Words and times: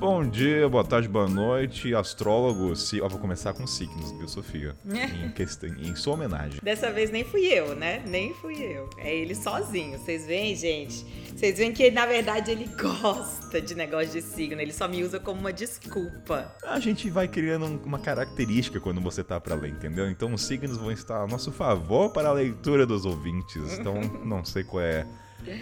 Bom 0.00 0.24
dia, 0.26 0.66
boa 0.66 0.82
tarde, 0.82 1.06
boa 1.06 1.28
noite. 1.28 1.90
Se... 2.74 3.02
Ó, 3.02 3.08
vou 3.08 3.18
começar 3.18 3.52
com 3.52 3.66
signos, 3.66 4.12
viu, 4.12 4.26
Sofia? 4.26 4.74
em, 4.88 5.30
questão, 5.30 5.68
em 5.68 5.94
sua 5.94 6.14
homenagem. 6.14 6.58
Dessa 6.62 6.90
vez 6.90 7.10
nem 7.10 7.22
fui 7.22 7.44
eu, 7.44 7.76
né? 7.76 8.02
Nem 8.06 8.32
fui 8.32 8.54
eu. 8.62 8.88
É 8.96 9.14
ele 9.14 9.34
sozinho. 9.34 9.98
Vocês 9.98 10.26
veem, 10.26 10.56
gente? 10.56 11.04
Vocês 11.36 11.58
veem 11.58 11.70
que, 11.70 11.90
na 11.90 12.06
verdade, 12.06 12.50
ele 12.50 12.66
gosta 12.80 13.60
de 13.60 13.74
negócio 13.74 14.10
de 14.12 14.22
signo. 14.22 14.58
Ele 14.58 14.72
só 14.72 14.88
me 14.88 15.04
usa 15.04 15.20
como 15.20 15.38
uma 15.38 15.52
desculpa. 15.52 16.50
A 16.64 16.80
gente 16.80 17.10
vai 17.10 17.28
criando 17.28 17.66
uma 17.84 17.98
característica 17.98 18.80
quando 18.80 19.02
você 19.02 19.22
tá 19.22 19.38
pra 19.38 19.54
ler, 19.54 19.68
entendeu? 19.68 20.10
Então 20.10 20.32
os 20.32 20.46
signos 20.46 20.78
vão 20.78 20.90
estar 20.90 21.20
a 21.20 21.26
nosso 21.26 21.52
favor 21.52 22.10
para 22.10 22.30
a 22.30 22.32
leitura 22.32 22.86
dos 22.86 23.04
ouvintes. 23.04 23.78
Então, 23.78 24.00
não 24.24 24.46
sei 24.46 24.64
qual 24.64 24.82
é 24.82 25.06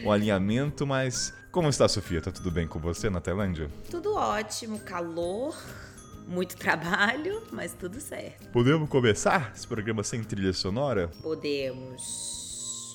o 0.04 0.12
alinhamento, 0.12 0.86
mas 0.86 1.34
como 1.50 1.68
está, 1.68 1.88
Sofia? 1.88 2.20
Tá 2.20 2.30
tudo 2.30 2.50
bem 2.50 2.66
com 2.66 2.78
você 2.78 3.08
na 3.10 3.20
Tailândia? 3.20 3.70
Tudo 3.90 4.14
ótimo, 4.14 4.78
calor, 4.80 5.56
muito 6.26 6.56
trabalho, 6.56 7.42
mas 7.50 7.72
tudo 7.72 8.00
certo. 8.00 8.48
Podemos 8.50 8.88
começar 8.88 9.52
esse 9.54 9.66
programa 9.66 10.02
sem 10.04 10.22
trilha 10.22 10.52
sonora? 10.52 11.08
Podemos. 11.22 12.47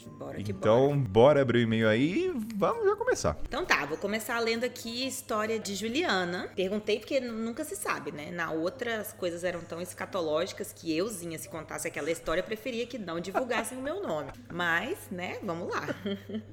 Bora 0.09 0.41
que 0.41 0.51
então, 0.51 0.89
bora. 0.89 1.09
bora 1.09 1.41
abrir 1.41 1.59
o 1.59 1.61
e-mail 1.61 1.87
aí 1.87 2.27
e 2.27 2.33
vamos 2.55 2.85
já 2.85 2.95
começar. 2.95 3.37
Então 3.47 3.65
tá, 3.65 3.85
vou 3.85 3.97
começar 3.97 4.39
lendo 4.39 4.63
aqui 4.63 5.03
a 5.03 5.07
história 5.07 5.59
de 5.59 5.75
Juliana. 5.75 6.49
Perguntei 6.55 6.99
porque 6.99 7.19
nunca 7.19 7.63
se 7.63 7.75
sabe, 7.75 8.11
né? 8.11 8.31
Na 8.31 8.51
outra 8.51 9.01
as 9.01 9.13
coisas 9.13 9.43
eram 9.43 9.61
tão 9.61 9.81
escatológicas 9.81 10.73
que 10.73 10.95
euzinha, 10.95 11.37
se 11.37 11.49
contasse 11.49 11.87
aquela 11.87 12.11
história, 12.11 12.43
preferia 12.43 12.85
que 12.85 12.97
não 12.97 13.19
divulgassem 13.19 13.77
o 13.77 13.81
meu 13.81 14.01
nome. 14.01 14.31
Mas, 14.51 14.97
né, 15.11 15.39
vamos 15.43 15.69
lá. 15.69 15.87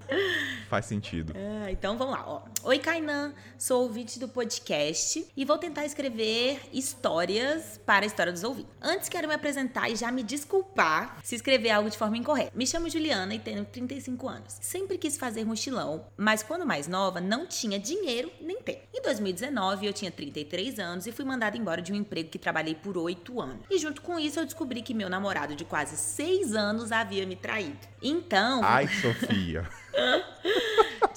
Faz 0.69 0.87
sentido. 0.87 1.33
Ah, 1.37 1.71
então 1.71 1.97
vamos 1.97 2.15
lá, 2.15 2.25
ó. 2.27 2.43
Oi, 2.65 2.79
Kainan, 2.79 3.35
sou 3.59 3.83
ouvinte 3.83 4.19
do 4.19 4.29
podcast 4.29 5.27
e 5.37 5.45
vou 5.45 5.59
tentar 5.59 5.85
escrever 5.85 6.61
histórias 6.73 7.80
para 7.85 8.05
a 8.05 8.07
história 8.07 8.33
dos 8.33 8.45
ouvintes. 8.45 8.71
Antes 8.80 9.09
quero 9.09 9.27
me 9.29 9.35
apresentar 9.35 9.91
e 9.91 9.96
já 9.96 10.11
me 10.13 10.23
desculpar 10.23 11.19
se 11.23 11.35
escrever 11.35 11.71
algo 11.71 11.91
de 11.91 11.99
forma 11.99 12.17
incorreta. 12.17 12.52
Me 12.55 12.67
chamo 12.67 12.89
Juliana 12.89 13.35
e 13.35 13.39
tenho 13.41 13.65
35 13.65 14.29
anos. 14.29 14.57
Sempre 14.60 14.99
quis 14.99 15.16
fazer 15.16 15.45
mochilão, 15.45 16.07
mas 16.16 16.43
quando 16.43 16.66
mais 16.66 16.87
nova 16.87 17.21
não 17.21 17.46
tinha 17.46 17.79
dinheiro 17.79 18.30
nem 18.41 18.60
tempo. 18.63 18.83
Em 18.95 19.02
2019 19.02 19.87
eu 19.87 19.93
tinha 19.93 20.10
33 20.10 20.79
anos 20.79 21.07
e 21.07 21.13
fui 21.13 21.24
mandada 21.24 21.57
embora 21.57 21.83
de 21.83 21.93
um 21.93 21.96
emprego 21.96 22.29
que 22.29 22.38
trabalhei 22.38 22.74
por 22.74 22.96
8 22.96 23.41
anos. 23.41 23.65
E 23.71 23.79
junto 23.79 24.02
com 24.02 24.18
isso 24.18 24.38
eu 24.38 24.45
descobri 24.45 24.83
que 24.83 24.95
meu 24.95 25.09
namorado 25.09 25.57
de 25.57 25.65
quase 25.65 25.96
6 25.96 26.55
anos 26.55 26.93
havia 26.93 27.27
me 27.27 27.37
traído. 27.37 27.79
Então. 28.02 28.61
Ai, 28.63 28.87
Sofia. 29.01 29.68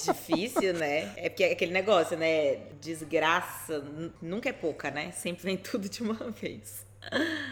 Difícil, 0.03 0.73
né? 0.73 1.13
É 1.17 1.29
porque 1.29 1.44
é 1.44 1.51
aquele 1.51 1.71
negócio, 1.71 2.17
né? 2.17 2.55
Desgraça 2.81 3.83
nunca 4.21 4.49
é 4.49 4.53
pouca, 4.53 4.89
né? 4.91 5.11
Sempre 5.11 5.44
vem 5.44 5.57
tudo 5.57 5.88
de 5.88 6.01
uma 6.01 6.16
vez. 6.31 6.85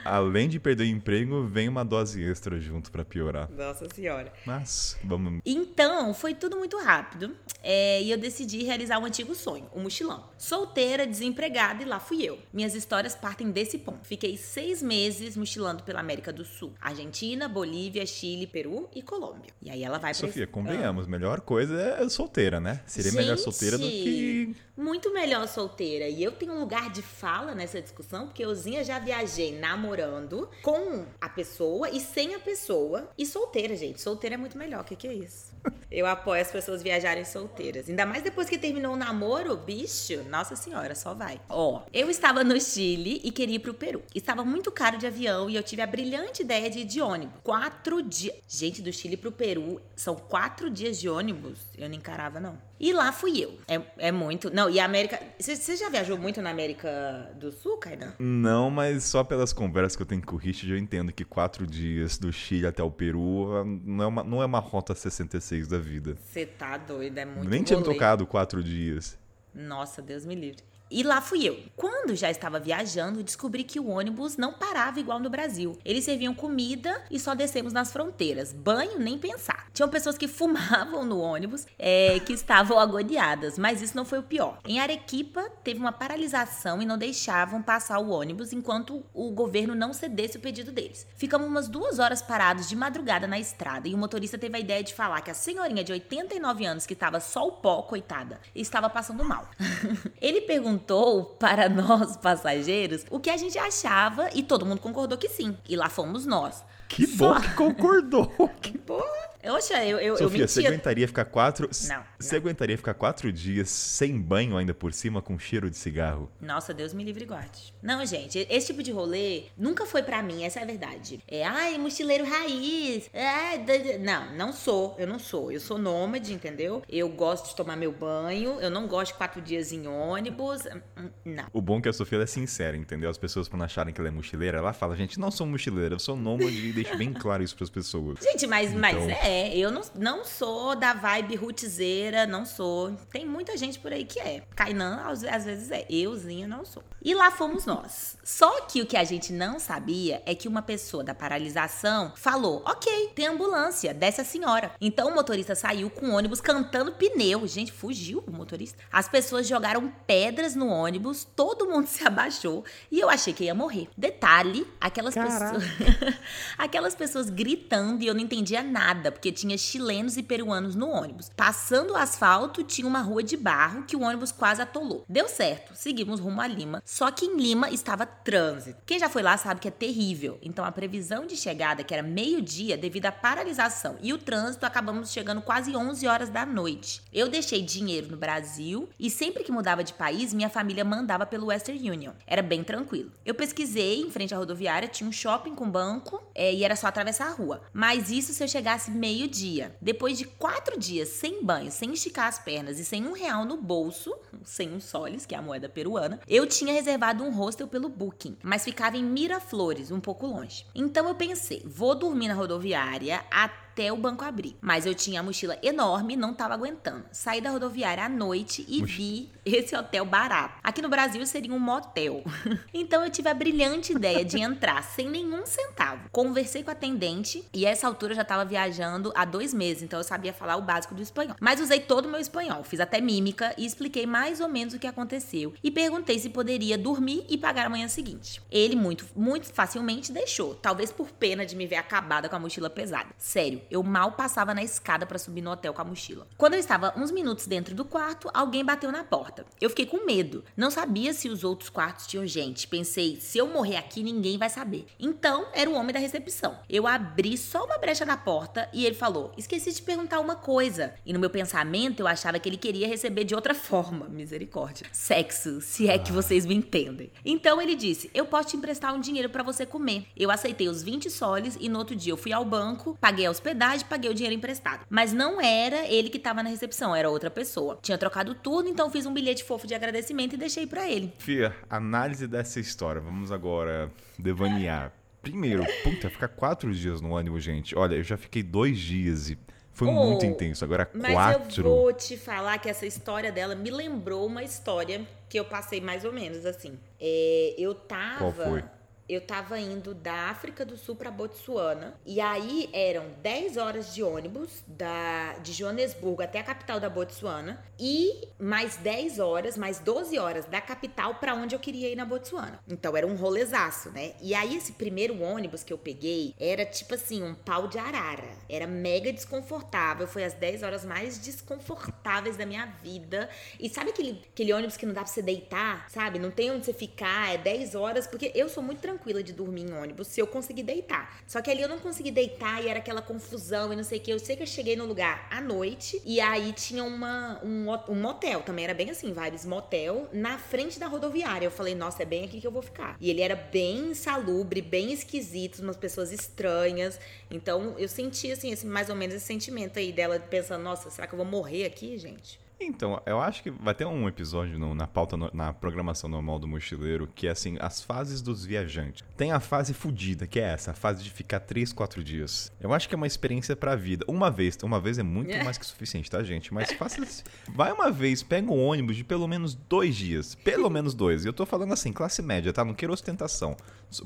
Além 0.03 0.49
de 0.49 0.59
perder 0.59 0.83
o 0.83 0.87
emprego, 0.87 1.43
vem 1.45 1.69
uma 1.69 1.83
dose 1.83 2.21
extra 2.23 2.59
junto 2.59 2.91
para 2.91 3.05
piorar. 3.05 3.49
Nossa 3.51 3.87
senhora. 3.93 4.31
Mas, 4.45 4.97
vamos. 5.03 5.41
Então, 5.45 6.13
foi 6.13 6.33
tudo 6.33 6.57
muito 6.57 6.77
rápido. 6.77 7.35
É, 7.63 8.01
e 8.01 8.11
eu 8.11 8.17
decidi 8.17 8.63
realizar 8.63 8.97
um 8.99 9.05
antigo 9.05 9.35
sonho, 9.35 9.67
o 9.73 9.79
um 9.79 9.83
mochilão. 9.83 10.29
Solteira, 10.37 11.05
desempregada, 11.05 11.83
e 11.83 11.85
lá 11.85 11.99
fui 11.99 12.23
eu. 12.23 12.39
Minhas 12.51 12.73
histórias 12.73 13.13
partem 13.13 13.51
desse 13.51 13.77
ponto. 13.77 13.99
Fiquei 14.03 14.35
seis 14.37 14.81
meses 14.81 15.37
mochilando 15.37 15.83
pela 15.83 15.99
América 15.99 16.33
do 16.33 16.43
Sul: 16.43 16.73
Argentina, 16.81 17.47
Bolívia, 17.47 18.05
Chile, 18.05 18.47
Peru 18.47 18.89
e 18.95 19.01
Colômbia. 19.01 19.51
E 19.61 19.69
aí 19.69 19.83
ela 19.83 19.99
vai 19.99 20.11
pra 20.11 20.27
Sofia, 20.27 20.43
esse... 20.43 20.51
convenhamos, 20.51 21.05
ah. 21.05 21.09
melhor 21.09 21.41
coisa 21.41 21.79
é 21.79 22.09
solteira, 22.09 22.59
né? 22.59 22.81
Seria 22.85 23.11
Gente, 23.11 23.21
melhor 23.21 23.37
solteira 23.37 23.77
do 23.77 23.87
que. 23.87 24.55
Muito 24.75 25.13
melhor 25.13 25.47
solteira. 25.47 26.07
E 26.07 26.23
eu 26.23 26.31
tenho 26.31 26.53
um 26.53 26.59
lugar 26.59 26.89
de 26.89 27.03
fala 27.03 27.53
nessa 27.53 27.79
discussão, 27.79 28.25
porque 28.25 28.43
euzinha 28.43 28.83
já 28.83 28.97
viajei 28.97 29.40
namorando 29.49 30.49
com 30.61 31.05
a 31.19 31.29
pessoa 31.29 31.89
e 31.89 31.99
sem 31.99 32.35
a 32.35 32.39
pessoa. 32.39 33.09
E 33.17 33.25
solteira, 33.25 33.75
gente. 33.75 34.01
Solteira 34.01 34.35
é 34.35 34.37
muito 34.37 34.57
melhor. 34.57 34.81
O 34.81 34.83
que, 34.83 34.95
que 34.95 35.07
é 35.07 35.13
isso? 35.13 35.53
Eu 35.89 36.05
apoio 36.05 36.41
as 36.41 36.51
pessoas 36.51 36.81
viajarem 36.81 37.25
solteiras. 37.25 37.89
Ainda 37.89 38.05
mais 38.05 38.23
depois 38.23 38.49
que 38.49 38.57
terminou 38.57 38.93
o 38.93 38.97
namoro, 38.97 39.55
bicho. 39.57 40.23
Nossa 40.29 40.55
senhora, 40.55 40.95
só 40.95 41.13
vai. 41.13 41.39
Ó, 41.49 41.83
eu 41.93 42.09
estava 42.09 42.43
no 42.43 42.59
Chile 42.59 43.21
e 43.23 43.31
queria 43.31 43.55
ir 43.55 43.59
pro 43.59 43.73
Peru. 43.73 44.03
Estava 44.13 44.43
muito 44.43 44.71
caro 44.71 44.97
de 44.97 45.07
avião 45.07 45.49
e 45.49 45.55
eu 45.55 45.63
tive 45.63 45.81
a 45.81 45.87
brilhante 45.87 46.41
ideia 46.41 46.69
de 46.69 46.79
ir 46.79 46.85
de 46.85 47.01
ônibus. 47.01 47.39
Quatro 47.43 48.01
dias. 48.01 48.35
Gente, 48.47 48.81
do 48.81 48.91
Chile 48.91 49.17
pro 49.17 49.31
Peru 49.31 49.81
são 49.95 50.15
quatro 50.15 50.69
dias 50.69 50.99
de 50.99 51.09
ônibus. 51.09 51.59
Eu 51.77 51.87
não 51.87 51.95
encarava, 51.95 52.39
não. 52.39 52.57
E 52.81 52.91
lá 52.91 53.11
fui 53.11 53.39
eu. 53.39 53.59
É, 53.67 54.07
é 54.07 54.11
muito. 54.11 54.49
Não, 54.49 54.67
e 54.67 54.79
a 54.79 54.85
América. 54.85 55.19
Você 55.39 55.75
já 55.75 55.87
viajou 55.87 56.17
muito 56.17 56.41
na 56.41 56.49
América 56.49 57.31
do 57.35 57.51
Sul, 57.51 57.77
Kainan? 57.77 58.15
Não, 58.17 58.71
mas 58.71 59.03
só 59.03 59.23
pelas 59.23 59.53
conversas 59.53 59.95
que 59.95 60.01
eu 60.01 60.05
tenho 60.07 60.25
com 60.25 60.35
o 60.35 60.39
Richard, 60.39 60.71
eu 60.71 60.79
entendo 60.79 61.13
que 61.13 61.23
quatro 61.23 61.67
dias 61.67 62.17
do 62.17 62.33
Chile 62.33 62.65
até 62.65 62.81
o 62.81 62.89
Peru 62.89 63.55
ah, 63.55 63.63
não 63.63 64.03
é 64.03 64.07
uma, 64.07 64.23
não 64.23 64.41
é 64.41 64.45
uma 64.45 64.57
rota 64.57 64.95
66 64.95 65.67
da 65.67 65.77
vida. 65.77 66.17
Você 66.25 66.43
tá 66.43 66.75
doido, 66.75 67.19
é 67.19 67.25
muito 67.25 67.47
Nem 67.47 67.61
tinha 67.61 67.77
me 67.77 67.85
tocado 67.85 68.25
quatro 68.25 68.63
dias. 68.63 69.15
Nossa, 69.53 70.01
Deus 70.01 70.25
me 70.25 70.33
livre. 70.33 70.63
E 70.91 71.03
lá 71.03 71.21
fui 71.21 71.47
eu. 71.47 71.57
Quando 71.77 72.13
já 72.17 72.29
estava 72.29 72.59
viajando, 72.59 73.23
descobri 73.23 73.63
que 73.63 73.79
o 73.79 73.87
ônibus 73.87 74.35
não 74.35 74.51
parava 74.51 74.99
igual 74.99 75.19
no 75.19 75.29
Brasil. 75.29 75.79
Eles 75.85 76.03
serviam 76.03 76.33
comida 76.33 77.01
e 77.09 77.17
só 77.17 77.33
descemos 77.33 77.71
nas 77.71 77.93
fronteiras. 77.93 78.51
Banho, 78.51 78.99
nem 78.99 79.17
pensar. 79.17 79.67
Tinham 79.73 79.87
pessoas 79.87 80.17
que 80.17 80.27
fumavam 80.41 81.05
no 81.05 81.21
ônibus, 81.21 81.65
é, 81.79 82.19
que 82.19 82.33
estavam 82.33 82.77
agoniadas, 82.77 83.57
mas 83.57 83.81
isso 83.81 83.95
não 83.95 84.03
foi 84.03 84.19
o 84.19 84.23
pior. 84.23 84.59
Em 84.65 84.81
Arequipa, 84.81 85.49
teve 85.63 85.79
uma 85.79 85.93
paralisação 85.93 86.81
e 86.81 86.85
não 86.85 86.97
deixavam 86.97 87.61
passar 87.61 87.97
o 87.99 88.09
ônibus 88.09 88.51
enquanto 88.51 89.01
o 89.13 89.31
governo 89.31 89.73
não 89.73 89.93
cedesse 89.93 90.35
o 90.35 90.41
pedido 90.41 90.73
deles. 90.73 91.07
Ficamos 91.15 91.47
umas 91.47 91.69
duas 91.69 91.99
horas 91.99 92.21
parados 92.21 92.67
de 92.67 92.75
madrugada 92.75 93.27
na 93.27 93.39
estrada 93.39 93.87
e 93.87 93.95
o 93.95 93.97
motorista 93.97 94.37
teve 94.37 94.57
a 94.57 94.59
ideia 94.59 94.83
de 94.83 94.93
falar 94.93 95.21
que 95.21 95.31
a 95.31 95.33
senhorinha 95.33 95.85
de 95.85 95.93
89 95.93 96.65
anos, 96.65 96.85
que 96.85 96.93
estava 96.93 97.21
só 97.21 97.47
o 97.47 97.53
pó, 97.53 97.81
coitada, 97.83 98.41
estava 98.53 98.89
passando 98.89 99.23
mal. 99.23 99.49
Ele 100.19 100.41
perguntou 100.41 100.80
perguntou 100.81 101.25
para 101.39 101.69
nós 101.69 102.17
passageiros 102.17 103.05
o 103.09 103.19
que 103.19 103.29
a 103.29 103.37
gente 103.37 103.57
achava 103.57 104.29
e 104.33 104.43
todo 104.43 104.65
mundo 104.65 104.81
concordou 104.81 105.17
que 105.17 105.29
sim. 105.29 105.55
E 105.67 105.75
lá 105.75 105.89
fomos 105.89 106.25
nós. 106.25 106.63
Que 106.89 107.07
Só... 107.07 107.33
bom 107.33 107.41
que 107.41 107.53
concordou. 107.53 108.27
que 108.61 108.77
porra. 108.77 109.20
Oxa, 109.43 109.83
eu, 109.85 109.97
eu, 109.99 110.17
Sofia, 110.17 110.43
eu 110.43 110.47
você 110.47 110.65
aguentaria 110.65 111.07
ficar 111.07 111.25
quatro. 111.25 111.69
Não. 111.87 112.03
Você 112.19 112.35
não. 112.35 112.41
aguentaria 112.41 112.77
ficar 112.77 112.93
quatro 112.93 113.31
dias 113.31 113.69
sem 113.69 114.19
banho 114.19 114.57
ainda 114.57 114.73
por 114.73 114.93
cima 114.93 115.21
com 115.21 115.37
cheiro 115.39 115.69
de 115.69 115.77
cigarro? 115.77 116.29
Nossa, 116.39 116.73
Deus 116.73 116.93
me 116.93 117.03
livre 117.03 117.23
e 117.23 117.27
guarde. 117.27 117.73
Não, 117.81 118.05
gente, 118.05 118.45
esse 118.49 118.67
tipo 118.67 118.83
de 118.83 118.91
rolê 118.91 119.45
nunca 119.57 119.85
foi 119.85 120.03
para 120.03 120.21
mim, 120.21 120.43
essa 120.43 120.59
é 120.59 120.63
a 120.63 120.65
verdade. 120.65 121.19
É, 121.27 121.43
ai, 121.43 121.77
mochileiro 121.77 122.25
raiz. 122.25 123.09
É, 123.13 123.97
não, 123.97 124.35
não 124.35 124.53
sou. 124.53 124.95
Eu 124.97 125.07
não 125.07 125.19
sou. 125.19 125.51
Eu 125.51 125.59
sou 125.59 125.77
nômade, 125.77 126.33
entendeu? 126.33 126.83
Eu 126.87 127.09
gosto 127.09 127.49
de 127.49 127.55
tomar 127.55 127.75
meu 127.75 127.91
banho. 127.91 128.59
Eu 128.59 128.69
não 128.69 128.87
gosto 128.87 129.11
de 129.11 129.17
quatro 129.17 129.41
dias 129.41 129.71
em 129.71 129.87
ônibus. 129.87 130.65
Hum, 130.65 130.81
hum, 130.97 131.09
não. 131.25 131.45
O 131.53 131.61
bom 131.61 131.79
é 131.79 131.81
que 131.81 131.89
a 131.89 131.93
Sofia 131.93 132.21
é 132.21 132.25
sincera, 132.25 132.77
entendeu? 132.77 133.09
As 133.09 133.17
pessoas, 133.17 133.47
quando 133.47 133.63
acharem 133.63 133.93
que 133.93 133.99
ela 133.99 134.09
é 134.09 134.11
mochileira, 134.11 134.59
ela 134.59 134.73
fala, 134.73 134.95
gente, 134.95 135.19
não 135.19 135.31
sou 135.31 135.47
mochileira, 135.47 135.95
eu 135.95 135.99
sou 135.99 136.15
nômade 136.15 136.69
e 136.69 136.73
deixo 136.73 136.97
bem 136.97 137.11
claro 137.13 137.41
isso 137.41 137.55
pras 137.55 137.69
pessoas. 137.69 138.19
Gente, 138.21 138.45
mas, 138.47 138.69
então... 138.69 138.81
mas 138.81 139.09
é 139.23 139.30
é, 139.31 139.57
eu 139.57 139.71
não, 139.71 139.81
não 139.95 140.25
sou 140.25 140.75
da 140.75 140.93
vibe 140.93 141.37
rootzeira, 141.37 142.27
não 142.27 142.45
sou. 142.45 142.91
Tem 143.09 143.25
muita 143.25 143.55
gente 143.55 143.79
por 143.79 143.93
aí 143.93 144.03
que 144.03 144.19
é. 144.19 144.43
Kainan, 144.53 145.01
às, 145.05 145.23
às 145.23 145.45
vezes 145.45 145.71
é. 145.71 145.85
Euzinha, 145.89 146.45
não 146.45 146.65
sou. 146.65 146.83
E 147.01 147.15
lá 147.15 147.31
fomos 147.31 147.65
nós. 147.65 148.17
Só 148.23 148.61
que 148.61 148.81
o 148.81 148.85
que 148.85 148.97
a 148.97 149.03
gente 149.05 149.31
não 149.31 149.57
sabia 149.57 150.21
é 150.25 150.35
que 150.35 150.47
uma 150.47 150.61
pessoa 150.61 151.03
da 151.03 151.15
paralisação 151.15 152.11
falou: 152.15 152.61
ok, 152.65 153.11
tem 153.15 153.27
ambulância, 153.27 153.93
dessa 153.93 154.23
senhora. 154.23 154.71
Então 154.81 155.09
o 155.09 155.15
motorista 155.15 155.55
saiu 155.55 155.89
com 155.89 156.09
o 156.09 156.13
ônibus 156.13 156.41
cantando 156.41 156.91
pneu. 156.91 157.47
Gente, 157.47 157.71
fugiu 157.71 158.23
o 158.27 158.31
motorista. 158.31 158.83
As 158.91 159.07
pessoas 159.07 159.47
jogaram 159.47 159.91
pedras 160.05 160.55
no 160.55 160.67
ônibus, 160.67 161.23
todo 161.23 161.69
mundo 161.69 161.87
se 161.89 162.05
abaixou 162.05 162.65
e 162.91 162.99
eu 162.99 163.09
achei 163.09 163.33
que 163.33 163.45
ia 163.45 163.55
morrer. 163.55 163.87
Detalhe: 163.97 164.67
aquelas 164.79 165.13
pessoas. 165.13 165.63
aquelas 166.57 166.95
pessoas 166.95 167.29
gritando 167.29 168.03
e 168.03 168.07
eu 168.07 168.13
não 168.13 168.21
entendia 168.21 168.61
nada 168.61 169.09
porque 169.21 169.31
tinha 169.31 169.55
chilenos 169.55 170.17
e 170.17 170.23
peruanos 170.23 170.73
no 170.73 170.89
ônibus. 170.89 171.29
Passando 171.37 171.91
o 171.91 171.95
asfalto, 171.95 172.63
tinha 172.63 172.87
uma 172.87 173.01
rua 173.01 173.21
de 173.21 173.37
barro 173.37 173.83
que 173.83 173.95
o 173.95 174.01
ônibus 174.01 174.31
quase 174.31 174.63
atolou. 174.63 175.05
Deu 175.07 175.29
certo, 175.29 175.75
seguimos 175.75 176.19
rumo 176.19 176.41
a 176.41 176.47
Lima, 176.47 176.81
só 176.83 177.11
que 177.11 177.27
em 177.27 177.37
Lima 177.37 177.69
estava 177.69 178.03
trânsito. 178.03 178.81
Quem 178.83 178.97
já 178.97 179.07
foi 179.09 179.21
lá 179.21 179.37
sabe 179.37 179.59
que 179.59 179.67
é 179.67 179.71
terrível. 179.71 180.39
Então 180.41 180.65
a 180.65 180.71
previsão 180.71 181.27
de 181.27 181.37
chegada, 181.37 181.83
que 181.83 181.93
era 181.93 182.01
meio-dia, 182.01 182.75
devido 182.75 183.05
à 183.05 183.11
paralisação 183.11 183.95
e 184.01 184.11
o 184.11 184.17
trânsito, 184.17 184.65
acabamos 184.65 185.11
chegando 185.11 185.43
quase 185.43 185.75
11 185.75 186.07
horas 186.07 186.29
da 186.29 186.43
noite. 186.43 187.03
Eu 187.13 187.29
deixei 187.29 187.61
dinheiro 187.61 188.07
no 188.09 188.17
Brasil 188.17 188.89
e 188.99 189.07
sempre 189.07 189.43
que 189.43 189.51
mudava 189.51 189.83
de 189.83 189.93
país, 189.93 190.33
minha 190.33 190.49
família 190.49 190.83
mandava 190.83 191.27
pelo 191.27 191.47
Western 191.47 191.91
Union. 191.91 192.13
Era 192.25 192.41
bem 192.41 192.63
tranquilo. 192.63 193.11
Eu 193.23 193.35
pesquisei, 193.35 194.01
em 194.01 194.09
frente 194.09 194.33
à 194.33 194.37
rodoviária, 194.39 194.87
tinha 194.87 195.07
um 195.07 195.11
shopping 195.13 195.53
com 195.53 195.69
banco 195.69 196.23
é, 196.33 196.51
e 196.51 196.63
era 196.63 196.75
só 196.75 196.87
atravessar 196.87 197.27
a 197.27 197.33
rua. 197.33 197.61
Mas 197.71 198.09
isso 198.09 198.33
se 198.33 198.43
eu 198.43 198.47
chegasse 198.47 198.89
meio 198.89 199.10
meio-dia. 199.11 199.75
Depois 199.81 200.17
de 200.17 200.23
quatro 200.23 200.79
dias 200.79 201.09
sem 201.09 201.43
banho, 201.43 201.69
sem 201.69 201.91
esticar 201.91 202.27
as 202.27 202.39
pernas 202.39 202.79
e 202.79 202.85
sem 202.85 203.05
um 203.05 203.11
real 203.11 203.43
no 203.43 203.57
bolso, 203.57 204.15
sem 204.45 204.73
um 204.73 204.79
soles, 204.79 205.25
que 205.25 205.35
é 205.35 205.37
a 205.37 205.41
moeda 205.41 205.67
peruana, 205.67 206.19
eu 206.27 206.47
tinha 206.47 206.73
reservado 206.73 207.23
um 207.23 207.31
hostel 207.31 207.67
pelo 207.67 207.89
Booking, 207.89 208.37
mas 208.41 208.63
ficava 208.63 208.97
em 208.97 209.03
Miraflores, 209.03 209.91
um 209.91 209.99
pouco 209.99 210.25
longe. 210.25 210.65
Então 210.73 211.07
eu 211.07 211.15
pensei, 211.15 211.61
vou 211.65 211.93
dormir 211.93 212.29
na 212.29 212.33
rodoviária 212.33 213.21
até 213.29 213.70
até 213.71 213.91
o 213.91 213.97
banco 213.97 214.25
abrir. 214.25 214.55
Mas 214.61 214.85
eu 214.85 214.93
tinha 214.93 215.21
a 215.21 215.23
mochila 215.23 215.57
enorme, 215.63 216.17
não 216.17 216.33
tava 216.33 216.53
aguentando. 216.53 217.05
Saí 217.11 217.39
da 217.39 217.49
rodoviária 217.49 218.03
à 218.03 218.09
noite 218.09 218.65
e 218.67 218.83
vi 218.83 219.31
esse 219.45 219.75
hotel 219.75 220.05
barato. 220.05 220.55
Aqui 220.61 220.81
no 220.81 220.89
Brasil 220.89 221.25
seria 221.25 221.53
um 221.53 221.59
motel. 221.59 222.23
então 222.73 223.03
eu 223.03 223.09
tive 223.09 223.29
a 223.29 223.33
brilhante 223.33 223.93
ideia 223.93 224.25
de 224.25 224.39
entrar 224.39 224.83
sem 224.83 225.09
nenhum 225.09 225.45
centavo. 225.45 226.09
Conversei 226.11 226.63
com 226.63 226.69
a 226.69 226.73
atendente 226.73 227.43
e 227.53 227.65
essa 227.65 227.87
altura 227.87 228.11
eu 228.11 228.17
já 228.17 228.25
tava 228.25 228.43
viajando 228.43 229.11
há 229.15 229.23
dois 229.23 229.53
meses, 229.53 229.83
então 229.83 229.99
eu 229.99 230.03
sabia 230.03 230.33
falar 230.33 230.57
o 230.57 230.61
básico 230.61 230.93
do 230.93 231.01
espanhol. 231.01 231.35
Mas 231.39 231.61
usei 231.61 231.79
todo 231.79 232.05
o 232.05 232.09
meu 232.09 232.19
espanhol, 232.19 232.63
fiz 232.63 232.79
até 232.79 232.99
mímica 232.99 233.53
e 233.57 233.65
expliquei 233.65 234.05
mais 234.05 234.41
ou 234.41 234.49
menos 234.49 234.73
o 234.73 234.79
que 234.79 234.87
aconteceu 234.87 235.53
e 235.63 235.71
perguntei 235.71 236.19
se 236.19 236.29
poderia 236.29 236.77
dormir 236.77 237.25
e 237.29 237.37
pagar 237.37 237.67
amanhã 237.67 237.87
seguinte. 237.87 238.41
Ele 238.51 238.75
muito, 238.75 239.05
muito 239.15 239.51
facilmente 239.51 240.11
deixou, 240.11 240.55
talvez 240.55 240.91
por 240.91 241.11
pena 241.11 241.45
de 241.45 241.55
me 241.55 241.65
ver 241.65 241.75
acabada 241.75 242.27
com 242.27 242.35
a 242.35 242.39
mochila 242.39 242.69
pesada. 242.69 243.09
Sério, 243.17 243.60
eu 243.69 243.83
mal 243.83 244.13
passava 244.13 244.53
na 244.53 244.63
escada 244.63 245.05
para 245.05 245.17
subir 245.17 245.41
no 245.41 245.51
hotel 245.51 245.73
com 245.73 245.81
a 245.81 245.85
mochila. 245.85 246.27
Quando 246.37 246.53
eu 246.53 246.59
estava 246.59 246.93
uns 246.97 247.11
minutos 247.11 247.47
dentro 247.47 247.75
do 247.75 247.85
quarto, 247.85 248.29
alguém 248.33 248.63
bateu 248.63 248.91
na 248.91 249.03
porta. 249.03 249.45
Eu 249.59 249.69
fiquei 249.69 249.85
com 249.85 250.05
medo. 250.05 250.43
Não 250.55 250.71
sabia 250.71 251.13
se 251.13 251.29
os 251.29 251.43
outros 251.43 251.69
quartos 251.69 252.07
tinham 252.07 252.25
gente. 252.25 252.67
Pensei, 252.67 253.19
se 253.19 253.37
eu 253.37 253.47
morrer 253.47 253.77
aqui, 253.77 254.03
ninguém 254.03 254.37
vai 254.37 254.49
saber. 254.49 254.87
Então, 254.99 255.47
era 255.53 255.69
o 255.69 255.73
homem 255.73 255.93
da 255.93 255.99
recepção. 255.99 256.59
Eu 256.69 256.87
abri 256.87 257.37
só 257.37 257.65
uma 257.65 257.77
brecha 257.77 258.05
na 258.05 258.17
porta 258.17 258.69
e 258.73 258.85
ele 258.85 258.95
falou: 258.95 259.31
Esqueci 259.37 259.71
de 259.71 259.81
perguntar 259.81 260.19
uma 260.19 260.35
coisa. 260.35 260.93
E 261.05 261.13
no 261.13 261.19
meu 261.19 261.29
pensamento, 261.29 262.01
eu 262.01 262.07
achava 262.07 262.39
que 262.39 262.49
ele 262.49 262.57
queria 262.57 262.87
receber 262.87 263.23
de 263.23 263.35
outra 263.35 263.53
forma. 263.53 264.07
Misericórdia. 264.09 264.87
Sexo, 264.91 265.61
se 265.61 265.87
é 265.89 265.97
que 265.97 266.11
vocês 266.11 266.45
me 266.45 266.55
entendem. 266.55 267.11
Então 267.23 267.61
ele 267.61 267.75
disse: 267.75 268.09
Eu 268.13 268.25
posso 268.25 268.49
te 268.49 268.57
emprestar 268.57 268.93
um 268.93 268.99
dinheiro 268.99 269.29
para 269.29 269.43
você 269.43 269.65
comer. 269.65 270.07
Eu 270.17 270.31
aceitei 270.31 270.67
os 270.67 270.83
20 270.83 271.09
soles 271.09 271.57
e 271.59 271.69
no 271.69 271.79
outro 271.79 271.95
dia 271.95 272.13
eu 272.13 272.17
fui 272.17 272.33
ao 272.33 272.43
banco, 272.43 272.97
paguei 272.99 273.25
a 273.25 273.31
hospedagem 273.31 273.50
hospedagem, 273.51 273.85
paguei 273.87 274.09
o 274.09 274.13
dinheiro 274.13 274.35
emprestado. 274.35 274.85
Mas 274.89 275.13
não 275.13 275.41
era 275.41 275.85
ele 275.87 276.09
que 276.09 276.17
estava 276.17 276.41
na 276.41 276.49
recepção, 276.49 276.95
era 276.95 277.09
outra 277.09 277.29
pessoa. 277.29 277.77
Tinha 277.81 277.97
trocado 277.97 278.33
tudo, 278.33 278.69
então 278.69 278.89
fiz 278.89 279.05
um 279.05 279.13
bilhete 279.13 279.43
fofo 279.43 279.67
de 279.67 279.75
agradecimento 279.75 280.33
e 280.33 280.37
deixei 280.37 280.65
para 280.65 280.89
ele. 280.89 281.13
Fia, 281.19 281.55
análise 281.69 282.27
dessa 282.27 282.59
história. 282.59 283.01
Vamos 283.01 283.31
agora 283.31 283.91
devanear. 284.17 284.93
Primeiro, 285.21 285.63
puta, 285.83 286.09
ficar 286.09 286.29
quatro 286.29 286.73
dias 286.73 286.99
no 286.99 287.11
ônibus, 287.11 287.43
gente. 287.43 287.77
Olha, 287.77 287.95
eu 287.95 288.03
já 288.03 288.17
fiquei 288.17 288.41
dois 288.41 288.79
dias 288.79 289.29
e 289.29 289.37
foi 289.73 289.87
oh, 289.87 289.91
muito 289.91 290.25
intenso. 290.25 290.63
Agora 290.63 290.89
mas 290.93 291.13
quatro. 291.13 291.43
Mas 291.45 291.57
eu 291.57 291.63
vou 291.63 291.93
te 291.93 292.17
falar 292.17 292.57
que 292.57 292.69
essa 292.69 292.85
história 292.85 293.31
dela 293.31 293.53
me 293.53 293.69
lembrou 293.69 294.25
uma 294.25 294.43
história 294.43 295.05
que 295.29 295.39
eu 295.39 295.45
passei 295.45 295.79
mais 295.79 296.03
ou 296.03 296.11
menos 296.11 296.45
assim. 296.45 296.77
É, 296.99 297.53
eu 297.57 297.75
tava. 297.75 298.17
Qual 298.17 298.31
foi? 298.33 298.63
Eu 299.11 299.19
tava 299.19 299.59
indo 299.59 299.93
da 299.93 300.29
África 300.29 300.63
do 300.63 300.77
Sul 300.77 300.95
para 300.95 301.11
Botsuana. 301.11 301.93
E 302.05 302.21
aí 302.21 302.69
eram 302.71 303.07
10 303.21 303.57
horas 303.57 303.93
de 303.93 304.01
ônibus 304.01 304.63
da, 304.65 305.33
de 305.43 305.51
Joanesburgo 305.51 306.21
até 306.21 306.39
a 306.39 306.43
capital 306.43 306.79
da 306.79 306.89
Botsuana. 306.89 307.61
E 307.77 308.29
mais 308.39 308.77
10 308.77 309.19
horas, 309.19 309.57
mais 309.57 309.79
12 309.79 310.17
horas 310.17 310.45
da 310.45 310.61
capital 310.61 311.15
para 311.15 311.35
onde 311.35 311.53
eu 311.53 311.59
queria 311.59 311.89
ir 311.89 311.95
na 311.95 312.05
Botsuana. 312.05 312.59
Então 312.69 312.95
era 312.95 313.05
um 313.05 313.15
rolezaço, 313.15 313.91
né? 313.91 314.13
E 314.21 314.33
aí 314.33 314.55
esse 314.55 314.73
primeiro 314.73 315.21
ônibus 315.21 315.61
que 315.61 315.73
eu 315.73 315.77
peguei 315.77 316.33
era 316.39 316.65
tipo 316.65 316.93
assim, 316.95 317.21
um 317.21 317.35
pau 317.35 317.67
de 317.67 317.77
arara. 317.77 318.29
Era 318.47 318.65
mega 318.65 319.11
desconfortável. 319.11 320.07
Foi 320.07 320.23
as 320.23 320.33
10 320.35 320.63
horas 320.63 320.85
mais 320.85 321.19
desconfortáveis 321.19 322.37
da 322.37 322.45
minha 322.45 322.65
vida. 322.81 323.29
E 323.59 323.67
sabe 323.67 323.89
aquele, 323.89 324.21
aquele 324.31 324.53
ônibus 324.53 324.77
que 324.77 324.85
não 324.85 324.93
dá 324.93 325.01
pra 325.01 325.11
você 325.11 325.21
deitar, 325.21 325.89
sabe? 325.89 326.17
Não 326.17 326.31
tem 326.31 326.49
onde 326.49 326.65
você 326.65 326.73
ficar, 326.73 327.33
é 327.33 327.37
10 327.37 327.75
horas, 327.75 328.07
porque 328.07 328.31
eu 328.33 328.47
sou 328.47 328.63
muito 328.63 328.79
tranquila 328.79 329.00
tranquila 329.01 329.23
de 329.23 329.33
dormir 329.33 329.63
em 329.63 329.73
ônibus 329.73 330.07
se 330.07 330.21
eu 330.21 330.27
conseguir 330.27 330.63
deitar. 330.63 331.21
Só 331.25 331.41
que 331.41 331.49
ali 331.49 331.61
eu 331.61 331.67
não 331.67 331.79
consegui 331.79 332.11
deitar 332.11 332.63
e 332.63 332.67
era 332.67 332.79
aquela 332.79 333.01
confusão 333.01 333.73
e 333.73 333.75
não 333.75 333.83
sei 333.83 333.97
o 333.97 334.01
que. 334.01 334.13
Eu 334.13 334.19
sei 334.19 334.35
que 334.35 334.43
eu 334.43 334.47
cheguei 334.47 334.75
no 334.75 334.85
lugar 334.85 335.27
à 335.31 335.41
noite 335.41 336.01
e 336.05 336.21
aí 336.21 336.53
tinha 336.53 336.83
uma, 336.83 337.41
um, 337.43 337.67
um 337.89 337.95
motel, 337.95 338.41
também 338.43 338.65
era 338.65 338.73
bem 338.73 338.91
assim, 338.91 339.11
vibes 339.11 339.45
motel, 339.45 340.07
na 340.13 340.37
frente 340.37 340.79
da 340.79 340.87
rodoviária. 340.87 341.45
Eu 341.45 341.51
falei, 341.51 341.73
nossa, 341.73 342.03
é 342.03 342.05
bem 342.05 342.25
aqui 342.25 342.39
que 342.39 342.47
eu 342.47 342.51
vou 342.51 342.61
ficar. 342.61 342.95
E 342.99 343.09
ele 343.09 343.21
era 343.21 343.35
bem 343.35 343.91
insalubre, 343.91 344.61
bem 344.61 344.93
esquisito, 344.93 345.59
umas 345.59 345.77
pessoas 345.77 346.11
estranhas. 346.11 346.99
Então 347.29 347.75
eu 347.77 347.87
senti, 347.87 348.31
assim, 348.31 348.51
esse, 348.51 348.65
mais 348.65 348.89
ou 348.89 348.95
menos 348.95 349.15
esse 349.15 349.25
sentimento 349.25 349.79
aí 349.79 349.91
dela 349.91 350.19
pensando, 350.19 350.63
nossa, 350.63 350.89
será 350.89 351.07
que 351.07 351.13
eu 351.13 351.17
vou 351.17 351.25
morrer 351.25 351.65
aqui, 351.65 351.97
gente? 351.97 352.40
Então, 352.63 353.01
eu 353.05 353.19
acho 353.19 353.41
que 353.41 353.49
vai 353.49 353.73
ter 353.73 353.85
um 353.85 354.07
episódio 354.07 354.57
no, 354.59 354.75
na 354.75 354.87
pauta, 354.87 355.17
no, 355.17 355.29
na 355.33 355.51
programação 355.51 356.09
normal 356.09 356.39
do 356.39 356.47
Mochileiro, 356.47 357.07
que 357.07 357.27
é 357.27 357.31
assim, 357.31 357.57
as 357.59 357.81
fases 357.81 358.21
dos 358.21 358.45
viajantes. 358.45 359.03
Tem 359.17 359.31
a 359.31 359.39
fase 359.39 359.73
fodida, 359.73 360.27
que 360.27 360.39
é 360.39 360.43
essa, 360.43 360.71
a 360.71 360.73
fase 360.73 361.03
de 361.03 361.09
ficar 361.09 361.39
3, 361.39 361.73
4 361.73 362.03
dias. 362.03 362.51
Eu 362.59 362.73
acho 362.73 362.87
que 362.87 362.95
é 362.95 362.97
uma 362.97 363.07
experiência 363.07 363.55
pra 363.55 363.75
vida. 363.75 364.05
Uma 364.07 364.29
vez, 364.29 364.57
uma 364.63 364.79
vez 364.79 364.97
é 364.97 365.03
muito 365.03 365.35
mais 365.43 365.57
que 365.57 365.65
suficiente, 365.65 366.09
tá, 366.09 366.23
gente? 366.23 366.53
Mas 366.53 366.71
faça. 366.73 367.01
vai 367.49 367.71
uma 367.71 367.91
vez, 367.91 368.21
pega 368.23 368.51
um 368.51 368.63
ônibus 368.63 368.95
de 368.95 369.03
pelo 369.03 369.27
menos 369.27 369.55
dois 369.55 369.95
dias. 369.95 370.35
Pelo 370.35 370.69
menos 370.71 370.93
dois. 370.93 371.25
E 371.25 371.27
eu 371.27 371.33
tô 371.33 371.45
falando 371.45 371.73
assim, 371.73 371.91
classe 371.91 372.21
média, 372.21 372.53
tá? 372.53 372.63
Não 372.63 372.73
quero 372.73 372.93
ostentação. 372.93 373.55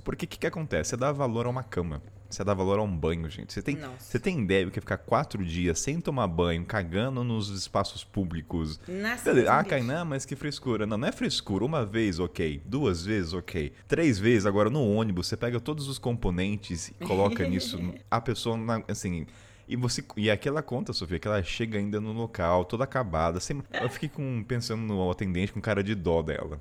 Porque 0.03 0.25
o 0.25 0.27
que, 0.27 0.39
que 0.39 0.47
acontece? 0.47 0.91
Você 0.91 0.97
dá 0.97 1.11
valor 1.11 1.45
a 1.45 1.49
uma 1.49 1.63
cama. 1.63 2.01
Você 2.35 2.43
dá 2.43 2.53
valor 2.53 2.79
a 2.79 2.81
um 2.81 2.97
banho, 2.97 3.29
gente. 3.29 3.53
Você 3.53 3.61
tem, 3.61 3.79
você 3.97 4.19
tem 4.19 4.41
ideia 4.41 4.65
do 4.65 4.71
que 4.71 4.79
é 4.79 4.81
ficar 4.81 4.97
quatro 4.97 5.43
dias 5.45 5.79
sem 5.79 6.01
tomar 6.01 6.27
banho, 6.27 6.65
cagando 6.65 7.23
nos 7.23 7.49
espaços 7.49 8.03
públicos. 8.03 8.77
Nossa, 8.87 9.31
ah, 9.49 9.63
Kainan, 9.63 10.03
mas 10.03 10.25
que 10.25 10.35
frescura. 10.35 10.85
Não, 10.85 10.97
não 10.97 11.07
é 11.07 11.13
frescura. 11.13 11.63
Uma 11.63 11.85
vez, 11.85 12.19
ok. 12.19 12.61
Duas 12.65 13.05
vezes, 13.05 13.31
ok. 13.31 13.71
Três 13.87 14.19
vezes, 14.19 14.45
agora 14.45 14.69
no 14.69 14.85
ônibus, 14.85 15.27
você 15.27 15.37
pega 15.37 15.61
todos 15.61 15.87
os 15.87 15.97
componentes 15.97 16.89
e 16.89 16.93
coloca 17.05 17.43
nisso. 17.47 17.79
A 18.11 18.19
pessoa, 18.19 18.57
assim. 18.87 19.25
E 19.67 19.75
você 19.75 20.03
e 20.17 20.29
aquela 20.29 20.61
conta, 20.61 20.93
Sofia, 20.93 21.17
que 21.17 21.27
ela 21.27 21.41
chega 21.41 21.79
ainda 21.79 21.99
no 21.99 22.11
local, 22.11 22.65
toda 22.65 22.83
acabada. 22.83 23.39
Sem, 23.39 23.63
eu 23.81 23.89
fiquei 23.89 24.09
com, 24.09 24.43
pensando 24.43 24.81
no 24.81 25.09
atendente 25.09 25.53
com 25.53 25.61
cara 25.61 25.81
de 25.81 25.95
dó 25.95 26.21
dela. 26.21 26.59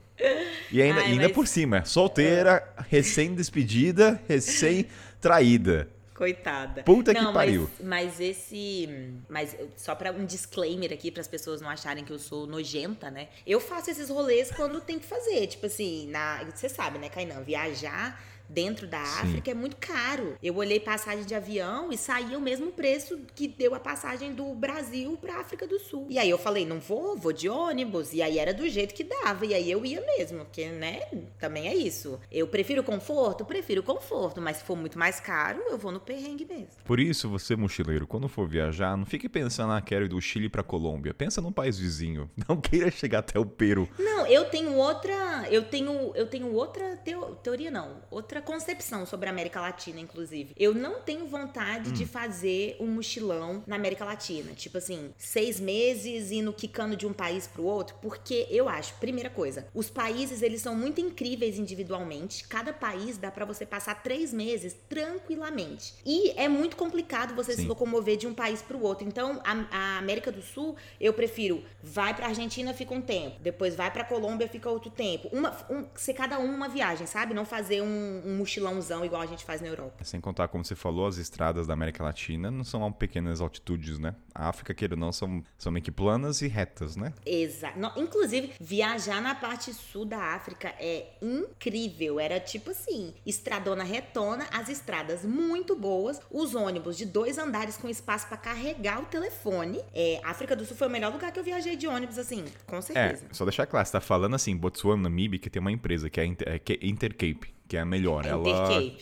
E 0.70 0.82
ainda, 0.82 1.00
Ai, 1.00 1.06
ainda 1.06 1.24
mas... 1.24 1.32
por 1.32 1.46
cima, 1.46 1.84
solteira, 1.84 2.66
recém-despedida, 2.88 4.20
recém-traída. 4.28 5.88
Coitada. 6.14 6.84
Puta 6.84 7.12
não, 7.12 7.26
que 7.26 7.32
pariu. 7.32 7.68
Mas, 7.80 8.18
mas, 8.18 8.20
esse. 8.20 8.88
Mas 9.28 9.56
só 9.76 9.96
para 9.96 10.12
um 10.12 10.24
disclaimer 10.24 10.92
aqui, 10.92 11.10
para 11.10 11.20
as 11.20 11.26
pessoas 11.26 11.60
não 11.60 11.68
acharem 11.68 12.04
que 12.04 12.12
eu 12.12 12.20
sou 12.20 12.46
nojenta, 12.46 13.10
né? 13.10 13.28
Eu 13.44 13.60
faço 13.60 13.90
esses 13.90 14.08
rolês 14.08 14.50
quando 14.52 14.80
tem 14.80 14.98
que 14.98 15.06
fazer. 15.06 15.48
Tipo 15.48 15.66
assim, 15.66 16.08
na, 16.08 16.44
você 16.44 16.68
sabe, 16.68 16.98
né, 16.98 17.08
Kainan? 17.08 17.42
Viajar 17.42 18.20
dentro 18.48 18.86
da 18.86 19.00
África 19.00 19.50
Sim. 19.50 19.50
é 19.50 19.54
muito 19.54 19.76
caro. 19.76 20.36
Eu 20.42 20.56
olhei 20.56 20.78
passagem 20.80 21.24
de 21.24 21.34
avião 21.34 21.92
e 21.92 21.96
saía 21.96 22.38
o 22.38 22.40
mesmo 22.40 22.72
preço 22.72 23.18
que 23.34 23.48
deu 23.48 23.74
a 23.74 23.80
passagem 23.80 24.34
do 24.34 24.54
Brasil 24.54 25.16
para 25.20 25.40
África 25.40 25.66
do 25.66 25.78
Sul. 25.78 26.06
E 26.08 26.18
aí 26.18 26.30
eu 26.30 26.38
falei, 26.38 26.66
não 26.66 26.78
vou, 26.78 27.16
vou 27.16 27.32
de 27.32 27.48
ônibus. 27.48 28.12
E 28.12 28.22
aí 28.22 28.38
era 28.38 28.52
do 28.52 28.68
jeito 28.68 28.94
que 28.94 29.04
dava. 29.04 29.46
E 29.46 29.54
aí 29.54 29.70
eu 29.70 29.84
ia 29.84 30.00
mesmo, 30.00 30.44
porque, 30.44 30.68
né, 30.68 31.00
também 31.38 31.68
é 31.68 31.74
isso. 31.74 32.20
Eu 32.30 32.46
prefiro 32.46 32.82
conforto? 32.82 33.44
Prefiro 33.44 33.82
conforto, 33.82 34.40
mas 34.40 34.58
se 34.58 34.64
for 34.64 34.76
muito 34.76 34.98
mais 34.98 35.20
caro, 35.20 35.62
eu 35.68 35.78
vou 35.78 35.92
no 35.92 36.00
perrengue 36.00 36.44
mesmo. 36.44 36.82
Por 36.84 37.00
isso, 37.00 37.28
você 37.28 37.56
mochileiro, 37.56 38.06
quando 38.06 38.28
for 38.28 38.48
viajar, 38.48 38.96
não 38.96 39.06
fique 39.06 39.28
pensando, 39.28 39.72
ah, 39.72 39.80
quero 39.80 40.04
ir 40.04 40.08
do 40.08 40.20
Chile 40.20 40.48
para 40.48 40.62
Colômbia. 40.62 41.14
Pensa 41.14 41.40
num 41.40 41.52
país 41.52 41.78
vizinho. 41.78 42.30
Não 42.46 42.60
queira 42.60 42.90
chegar 42.90 43.20
até 43.20 43.38
o 43.38 43.46
Peru. 43.46 43.88
Não, 43.98 44.26
eu 44.26 44.44
tenho 44.44 44.74
outra, 44.74 45.46
eu 45.50 45.64
tenho, 45.64 46.12
eu 46.14 46.26
tenho 46.26 46.52
outra 46.52 46.96
teo, 46.96 47.34
teoria 47.36 47.70
não, 47.70 48.02
outra 48.10 48.33
outra 48.34 48.42
concepção 48.42 49.06
sobre 49.06 49.28
a 49.28 49.32
América 49.32 49.60
Latina, 49.60 50.00
inclusive. 50.00 50.54
Eu 50.56 50.74
não 50.74 51.00
tenho 51.00 51.26
vontade 51.26 51.90
hum. 51.90 51.92
de 51.92 52.04
fazer 52.04 52.76
um 52.80 52.86
mochilão 52.86 53.62
na 53.66 53.76
América 53.76 54.04
Latina. 54.04 54.52
Tipo 54.54 54.78
assim, 54.78 55.12
seis 55.16 55.60
meses 55.60 56.32
indo 56.32 56.52
quicando 56.52 56.96
de 56.96 57.06
um 57.06 57.12
país 57.12 57.46
pro 57.46 57.62
outro, 57.62 57.96
porque 58.02 58.46
eu 58.50 58.68
acho, 58.68 58.94
primeira 58.94 59.30
coisa, 59.30 59.68
os 59.72 59.88
países 59.88 60.42
eles 60.42 60.60
são 60.60 60.74
muito 60.74 61.00
incríveis 61.00 61.58
individualmente. 61.58 62.46
Cada 62.48 62.72
país 62.72 63.16
dá 63.16 63.30
para 63.30 63.44
você 63.44 63.64
passar 63.64 64.02
três 64.02 64.32
meses 64.32 64.74
tranquilamente. 64.88 65.94
E 66.04 66.30
é 66.36 66.48
muito 66.48 66.76
complicado 66.76 67.34
você 67.34 67.52
Sim. 67.52 67.62
se 67.62 67.68
locomover 67.68 68.16
de 68.16 68.26
um 68.26 68.34
país 68.34 68.62
pro 68.62 68.82
outro. 68.82 69.06
Então, 69.06 69.40
a, 69.44 69.66
a 69.70 69.98
América 69.98 70.32
do 70.32 70.42
Sul, 70.42 70.74
eu 71.00 71.12
prefiro 71.12 71.62
vai 71.82 72.14
pra 72.14 72.26
Argentina, 72.28 72.74
fica 72.74 72.94
um 72.94 73.00
tempo. 73.00 73.36
Depois 73.40 73.76
vai 73.76 73.90
pra 73.90 74.02
Colômbia, 74.04 74.48
fica 74.48 74.68
outro 74.68 74.90
tempo. 74.90 75.28
Uma, 75.32 75.56
um, 75.70 75.84
ser 75.94 76.14
cada 76.14 76.38
um 76.40 76.52
uma 76.52 76.68
viagem, 76.68 77.06
sabe? 77.06 77.34
Não 77.34 77.44
fazer 77.44 77.82
um, 77.82 78.22
um 78.24 78.36
mochilãozão 78.36 79.04
igual 79.04 79.22
a 79.22 79.26
gente 79.26 79.44
faz 79.44 79.60
na 79.60 79.68
Europa. 79.68 80.04
Sem 80.04 80.20
contar, 80.20 80.48
como 80.48 80.64
você 80.64 80.74
falou, 80.74 81.06
as 81.06 81.16
estradas 81.16 81.66
da 81.66 81.72
América 81.72 82.02
Latina 82.02 82.50
não 82.50 82.64
são 82.64 82.84
a 82.84 82.90
pequenas 82.90 83.40
altitudes, 83.40 83.98
né? 83.98 84.14
A 84.34 84.48
África, 84.48 84.74
queira 84.74 84.94
ou 84.94 85.00
não, 85.00 85.12
são, 85.12 85.42
são 85.58 85.70
meio 85.70 85.84
que 85.84 85.90
planas 85.90 86.42
e 86.42 86.48
retas, 86.48 86.96
né? 86.96 87.12
Exato. 87.24 87.78
Inclusive, 87.96 88.52
viajar 88.60 89.20
na 89.20 89.34
parte 89.34 89.72
sul 89.72 90.04
da 90.04 90.18
África 90.18 90.74
é 90.78 91.16
incrível. 91.20 92.18
Era 92.18 92.40
tipo 92.40 92.70
assim, 92.70 93.14
estradona 93.26 93.84
retona, 93.84 94.46
as 94.52 94.68
estradas 94.68 95.24
muito 95.24 95.76
boas, 95.76 96.20
os 96.30 96.54
ônibus 96.54 96.96
de 96.96 97.06
dois 97.06 97.38
andares 97.38 97.76
com 97.76 97.88
espaço 97.88 98.26
para 98.28 98.36
carregar 98.36 99.00
o 99.00 99.06
telefone. 99.06 99.80
É, 99.92 100.20
África 100.24 100.56
do 100.56 100.64
Sul 100.64 100.76
foi 100.76 100.88
o 100.88 100.90
melhor 100.90 101.12
lugar 101.12 101.32
que 101.32 101.38
eu 101.38 101.44
viajei 101.44 101.76
de 101.76 101.86
ônibus, 101.86 102.18
assim, 102.18 102.44
com 102.66 102.80
certeza. 102.80 103.26
É, 103.30 103.34
só 103.34 103.44
deixar 103.44 103.66
claro, 103.66 103.86
você 103.86 103.92
tá 103.92 104.00
falando 104.00 104.34
assim, 104.34 104.56
Botsuana, 104.56 105.04
Namíbia, 105.04 105.38
que 105.38 105.50
tem 105.50 105.60
uma 105.60 105.72
empresa 105.72 106.08
que 106.08 106.20
é, 106.20 106.24
Inter, 106.24 106.48
é, 106.48 106.58
que 106.58 106.72
é 106.74 106.86
Intercape 106.86 107.54
que 107.74 107.78
é 107.78 107.80
a 107.80 107.84
melhor. 107.84 108.24
ela 108.24 108.42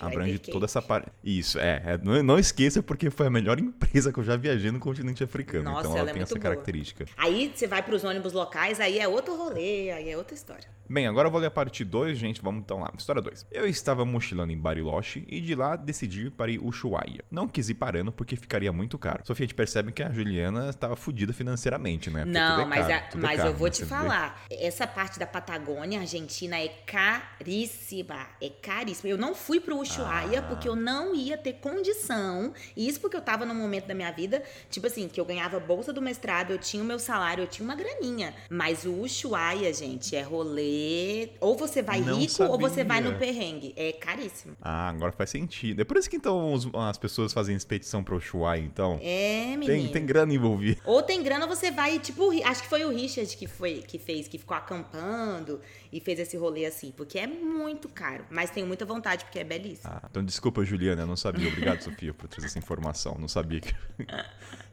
abrange 0.00 0.38
toda 0.38 0.64
essa 0.64 0.81
parte. 0.81 1.09
Isso, 1.23 1.59
é, 1.59 1.83
é. 1.85 1.99
não, 2.02 2.23
não, 2.23 2.38
esqueça, 2.38 2.83
porque 2.83 3.11
foi 3.11 3.26
a 3.26 3.31
melhor 3.31 3.59
empresa 3.61 4.11
que 4.11 4.19
eu 4.19 4.25
já 4.25 4.37
viajei 4.37 4.71
no 4.71 4.81
continente 4.81 5.23
africano. 5.23 5.64
Nossa, 5.64 5.81
então 5.81 5.93
ela, 5.93 6.00
ela 6.00 6.11
é 6.11 6.14
tem 6.14 6.23
essa 6.23 6.35
boa. 6.35 6.43
característica. 6.43 7.05
Aí 7.17 7.52
você 7.55 7.67
vai 7.67 7.83
para 7.83 7.95
os 7.95 8.02
ônibus 8.02 8.33
locais, 8.33 8.81
aí 8.81 8.99
é 8.99 9.07
outro 9.07 9.37
rolê, 9.37 9.91
aí 9.91 10.09
é 10.09 10.17
outra 10.17 10.35
história. 10.35 10.67
Bem, 10.93 11.07
agora 11.07 11.29
eu 11.29 11.33
vou 11.33 11.41
ler 11.41 11.47
a 11.47 11.50
parte 11.50 11.85
2, 11.85 12.19
gente. 12.19 12.43
Vamos 12.43 12.61
então 12.62 12.81
lá. 12.81 12.93
História 12.99 13.23
2. 13.23 13.47
Eu 13.50 13.67
estava 13.67 14.05
mochilando 14.05 14.52
em 14.52 14.59
Bariloche 14.59 15.25
e 15.26 15.41
de 15.41 15.55
lá 15.55 15.75
decidi 15.75 16.26
ir 16.26 16.31
para 16.31 16.52
Ushuaia. 16.61 17.25
Não 17.31 17.49
quis 17.49 17.71
ir 17.71 17.75
parando 17.75 18.12
porque 18.12 18.37
ficaria 18.37 18.71
muito 18.71 18.99
caro. 18.99 19.23
Sofia, 19.25 19.45
a 19.45 19.47
gente 19.47 19.55
percebe 19.55 19.91
que 19.91 20.02
a 20.02 20.11
Juliana 20.11 20.69
estava 20.69 20.95
fodida 20.95 21.33
financeiramente, 21.33 22.11
né? 22.11 22.25
Porque 22.25 22.38
não, 22.38 22.61
é 22.61 22.64
mas, 22.67 22.87
caro, 22.87 23.05
a, 23.14 23.17
mas 23.17 23.33
é 23.33 23.37
caro, 23.37 23.49
eu 23.49 23.55
vou 23.55 23.71
te 23.71 23.87
falar. 23.87 24.45
Vê? 24.50 24.57
Essa 24.57 24.87
parte 24.87 25.19
da 25.19 25.26
Patagônia, 25.26 26.00
Argentina, 26.00 26.59
é 26.59 26.69
caríssima. 26.69 28.26
É 28.38 28.50
caríssima. 28.62 29.11
Eu 29.11 29.19
não 29.19 29.35
fui 29.35 29.59
pro 29.61 29.78
Ushuaia 29.78 30.38
ah. 30.38 30.42
porque 30.42 30.69
eu 30.69 30.76
não 30.76 31.14
ia 31.14 31.37
ter 31.37 31.54
condição. 31.54 32.54
Isso 32.76 33.00
porque 33.00 33.16
eu 33.16 33.21
tava 33.21 33.45
num 33.45 33.54
momento 33.54 33.87
da 33.87 33.95
minha 33.95 34.11
vida, 34.12 34.42
tipo 34.71 34.87
assim, 34.87 35.09
que 35.09 35.21
eu 35.21 35.25
ganhava 35.25 35.59
bolsa 35.59 35.92
do 35.92 36.00
mestrado, 36.00 36.52
eu 36.52 36.59
tinha 36.59 36.83
o 36.83 36.87
meu 36.87 36.99
salário, 36.99 37.42
eu 37.42 37.49
tinha 37.49 37.64
uma 37.64 37.75
graninha. 37.75 38.35
Mas 38.49 38.85
o 38.85 38.92
Ushuaia, 38.92 39.75
gente, 39.75 40.14
é 40.14 40.23
rolê 40.23 41.31
ou 41.40 41.57
você 41.57 41.83
vai 41.83 42.00
não 42.00 42.19
rico 42.19 42.33
sabia. 42.33 42.52
ou 42.52 42.59
você 42.59 42.85
vai 42.85 43.00
no 43.00 43.19
perrengue. 43.19 43.75
É 43.76 43.92
caríssimo. 43.92 44.57
Ah, 44.62 44.88
agora 44.88 45.12
faz 45.12 45.31
sentido. 45.31 45.81
É 45.81 45.85
por 45.85 45.97
isso 45.97 46.09
que 46.09 46.16
então 46.16 46.54
as 46.88 46.97
pessoas 46.97 47.33
fazem 47.33 47.57
expedição 47.57 48.04
pro 48.04 48.16
Ushuaia, 48.16 48.61
então. 48.61 48.99
É, 49.02 49.57
menino. 49.57 49.66
Tem, 49.66 49.88
tem 49.88 50.07
grana 50.07 50.33
envolvida. 50.33 50.81
Ou 50.85 51.02
tem 51.02 51.23
grana, 51.23 51.47
você 51.47 51.71
vai, 51.71 51.99
tipo, 51.99 52.31
acho 52.45 52.62
que 52.62 52.69
foi 52.69 52.85
o 52.85 52.90
Richard 52.90 53.37
que, 53.37 53.47
foi, 53.47 53.83
que 53.87 53.99
fez, 53.99 54.28
que 54.28 54.38
ficou 54.38 54.57
acampando 54.57 55.61
e 55.92 56.00
fez 56.00 56.19
esse 56.19 56.37
rolê 56.37 56.64
assim, 56.64 56.92
porque 56.97 57.19
é 57.19 57.26
muito 57.26 57.88
caro. 57.88 58.25
Mas 58.31 58.41
tenho 58.50 58.66
muita 58.66 58.84
vontade, 58.84 59.25
porque 59.25 59.38
é 59.38 59.44
belíssimo. 59.44 59.90
Ah, 59.92 60.02
então 60.11 60.25
desculpa, 60.25 60.64
Juliana, 60.64 61.02
eu 61.02 61.06
não 61.06 61.16
sabia. 61.16 61.49
Obrigado, 61.49 61.80
Sofia, 61.84 62.12
por 62.14 62.28
trazer 62.28 62.46
essa 62.46 62.58
informação. 62.58 63.16
Não 63.18 63.28
sabia 63.28 63.61
que. 63.61 63.75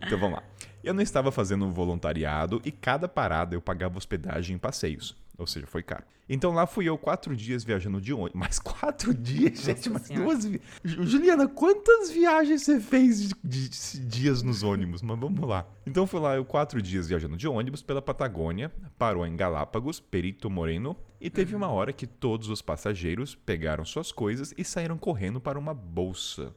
então 0.02 0.18
vamos 0.18 0.38
lá. 0.38 0.44
Eu 0.84 0.94
não 0.94 1.02
estava 1.02 1.32
fazendo 1.32 1.72
voluntariado 1.72 2.62
e 2.64 2.72
cada 2.72 3.08
parada 3.08 3.56
eu 3.56 3.62
pagava 3.62 3.98
hospedagem 3.98 4.56
em 4.56 4.60
passeios. 4.60 5.16
Ou 5.40 5.48
seja, 5.48 5.66
foi 5.66 5.82
caro. 5.82 6.04
Então 6.28 6.54
lá 6.54 6.68
fui 6.68 6.86
eu 6.86 6.98
quatro 6.98 7.36
dias 7.36 7.64
viajando 7.64 8.00
de 8.00 8.14
ônibus. 8.14 8.34
Mais 8.40 8.60
quatro 8.60 9.14
dias, 9.14 9.62
gente, 9.62 9.90
mais 9.90 10.10
duas 10.10 10.46
vi... 10.46 10.62
Juliana, 10.84 11.48
quantas 11.48 12.12
viagens 12.12 12.62
você 12.62 12.80
fez 12.80 13.30
de, 13.30 13.36
de, 13.44 14.00
dias 14.06 14.44
nos 14.44 14.62
ônibus? 14.62 15.02
Mas 15.02 15.18
vamos 15.18 15.48
lá. 15.48 15.66
Então 15.88 16.06
fui 16.06 16.20
lá 16.20 16.36
eu 16.36 16.46
quatro 16.46 16.82
dias 16.82 17.08
viajando 17.08 17.36
de 17.36 17.48
ônibus 17.48 17.82
pela 17.82 18.02
Patagônia, 18.02 18.72
parou 18.98 19.26
em 19.26 19.36
Galápagos, 19.36 20.00
Perito 20.00 20.50
Moreno, 20.50 20.96
e 21.20 21.30
teve 21.30 21.56
uma 21.56 21.68
hora 21.68 21.92
que 21.92 22.06
todos 22.06 22.50
os 22.50 22.62
passageiros 22.62 23.34
pegaram 23.34 23.84
suas 23.84 24.12
coisas 24.12 24.54
e 24.58 24.64
saíram 24.64 24.98
correndo 24.98 25.40
para 25.40 25.58
uma 25.58 25.74
bolsa. 25.74 26.54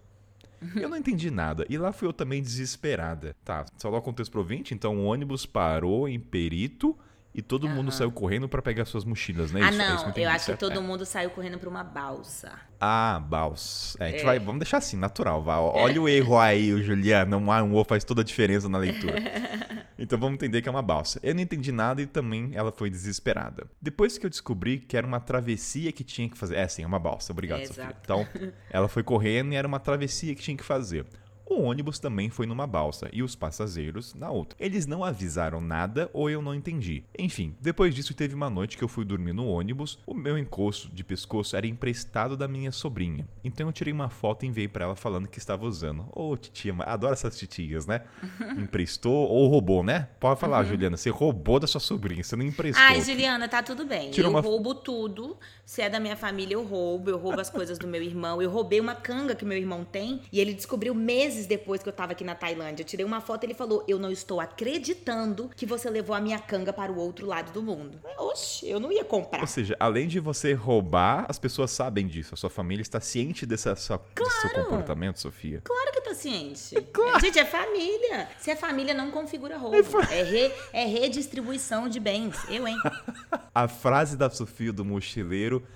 Eu 0.76 0.88
não 0.88 0.96
entendi 0.96 1.30
nada. 1.30 1.66
E 1.68 1.76
lá 1.76 1.92
fui 1.92 2.06
eu 2.06 2.12
também 2.12 2.42
desesperada. 2.42 3.34
Tá, 3.44 3.64
só 3.76 3.88
lá 3.90 3.98
o 3.98 4.02
contexto 4.02 4.30
pro 4.30 4.46
então 4.70 4.98
o 4.98 5.04
ônibus 5.04 5.46
parou 5.46 6.08
em 6.08 6.20
Perito 6.20 6.96
e 7.34 7.40
todo 7.40 7.66
uhum. 7.66 7.74
mundo 7.74 7.90
saiu 7.92 8.12
correndo 8.12 8.48
para 8.48 8.60
pegar 8.60 8.84
suas 8.84 9.04
mochilas, 9.04 9.50
né? 9.52 9.60
Ah, 9.62 9.70
isso, 9.70 9.78
não. 9.78 9.84
É 9.84 9.94
isso 9.94 10.18
eu, 10.18 10.22
eu 10.24 10.30
acho 10.30 10.52
que 10.52 10.58
todo 10.58 10.78
é. 10.78 10.80
mundo 10.80 11.06
saiu 11.06 11.30
correndo 11.30 11.58
para 11.58 11.68
uma 11.68 11.82
balsa. 11.82 12.52
Ah, 12.78 13.22
balsa. 13.24 13.96
É, 14.00 14.06
a 14.06 14.10
gente 14.10 14.20
é. 14.20 14.24
vai, 14.24 14.38
vamos 14.38 14.58
deixar 14.58 14.78
assim, 14.78 14.96
natural. 14.96 15.42
Vai. 15.42 15.56
Olha 15.56 16.02
o 16.02 16.08
erro 16.08 16.38
aí, 16.38 16.72
o 16.74 16.82
Juliano. 16.82 17.38
Um 17.38 17.50
A, 17.50 17.62
um 17.62 17.74
O 17.74 17.84
faz 17.84 18.04
toda 18.04 18.20
a 18.20 18.24
diferença 18.24 18.68
na 18.68 18.76
leitura. 18.76 19.18
então 19.98 20.18
vamos 20.18 20.34
entender 20.34 20.60
que 20.60 20.68
é 20.68 20.70
uma 20.70 20.82
balsa. 20.82 21.18
Eu 21.22 21.34
não 21.34 21.40
entendi 21.40 21.72
nada 21.72 22.02
e 22.02 22.06
também 22.06 22.50
ela 22.54 22.70
foi 22.70 22.90
desesperada. 22.90 23.66
Depois 23.80 24.18
que 24.18 24.26
eu 24.26 24.30
descobri 24.30 24.78
que 24.78 24.96
era 24.96 25.06
uma 25.06 25.20
travessia 25.20 25.90
que 25.90 26.04
tinha 26.04 26.28
que 26.28 26.36
fazer. 26.36 26.56
É, 26.56 26.68
sim, 26.68 26.82
é 26.82 26.86
uma 26.86 26.98
balsa. 26.98 27.32
Obrigado, 27.32 27.64
Sofia. 27.66 27.96
Então, 28.02 28.26
ela 28.68 28.88
foi 28.88 29.02
correndo 29.02 29.52
e 29.52 29.56
era 29.56 29.66
uma 29.66 29.80
travessia 29.80 30.34
que 30.34 30.42
tinha 30.42 30.56
que 30.56 30.64
fazer. 30.64 31.06
O 31.46 31.62
ônibus 31.62 31.98
também 31.98 32.30
foi 32.30 32.46
numa 32.46 32.66
balsa 32.66 33.08
e 33.12 33.22
os 33.22 33.34
passageiros 33.34 34.14
na 34.14 34.30
outra. 34.30 34.56
Eles 34.58 34.86
não 34.86 35.04
avisaram 35.04 35.60
nada 35.60 36.08
ou 36.12 36.30
eu 36.30 36.40
não 36.40 36.54
entendi. 36.54 37.04
Enfim, 37.18 37.54
depois 37.60 37.94
disso 37.94 38.14
teve 38.14 38.34
uma 38.34 38.48
noite 38.48 38.76
que 38.76 38.84
eu 38.84 38.88
fui 38.88 39.04
dormir 39.04 39.32
no 39.32 39.46
ônibus. 39.46 39.98
O 40.06 40.14
meu 40.14 40.38
encosto 40.38 40.88
de 40.92 41.04
pescoço 41.04 41.56
era 41.56 41.66
emprestado 41.66 42.36
da 42.36 42.48
minha 42.48 42.72
sobrinha. 42.72 43.28
Então 43.44 43.66
eu 43.66 43.72
tirei 43.72 43.92
uma 43.92 44.08
foto 44.08 44.44
e 44.44 44.48
enviei 44.48 44.68
para 44.68 44.84
ela 44.84 44.96
falando 44.96 45.28
que 45.28 45.38
estava 45.38 45.66
usando. 45.66 46.06
Ô, 46.12 46.30
oh, 46.30 46.36
titia, 46.36 46.74
adoro 46.80 47.12
essas 47.12 47.36
titias, 47.36 47.86
né? 47.86 48.02
Emprestou 48.56 49.28
ou 49.28 49.48
roubou, 49.48 49.82
né? 49.82 50.08
Pode 50.18 50.40
falar, 50.40 50.64
uhum. 50.64 50.70
Juliana, 50.70 50.96
você 50.96 51.10
roubou 51.10 51.60
da 51.60 51.66
sua 51.66 51.80
sobrinha, 51.80 52.22
você 52.22 52.36
não 52.36 52.44
emprestou. 52.44 52.82
Ai, 52.82 53.00
Juliana, 53.00 53.48
tá 53.48 53.62
tudo 53.62 53.84
bem. 53.84 54.10
Tirou 54.10 54.30
eu 54.30 54.34
uma... 54.34 54.40
roubo 54.40 54.74
tudo. 54.74 55.36
Se 55.64 55.82
é 55.82 55.88
da 55.88 56.00
minha 56.00 56.16
família, 56.16 56.54
eu 56.54 56.64
roubo. 56.64 57.10
Eu 57.10 57.18
roubo 57.18 57.40
as 57.40 57.50
coisas 57.50 57.78
do 57.78 57.86
meu 57.86 58.02
irmão. 58.02 58.40
Eu 58.40 58.50
roubei 58.50 58.80
uma 58.80 58.94
canga 58.94 59.34
que 59.34 59.44
meu 59.44 59.58
irmão 59.58 59.84
tem 59.84 60.22
e 60.32 60.40
ele 60.40 60.54
descobriu 60.54 60.94
meses 60.94 61.41
meses 61.42 61.46
depois 61.46 61.82
que 61.82 61.88
eu 61.88 61.92
tava 61.92 62.12
aqui 62.12 62.24
na 62.24 62.34
Tailândia. 62.34 62.82
Eu 62.82 62.86
tirei 62.86 63.04
uma 63.04 63.20
foto 63.20 63.44
e 63.44 63.46
ele 63.46 63.54
falou: 63.54 63.84
Eu 63.86 63.98
não 63.98 64.10
estou 64.10 64.40
acreditando 64.40 65.50
que 65.54 65.66
você 65.66 65.90
levou 65.90 66.14
a 66.14 66.20
minha 66.20 66.38
canga 66.38 66.72
para 66.72 66.90
o 66.90 66.98
outro 66.98 67.26
lado 67.26 67.52
do 67.52 67.62
mundo. 67.62 68.00
Oxe, 68.18 68.68
eu 68.68 68.80
não 68.80 68.92
ia 68.92 69.04
comprar. 69.04 69.40
Ou 69.40 69.46
seja, 69.46 69.76
além 69.78 70.08
de 70.08 70.20
você 70.20 70.52
roubar, 70.52 71.26
as 71.28 71.38
pessoas 71.38 71.70
sabem 71.70 72.06
disso. 72.06 72.34
A 72.34 72.36
sua 72.36 72.50
família 72.50 72.82
está 72.82 73.00
ciente 73.00 73.44
desse, 73.44 73.74
sua, 73.76 73.98
claro. 73.98 74.32
desse 74.32 74.40
seu 74.40 74.64
comportamento, 74.64 75.18
Sofia? 75.18 75.60
Claro 75.64 75.92
que 75.92 76.00
tá 76.00 76.14
ciente. 76.14 76.76
Claro. 76.92 77.20
Gente, 77.20 77.38
é 77.38 77.44
família. 77.44 78.28
Se 78.38 78.50
é 78.50 78.56
família, 78.56 78.92
não 78.92 79.10
configura 79.10 79.56
roubo. 79.56 79.76
É, 79.76 79.82
fa... 79.82 80.00
é, 80.12 80.22
re, 80.22 80.52
é 80.72 80.84
redistribuição 80.84 81.88
de 81.88 81.98
bens. 81.98 82.36
Eu, 82.48 82.68
hein? 82.68 82.76
a 83.54 83.66
frase 83.66 84.16
da 84.16 84.28
Sofia 84.28 84.72
do 84.72 84.84
mochileiro 84.84 85.66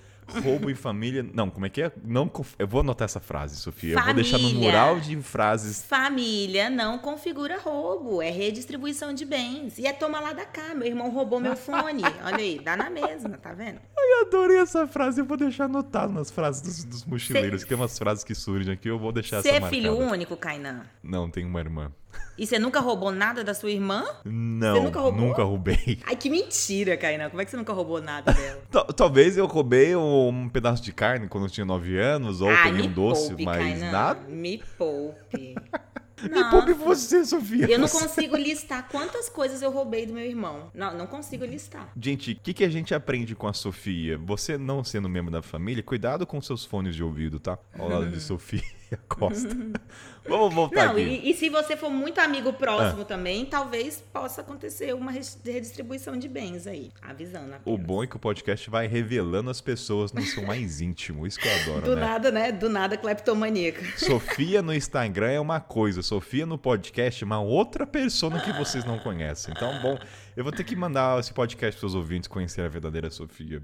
Roubo 0.43 0.69
em 0.69 0.75
família. 0.75 1.25
Não, 1.33 1.49
como 1.49 1.65
é 1.65 1.69
que 1.69 1.81
é? 1.81 1.91
Não, 2.03 2.31
eu 2.59 2.67
vou 2.67 2.81
anotar 2.81 3.05
essa 3.05 3.19
frase, 3.19 3.55
Sofia. 3.55 3.95
Família. 3.95 3.99
Eu 4.01 4.05
vou 4.05 4.23
deixar 4.23 4.37
no 4.37 4.59
mural 4.59 4.99
de 4.99 5.15
frases. 5.21 5.83
Família 5.83 6.69
não 6.69 6.97
configura 6.97 7.57
roubo. 7.59 8.21
É 8.21 8.29
redistribuição 8.29 9.13
de 9.13 9.25
bens. 9.25 9.77
E 9.77 9.87
é 9.87 9.93
toma 9.93 10.19
lá 10.19 10.33
da 10.33 10.45
cá. 10.45 10.73
Meu 10.75 10.87
irmão 10.87 11.09
roubou 11.09 11.39
meu 11.39 11.55
fone. 11.55 12.03
Olha 12.23 12.37
aí, 12.37 12.59
dá 12.59 12.75
na 12.75 12.89
mesma, 12.89 13.37
tá 13.37 13.53
vendo? 13.53 13.79
Eu 13.97 14.27
adorei 14.27 14.57
essa 14.57 14.87
frase. 14.87 15.21
Eu 15.21 15.25
vou 15.25 15.37
deixar 15.37 15.65
anotado 15.65 16.11
nas 16.11 16.31
frases 16.31 16.61
dos, 16.61 16.83
dos 16.83 17.05
mochileiros. 17.05 17.61
Cê... 17.61 17.67
Tem 17.67 17.77
umas 17.77 17.97
frases 17.97 18.23
que 18.23 18.35
surgem 18.35 18.73
aqui. 18.73 18.89
Eu 18.89 18.99
vou 18.99 19.11
deixar 19.11 19.41
Cê 19.41 19.49
essa 19.49 19.59
Você 19.59 19.65
é 19.65 19.69
filho 19.69 19.97
único, 19.97 20.35
Kainan? 20.35 20.81
Não, 21.03 21.29
tenho 21.29 21.47
uma 21.47 21.59
irmã. 21.59 21.91
E 22.37 22.45
você 22.45 22.59
nunca 22.59 22.79
roubou 22.79 23.11
nada 23.11 23.43
da 23.43 23.53
sua 23.53 23.71
irmã? 23.71 24.05
Não, 24.23 24.75
você 24.75 24.81
nunca, 24.81 24.99
roubou? 24.99 25.21
nunca 25.21 25.43
roubei. 25.43 25.99
Ai, 26.05 26.15
que 26.15 26.29
mentira, 26.29 26.95
Kainan. 26.95 27.29
Como 27.29 27.41
é 27.41 27.45
que 27.45 27.51
você 27.51 27.57
nunca 27.57 27.73
roubou 27.73 28.01
nada 28.01 28.31
dela? 28.31 28.61
Talvez 28.95 29.37
eu 29.37 29.47
roubei 29.47 29.95
um 29.95 30.47
pedaço 30.49 30.83
de 30.83 30.93
carne 30.93 31.27
quando 31.27 31.45
eu 31.45 31.49
tinha 31.49 31.65
9 31.65 31.97
anos, 31.97 32.41
ou 32.41 32.49
peguei 32.63 32.87
um 32.87 32.91
doce, 32.91 33.29
poupe, 33.29 33.45
mas 33.45 33.57
Kainan. 33.57 33.91
nada. 33.91 34.19
Me 34.29 34.61
poupe. 34.77 35.55
Me 36.23 36.43
poupe 36.49 36.73
você, 36.73 37.23
Sofia. 37.23 37.69
Eu 37.69 37.77
não 37.77 37.87
consigo 37.87 38.35
listar 38.35 38.87
quantas 38.89 39.29
coisas 39.29 39.61
eu 39.61 39.69
roubei 39.69 40.05
do 40.07 40.13
meu 40.13 40.25
irmão. 40.25 40.71
Não, 40.73 40.97
não 40.97 41.05
consigo 41.05 41.45
listar. 41.45 41.91
Gente, 41.95 42.31
o 42.31 42.35
que, 42.35 42.55
que 42.55 42.63
a 42.63 42.69
gente 42.69 42.95
aprende 42.95 43.35
com 43.35 43.47
a 43.47 43.53
Sofia? 43.53 44.17
Você 44.17 44.57
não 44.57 44.83
sendo 44.83 45.07
membro 45.07 45.31
da 45.31 45.43
família, 45.43 45.83
cuidado 45.83 46.25
com 46.25 46.41
seus 46.41 46.65
fones 46.65 46.95
de 46.95 47.03
ouvido, 47.03 47.39
tá? 47.39 47.59
Ao 47.77 47.87
lado 47.87 48.09
de 48.09 48.19
Sofia 48.19 48.63
Costa. 49.07 49.49
Vamos 50.27 50.53
voltar 50.53 50.87
não, 50.87 50.91
aqui. 50.91 51.01
E, 51.01 51.31
e, 51.31 51.33
se 51.33 51.49
você 51.49 51.77
for 51.77 51.89
muito 51.89 52.19
amigo 52.19 52.51
próximo 52.51 53.03
ah. 53.03 53.05
também, 53.05 53.45
talvez 53.45 54.03
possa 54.11 54.41
acontecer 54.41 54.93
uma 54.93 55.09
redistribuição 55.09 56.17
de 56.17 56.27
bens 56.27 56.67
aí, 56.67 56.91
avisando. 57.01 57.53
Apenas. 57.55 57.61
O 57.65 57.77
bom 57.77 58.03
é 58.03 58.07
que 58.07 58.17
o 58.17 58.19
podcast 58.19 58.69
vai 58.69 58.87
revelando 58.87 59.49
as 59.49 59.61
pessoas 59.61 60.11
no 60.11 60.21
seu 60.21 60.45
mais 60.45 60.81
íntimo. 60.81 61.25
Isso 61.25 61.39
que 61.39 61.47
eu 61.47 61.55
adoro, 61.61 61.81
Do 61.85 61.95
né? 61.95 62.01
nada, 62.01 62.31
né? 62.31 62.51
Do 62.51 62.69
nada, 62.69 62.97
cleptomaníaca. 62.97 63.81
Sofia 63.97 64.61
no 64.61 64.73
Instagram 64.73 65.31
é 65.31 65.39
uma 65.39 65.61
coisa, 65.61 66.01
Sofia 66.01 66.45
no 66.45 66.57
podcast 66.57 67.23
é 67.23 67.25
uma 67.25 67.39
outra 67.39 67.87
pessoa 67.87 68.39
que 68.41 68.51
vocês 68.51 68.83
não 68.83 68.99
conhecem. 68.99 69.53
Então, 69.55 69.81
bom, 69.81 69.97
eu 70.35 70.43
vou 70.43 70.51
ter 70.51 70.65
que 70.65 70.75
mandar 70.75 71.19
esse 71.19 71.33
podcast 71.33 71.79
para 71.79 71.87
os 71.87 71.95
ouvintes 71.95 72.27
conhecer 72.27 72.61
a 72.61 72.67
verdadeira 72.67 73.09
Sofia. 73.09 73.61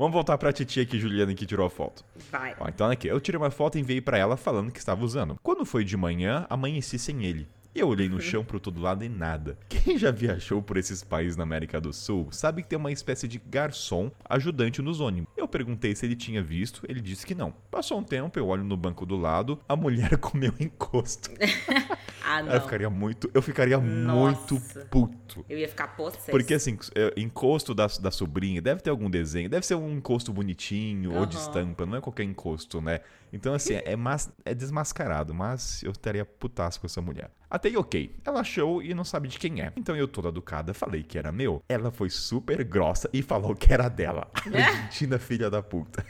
Vamos 0.00 0.14
voltar 0.14 0.38
pra 0.38 0.50
titia 0.50 0.82
aqui, 0.82 0.98
Juliana, 0.98 1.34
que 1.34 1.44
tirou 1.44 1.66
a 1.66 1.68
foto. 1.68 2.02
Vai. 2.32 2.56
Ó, 2.58 2.66
então 2.66 2.88
aqui, 2.88 3.06
eu 3.06 3.20
tirei 3.20 3.38
uma 3.38 3.50
foto 3.50 3.76
e 3.76 3.82
enviei 3.82 4.00
para 4.00 4.16
ela 4.16 4.34
falando 4.34 4.72
que 4.72 4.78
estava 4.78 5.04
usando. 5.04 5.38
Quando 5.42 5.62
foi 5.66 5.84
de 5.84 5.94
manhã, 5.94 6.46
amanheci 6.48 6.98
sem 6.98 7.22
ele. 7.22 7.46
E 7.74 7.80
eu 7.80 7.88
olhei 7.88 8.08
no 8.08 8.18
chão 8.22 8.44
pro 8.44 8.58
todo 8.58 8.80
lado 8.80 9.04
e 9.04 9.08
nada. 9.08 9.56
Quem 9.68 9.96
já 9.96 10.10
viajou 10.10 10.60
por 10.62 10.76
esses 10.76 11.04
países 11.04 11.36
na 11.36 11.44
América 11.44 11.80
do 11.80 11.92
Sul 11.92 12.28
sabe 12.30 12.62
que 12.62 12.68
tem 12.68 12.78
uma 12.78 12.92
espécie 12.92 13.28
de 13.28 13.38
garçom 13.38 14.10
ajudante 14.28 14.82
nos 14.82 15.00
ônibus. 15.00 15.30
Eu 15.36 15.46
perguntei 15.46 15.94
se 15.94 16.04
ele 16.06 16.16
tinha 16.16 16.42
visto, 16.42 16.82
ele 16.88 17.00
disse 17.00 17.24
que 17.24 17.34
não. 17.34 17.52
Passou 17.70 17.98
um 17.98 18.04
tempo, 18.04 18.38
eu 18.38 18.48
olho 18.48 18.64
no 18.64 18.76
banco 18.76 19.06
do 19.06 19.16
lado, 19.16 19.60
a 19.68 19.76
mulher 19.76 20.16
comeu 20.18 20.52
encosto. 20.58 21.30
Ah, 22.22 22.42
não. 22.42 22.52
Eu 22.52 22.60
ficaria 22.60 22.88
muito, 22.88 23.30
eu 23.34 23.42
ficaria 23.42 23.76
Nossa. 23.78 24.54
muito 24.54 24.84
puto. 24.88 25.44
Eu 25.48 25.58
ia 25.58 25.66
ficar 25.66 25.88
possessa. 25.88 26.30
Porque 26.30 26.54
assim, 26.54 26.78
é, 26.94 27.12
encosto 27.16 27.74
da, 27.74 27.86
da 27.86 28.10
sobrinha, 28.12 28.62
deve 28.62 28.80
ter 28.82 28.90
algum 28.90 29.10
desenho, 29.10 29.48
deve 29.48 29.66
ser 29.66 29.74
um 29.74 29.96
encosto 29.96 30.32
bonitinho 30.32 31.12
ou 31.16 31.26
de 31.26 31.36
estampa, 31.36 31.84
não 31.84 31.96
é 31.96 32.00
qualquer 32.00 32.22
encosto, 32.22 32.80
né? 32.80 33.00
Então 33.32 33.54
assim, 33.54 33.74
é, 33.84 33.96
mas, 33.96 34.30
é 34.44 34.54
desmascarado, 34.54 35.32
mas 35.34 35.82
eu 35.82 35.92
estaria 35.92 36.24
putaço 36.24 36.80
com 36.80 36.86
essa 36.86 37.00
mulher. 37.00 37.30
Até 37.48 37.68
aí, 37.68 37.76
ok. 37.76 38.16
Ela 38.24 38.40
achou 38.40 38.82
e 38.82 38.94
não 38.94 39.04
sabe 39.04 39.28
de 39.28 39.38
quem 39.38 39.60
é. 39.60 39.72
Então 39.76 39.96
eu, 39.96 40.06
toda 40.06 40.28
educada, 40.28 40.72
falei 40.72 41.02
que 41.02 41.18
era 41.18 41.32
meu. 41.32 41.62
Ela 41.68 41.90
foi 41.90 42.08
super 42.08 42.62
grossa 42.62 43.10
e 43.12 43.22
falou 43.22 43.54
que 43.56 43.72
era 43.72 43.88
dela. 43.88 44.30
Argentina, 44.46 45.18
filha 45.18 45.50
da 45.50 45.62
puta. 45.62 46.04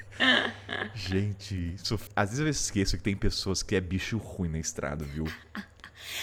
Gente, 0.95 1.75
isso... 1.75 1.99
às 2.15 2.31
vezes 2.31 2.45
eu 2.45 2.49
esqueço 2.49 2.97
que 2.99 3.03
tem 3.03 3.17
pessoas 3.17 3.62
que 3.62 3.75
é 3.75 3.81
bicho 3.81 4.19
ruim 4.19 4.50
na 4.50 4.59
estrada, 4.59 5.05
viu? 5.05 5.25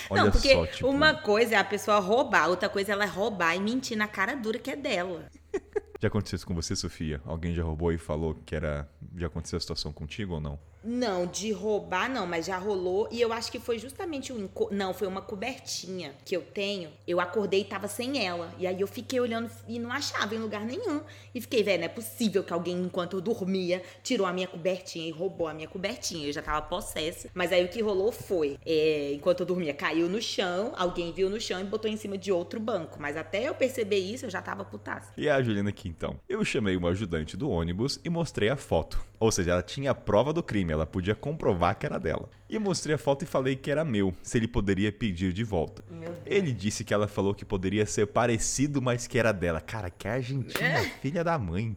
Olha 0.09 0.25
não, 0.25 0.31
porque 0.31 0.53
só, 0.53 0.65
tipo... 0.65 0.87
uma 0.89 1.13
coisa 1.13 1.55
é 1.55 1.57
a 1.57 1.63
pessoa 1.63 1.99
roubar, 1.99 2.49
outra 2.49 2.69
coisa 2.69 2.91
é 2.91 2.93
ela 2.93 3.05
roubar 3.05 3.55
e 3.55 3.59
mentir 3.59 3.97
na 3.97 4.07
cara 4.07 4.35
dura 4.35 4.59
que 4.59 4.71
é 4.71 4.75
dela. 4.75 5.25
Já 5.99 6.09
aconteceu 6.09 6.35
isso 6.35 6.45
com 6.45 6.53
você, 6.53 6.75
Sofia? 6.75 7.19
Alguém 7.25 7.55
já 7.55 7.63
roubou 7.63 7.91
e 7.91 7.97
falou 7.97 8.35
que 8.45 8.55
era. 8.55 8.87
Já 9.15 9.25
aconteceu 9.25 9.57
a 9.57 9.59
situação 9.59 9.91
contigo 9.91 10.35
ou 10.35 10.39
não? 10.39 10.59
Não, 10.89 11.25
de 11.25 11.51
roubar 11.51 12.09
não, 12.09 12.25
mas 12.25 12.45
já 12.45 12.57
rolou. 12.57 13.09
E 13.11 13.19
eu 13.19 13.33
acho 13.33 13.51
que 13.51 13.59
foi 13.59 13.77
justamente 13.77 14.31
um. 14.31 14.47
Não, 14.71 14.93
foi 14.93 15.05
uma 15.05 15.21
cobertinha 15.21 16.13
que 16.23 16.33
eu 16.33 16.41
tenho. 16.41 16.89
Eu 17.05 17.19
acordei 17.19 17.59
e 17.59 17.65
tava 17.65 17.89
sem 17.89 18.25
ela. 18.25 18.53
E 18.57 18.65
aí 18.65 18.79
eu 18.79 18.87
fiquei 18.87 19.19
olhando 19.19 19.51
e 19.67 19.79
não 19.79 19.91
achava 19.91 20.33
em 20.33 20.37
lugar 20.37 20.65
nenhum. 20.65 21.01
E 21.35 21.41
fiquei, 21.41 21.61
velho, 21.61 21.79
não 21.79 21.85
é 21.87 21.89
possível 21.89 22.41
que 22.41 22.53
alguém, 22.53 22.81
enquanto 22.81 23.17
eu 23.17 23.21
dormia, 23.21 23.83
tirou 24.01 24.25
a 24.25 24.31
minha 24.31 24.47
cobertinha 24.47 25.05
e 25.05 25.11
roubou 25.11 25.49
a 25.49 25.53
minha 25.53 25.67
cobertinha. 25.67 26.25
Eu 26.25 26.31
já 26.31 26.41
tava 26.41 26.61
possessa. 26.61 27.29
Mas 27.33 27.51
aí 27.51 27.65
o 27.65 27.67
que 27.67 27.81
rolou 27.81 28.13
foi: 28.13 28.57
é, 28.65 29.11
enquanto 29.11 29.41
eu 29.41 29.45
dormia, 29.45 29.73
caiu 29.73 30.07
no 30.07 30.21
chão, 30.21 30.71
alguém 30.77 31.11
viu 31.11 31.29
no 31.29 31.41
chão 31.41 31.59
e 31.59 31.65
botou 31.65 31.91
em 31.91 31.97
cima 31.97 32.17
de 32.17 32.31
outro 32.31 32.61
banco. 32.61 32.97
Mas 32.97 33.17
até 33.17 33.49
eu 33.49 33.53
perceber 33.53 33.99
isso, 33.99 34.25
eu 34.25 34.29
já 34.29 34.41
tava 34.41 34.63
putaça. 34.63 35.11
E 35.17 35.27
a 35.27 35.41
Juliana 35.41 35.69
aqui 35.69 35.89
então. 35.89 36.17
Eu 36.29 36.45
chamei 36.45 36.77
uma 36.77 36.91
ajudante 36.91 37.35
do 37.35 37.49
ônibus 37.49 37.99
e 38.05 38.09
mostrei 38.09 38.47
a 38.47 38.55
foto. 38.55 39.05
Ou 39.19 39.31
seja, 39.31 39.51
ela 39.51 39.63
tinha 39.63 39.91
a 39.91 39.95
prova 39.95 40.31
do 40.31 40.43
crime, 40.43 40.76
ela 40.77 40.85
podia 40.85 41.15
comprovar 41.15 41.77
que 41.77 41.85
era 41.85 41.99
dela. 41.99 42.29
E 42.49 42.57
mostrei 42.57 42.95
a 42.95 42.97
foto 42.97 43.23
e 43.23 43.25
falei 43.27 43.55
que 43.55 43.69
era 43.69 43.83
meu, 43.83 44.13
se 44.21 44.37
ele 44.37 44.47
poderia 44.47 44.91
pedir 44.91 45.33
de 45.33 45.43
volta. 45.43 45.83
Ele 46.25 46.51
disse 46.51 46.83
que 46.83 46.93
ela 46.93 47.07
falou 47.07 47.33
que 47.33 47.43
poderia 47.43 47.85
ser 47.85 48.07
parecido, 48.07 48.81
mas 48.81 49.07
que 49.07 49.19
era 49.19 49.31
dela. 49.31 49.59
Cara, 49.59 49.89
que 49.89 50.07
Argentina, 50.07 50.79
filha 51.01 51.23
da 51.23 51.37
mãe. 51.37 51.75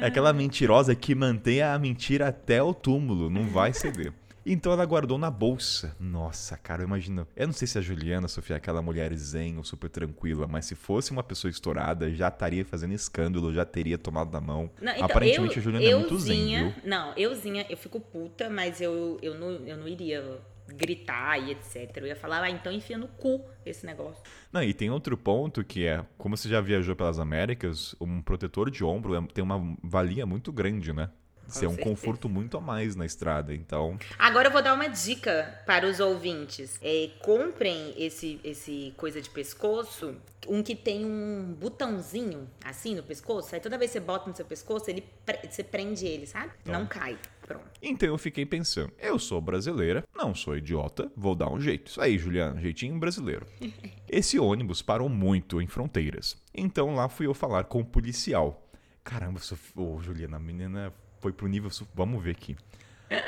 É 0.00 0.06
aquela 0.06 0.32
mentirosa 0.32 0.94
que 0.94 1.14
mantém 1.14 1.62
a 1.62 1.78
mentira 1.78 2.28
até 2.28 2.62
o 2.62 2.74
túmulo, 2.74 3.30
não 3.30 3.46
vai 3.48 3.72
ceder. 3.72 4.12
Então 4.44 4.72
ela 4.72 4.84
guardou 4.84 5.18
na 5.18 5.30
bolsa. 5.30 5.94
Nossa, 6.00 6.56
cara, 6.56 6.82
eu 6.82 6.86
imagino. 6.86 7.26
Eu 7.36 7.46
não 7.48 7.54
sei 7.54 7.68
se 7.68 7.78
a 7.78 7.80
Juliana, 7.80 8.28
Sofia, 8.28 8.56
é 8.56 8.58
aquela 8.58 8.80
mulher 8.80 9.12
zen 9.14 9.56
ou 9.58 9.64
super 9.64 9.90
tranquila, 9.90 10.46
mas 10.46 10.64
se 10.66 10.74
fosse 10.74 11.10
uma 11.10 11.22
pessoa 11.22 11.50
estourada, 11.50 12.10
já 12.14 12.28
estaria 12.28 12.64
fazendo 12.64 12.94
escândalo, 12.94 13.52
já 13.52 13.64
teria 13.64 13.98
tomado 13.98 14.32
na 14.32 14.40
mão. 14.40 14.70
Não, 14.80 14.92
então, 14.92 15.04
Aparentemente 15.04 15.56
eu, 15.56 15.60
a 15.60 15.62
Juliana 15.62 15.86
é 15.90 15.94
muito 15.94 16.18
zen, 16.18 16.46
viu? 16.46 16.74
Não, 16.84 17.12
euzinha, 17.16 17.66
eu 17.68 17.76
fico 17.76 18.00
puta, 18.00 18.48
mas 18.48 18.80
eu, 18.80 19.18
eu, 19.20 19.34
não, 19.38 19.50
eu 19.66 19.76
não 19.76 19.86
iria 19.88 20.40
gritar 20.68 21.38
e 21.38 21.52
etc. 21.52 21.96
Eu 21.96 22.06
ia 22.06 22.16
falar, 22.16 22.42
ah, 22.42 22.50
então 22.50 22.70
enfia 22.70 22.98
no 22.98 23.08
cu 23.08 23.42
esse 23.64 23.84
negócio. 23.86 24.22
Não, 24.52 24.62
e 24.62 24.72
tem 24.74 24.90
outro 24.90 25.16
ponto 25.16 25.64
que 25.64 25.86
é, 25.86 26.04
como 26.16 26.36
você 26.36 26.48
já 26.48 26.60
viajou 26.60 26.94
pelas 26.94 27.18
Américas, 27.18 27.94
um 28.00 28.20
protetor 28.20 28.70
de 28.70 28.84
ombro 28.84 29.14
é- 29.14 29.26
tem 29.32 29.42
uma 29.42 29.76
valia 29.82 30.26
muito 30.26 30.52
grande, 30.52 30.92
né? 30.92 31.10
Isso 31.48 31.64
é 31.64 31.68
um 31.68 31.72
certeza. 31.72 31.88
conforto 31.90 32.28
muito 32.28 32.56
a 32.56 32.60
mais 32.60 32.94
na 32.94 33.06
estrada, 33.06 33.54
então. 33.54 33.98
Agora 34.18 34.48
eu 34.48 34.52
vou 34.52 34.62
dar 34.62 34.74
uma 34.74 34.88
dica 34.88 35.60
para 35.66 35.86
os 35.86 35.98
ouvintes. 35.98 36.78
É, 36.82 37.10
comprem 37.20 37.94
esse, 37.96 38.38
esse 38.44 38.92
coisa 38.96 39.20
de 39.20 39.30
pescoço, 39.30 40.14
um 40.46 40.62
que 40.62 40.76
tem 40.76 41.04
um 41.04 41.54
botãozinho 41.58 42.48
assim 42.64 42.94
no 42.94 43.02
pescoço. 43.02 43.54
Aí 43.54 43.60
toda 43.60 43.78
vez 43.78 43.90
que 43.90 43.98
você 43.98 44.04
bota 44.04 44.28
no 44.28 44.36
seu 44.36 44.44
pescoço, 44.44 44.90
ele 44.90 45.02
pre- 45.24 45.40
você 45.48 45.64
prende 45.64 46.06
ele, 46.06 46.26
sabe? 46.26 46.52
Não 46.64 46.86
cai. 46.86 47.18
Pronto. 47.46 47.64
Então 47.80 48.08
eu 48.10 48.18
fiquei 48.18 48.44
pensando, 48.44 48.92
eu 48.98 49.18
sou 49.18 49.40
brasileira, 49.40 50.04
não 50.14 50.34
sou 50.34 50.54
idiota, 50.54 51.10
vou 51.16 51.34
dar 51.34 51.50
um 51.50 51.58
jeito. 51.58 51.86
Isso 51.90 52.00
aí, 52.00 52.18
Juliana, 52.18 52.60
jeitinho 52.60 52.98
brasileiro. 52.98 53.46
Esse 54.06 54.38
ônibus 54.38 54.82
parou 54.82 55.08
muito 55.08 55.62
em 55.62 55.66
fronteiras. 55.66 56.36
Então 56.54 56.94
lá 56.94 57.08
fui 57.08 57.26
eu 57.26 57.32
falar 57.32 57.64
com 57.64 57.80
o 57.80 57.84
policial. 57.84 58.68
Caramba, 59.02 59.40
Sof... 59.40 59.72
Ô, 59.74 59.98
Juliana, 60.02 60.36
a 60.36 60.40
menina 60.40 60.92
foi 61.20 61.32
pro 61.32 61.46
nível. 61.46 61.70
Vamos 61.94 62.22
ver 62.22 62.32
aqui. 62.32 62.56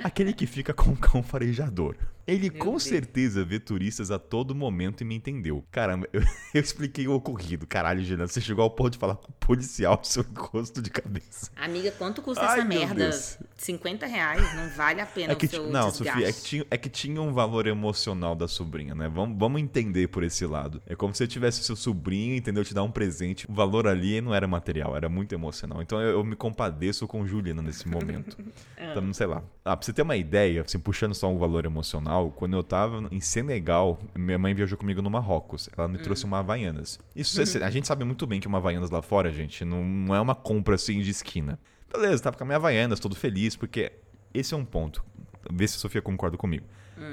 Aquele 0.04 0.32
que 0.32 0.46
fica 0.46 0.74
com 0.74 0.90
o 0.90 0.96
cão 0.96 1.22
farejador. 1.22 1.96
Ele 2.26 2.50
Meu 2.50 2.58
com 2.58 2.70
Deus. 2.70 2.82
certeza 2.84 3.44
vê 3.44 3.58
turistas 3.58 4.10
a 4.10 4.18
todo 4.18 4.54
momento 4.54 5.02
e 5.02 5.04
me 5.04 5.14
entendeu. 5.14 5.64
Caramba, 5.70 6.08
eu, 6.12 6.22
eu 6.54 6.60
expliquei 6.60 7.06
o 7.08 7.14
ocorrido. 7.14 7.66
Caralho, 7.66 8.00
Juliana, 8.02 8.26
você 8.26 8.40
chegou 8.40 8.62
ao 8.62 8.70
ponto 8.70 8.92
de 8.92 8.98
falar 8.98 9.16
com 9.16 9.30
o 9.30 9.34
policial 9.34 9.96
do 9.96 10.06
seu 10.06 10.22
encosto 10.22 10.80
de 10.82 10.90
cabeça. 10.90 11.50
Amiga, 11.56 11.90
quanto 11.92 12.22
custa 12.22 12.44
Ai, 12.44 12.60
essa 12.60 12.68
merda? 12.68 12.94
Deus. 12.94 13.38
50 13.56 14.06
reais, 14.06 14.54
não 14.54 14.68
vale 14.70 15.00
a 15.00 15.06
pena 15.06 15.32
É 15.32 15.36
que, 15.36 15.46
o 15.46 15.50
seu 15.50 15.70
não, 15.70 15.90
desgaste. 15.90 16.10
Sofia, 16.10 16.28
é 16.28 16.32
que, 16.32 16.42
tinha, 16.42 16.66
é 16.70 16.76
que 16.78 16.88
tinha 16.88 17.20
um 17.20 17.32
valor 17.32 17.66
emocional 17.66 18.34
da 18.34 18.48
sobrinha, 18.48 18.94
né? 18.94 19.08
Vamos, 19.08 19.38
vamos 19.38 19.60
entender 19.60 20.08
por 20.08 20.22
esse 20.22 20.46
lado. 20.46 20.82
É 20.86 20.94
como 20.94 21.12
se 21.14 21.18
você 21.18 21.26
tivesse 21.26 21.62
seu 21.62 21.76
sobrinho, 21.76 22.34
entendeu? 22.36 22.64
Te 22.64 22.72
dar 22.72 22.82
um 22.82 22.90
presente. 22.90 23.50
O 23.50 23.54
valor 23.54 23.86
ali 23.86 24.20
não 24.20 24.34
era 24.34 24.46
material, 24.46 24.96
era 24.96 25.08
muito 25.08 25.34
emocional. 25.34 25.82
Então 25.82 26.00
eu, 26.00 26.10
eu 26.10 26.24
me 26.24 26.36
compadeço 26.36 27.06
com 27.06 27.26
Juliana 27.26 27.62
nesse 27.62 27.88
momento. 27.88 28.36
Então, 28.82 29.12
sei 29.12 29.26
lá. 29.26 29.42
Ah, 29.62 29.76
pra 29.76 29.84
você 29.84 29.92
ter 29.92 30.00
uma 30.00 30.16
ideia, 30.16 30.62
assim, 30.62 30.78
puxando 30.78 31.14
só 31.14 31.30
um 31.30 31.36
valor 31.38 31.66
emocional, 31.66 32.09
quando 32.36 32.54
eu 32.54 32.62
tava 32.62 33.06
em 33.10 33.20
Senegal, 33.20 33.98
minha 34.16 34.38
mãe 34.38 34.52
viajou 34.54 34.76
comigo 34.76 35.00
no 35.02 35.10
Marrocos. 35.10 35.68
Ela 35.76 35.86
me 35.88 35.98
trouxe 35.98 36.24
uma 36.24 36.38
Havaianas. 36.40 36.98
Isso, 37.14 37.36
você- 37.46 37.62
a 37.62 37.70
gente 37.70 37.86
sabe 37.86 38.04
muito 38.04 38.26
bem 38.26 38.40
que 38.40 38.46
uma 38.48 38.58
Havaianas 38.58 38.90
lá 38.90 39.00
fora, 39.02 39.30
gente, 39.32 39.64
não, 39.64 39.84
não 39.84 40.14
é 40.14 40.20
uma 40.20 40.34
compra 40.34 40.74
assim 40.74 41.00
de 41.00 41.10
esquina. 41.10 41.58
Beleza, 41.92 42.22
tava 42.22 42.36
com 42.36 42.44
a 42.44 42.46
minha 42.46 42.56
Havaianas, 42.56 42.98
todo 43.00 43.14
feliz, 43.14 43.54
porque 43.56 43.92
esse 44.34 44.54
é 44.54 44.56
um 44.56 44.64
ponto. 44.64 45.04
Vê 45.52 45.66
se 45.68 45.76
a 45.76 45.78
Sofia 45.80 46.02
concorda 46.02 46.36
comigo. 46.36 46.64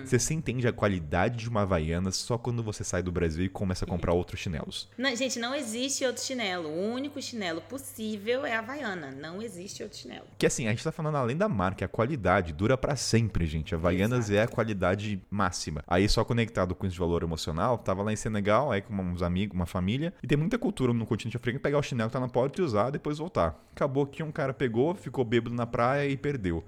Você 0.06 0.20
se 0.20 0.34
entende 0.34 0.68
a 0.68 0.74
qualidade 0.74 1.38
de 1.38 1.50
uma 1.50 1.62
Havaianas 1.62 2.16
só 2.16 2.38
quando 2.38 2.64
você 2.64 2.84
sai 2.84 3.02
do 3.02 3.12
Brasil 3.12 3.46
e 3.46 3.50
começa 3.50 3.86
a 3.86 3.88
comprar 3.88 4.14
outros 4.14 4.40
chinelos. 4.40 4.90
Não, 4.98 5.16
gente, 5.16 5.40
não 5.40 5.54
existe 5.56 6.06
outro 6.06 6.24
chinelo. 6.24 6.70
O 6.70 6.94
único 6.94 7.22
chinelo 7.22 7.62
possível 7.62 8.46
é 8.46 8.56
a 8.56 8.60
Havaiana. 8.60 9.12
Não 9.12 9.42
existe 9.42 9.84
outro 9.84 9.98
chinelo. 9.98 10.26
Que 10.38 10.46
assim, 10.46 10.68
a 10.68 10.72
gente 10.72 10.84
tá 10.84 10.92
falando 10.92 11.16
além 11.16 11.38
da 11.38 11.50
marca, 11.50 11.86
a 11.86 11.88
qualidade 11.88 12.54
dura 12.54 12.78
pra 12.78 12.96
sempre, 12.96 13.46
gente. 13.46 13.74
A 13.74 13.78
Havaianas 13.78 14.30
é 14.30 14.42
a 14.42 14.48
qualidade 14.48 15.22
máxima. 15.30 15.84
Aí 15.88 16.08
só 16.08 16.24
conectado 16.24 16.76
com 16.76 16.86
esse 16.86 16.98
valor 16.98 17.24
emocional, 17.24 17.78
tava 17.78 18.04
lá 18.04 18.12
em 18.12 18.16
Senegal, 18.16 18.72
aí 18.72 18.82
com 18.82 18.94
uns 18.94 19.22
amigos, 19.22 19.56
uma 19.56 19.66
família, 19.66 20.14
e 20.22 20.28
tem 20.28 20.38
muita 20.38 20.58
cultura 20.58 20.94
no 20.94 21.06
continente 21.06 21.38
africano 21.38 21.62
pegar 21.62 21.80
o 21.80 21.84
chinelo 21.84 22.10
que 22.10 22.14
tá 22.14 22.20
na 22.20 22.28
porta 22.28 22.62
e 22.62 22.64
usar, 22.64 22.90
depois 22.90 23.18
voltar. 23.18 23.62
Acabou 23.76 24.06
que 24.06 24.24
um 24.24 24.32
cara 24.32 24.54
pegou, 24.54 24.96
ficou 24.96 25.24
bêbado 25.24 25.56
na 25.56 25.66
praia 25.66 26.08
e 26.08 26.18
perdeu. 26.18 26.64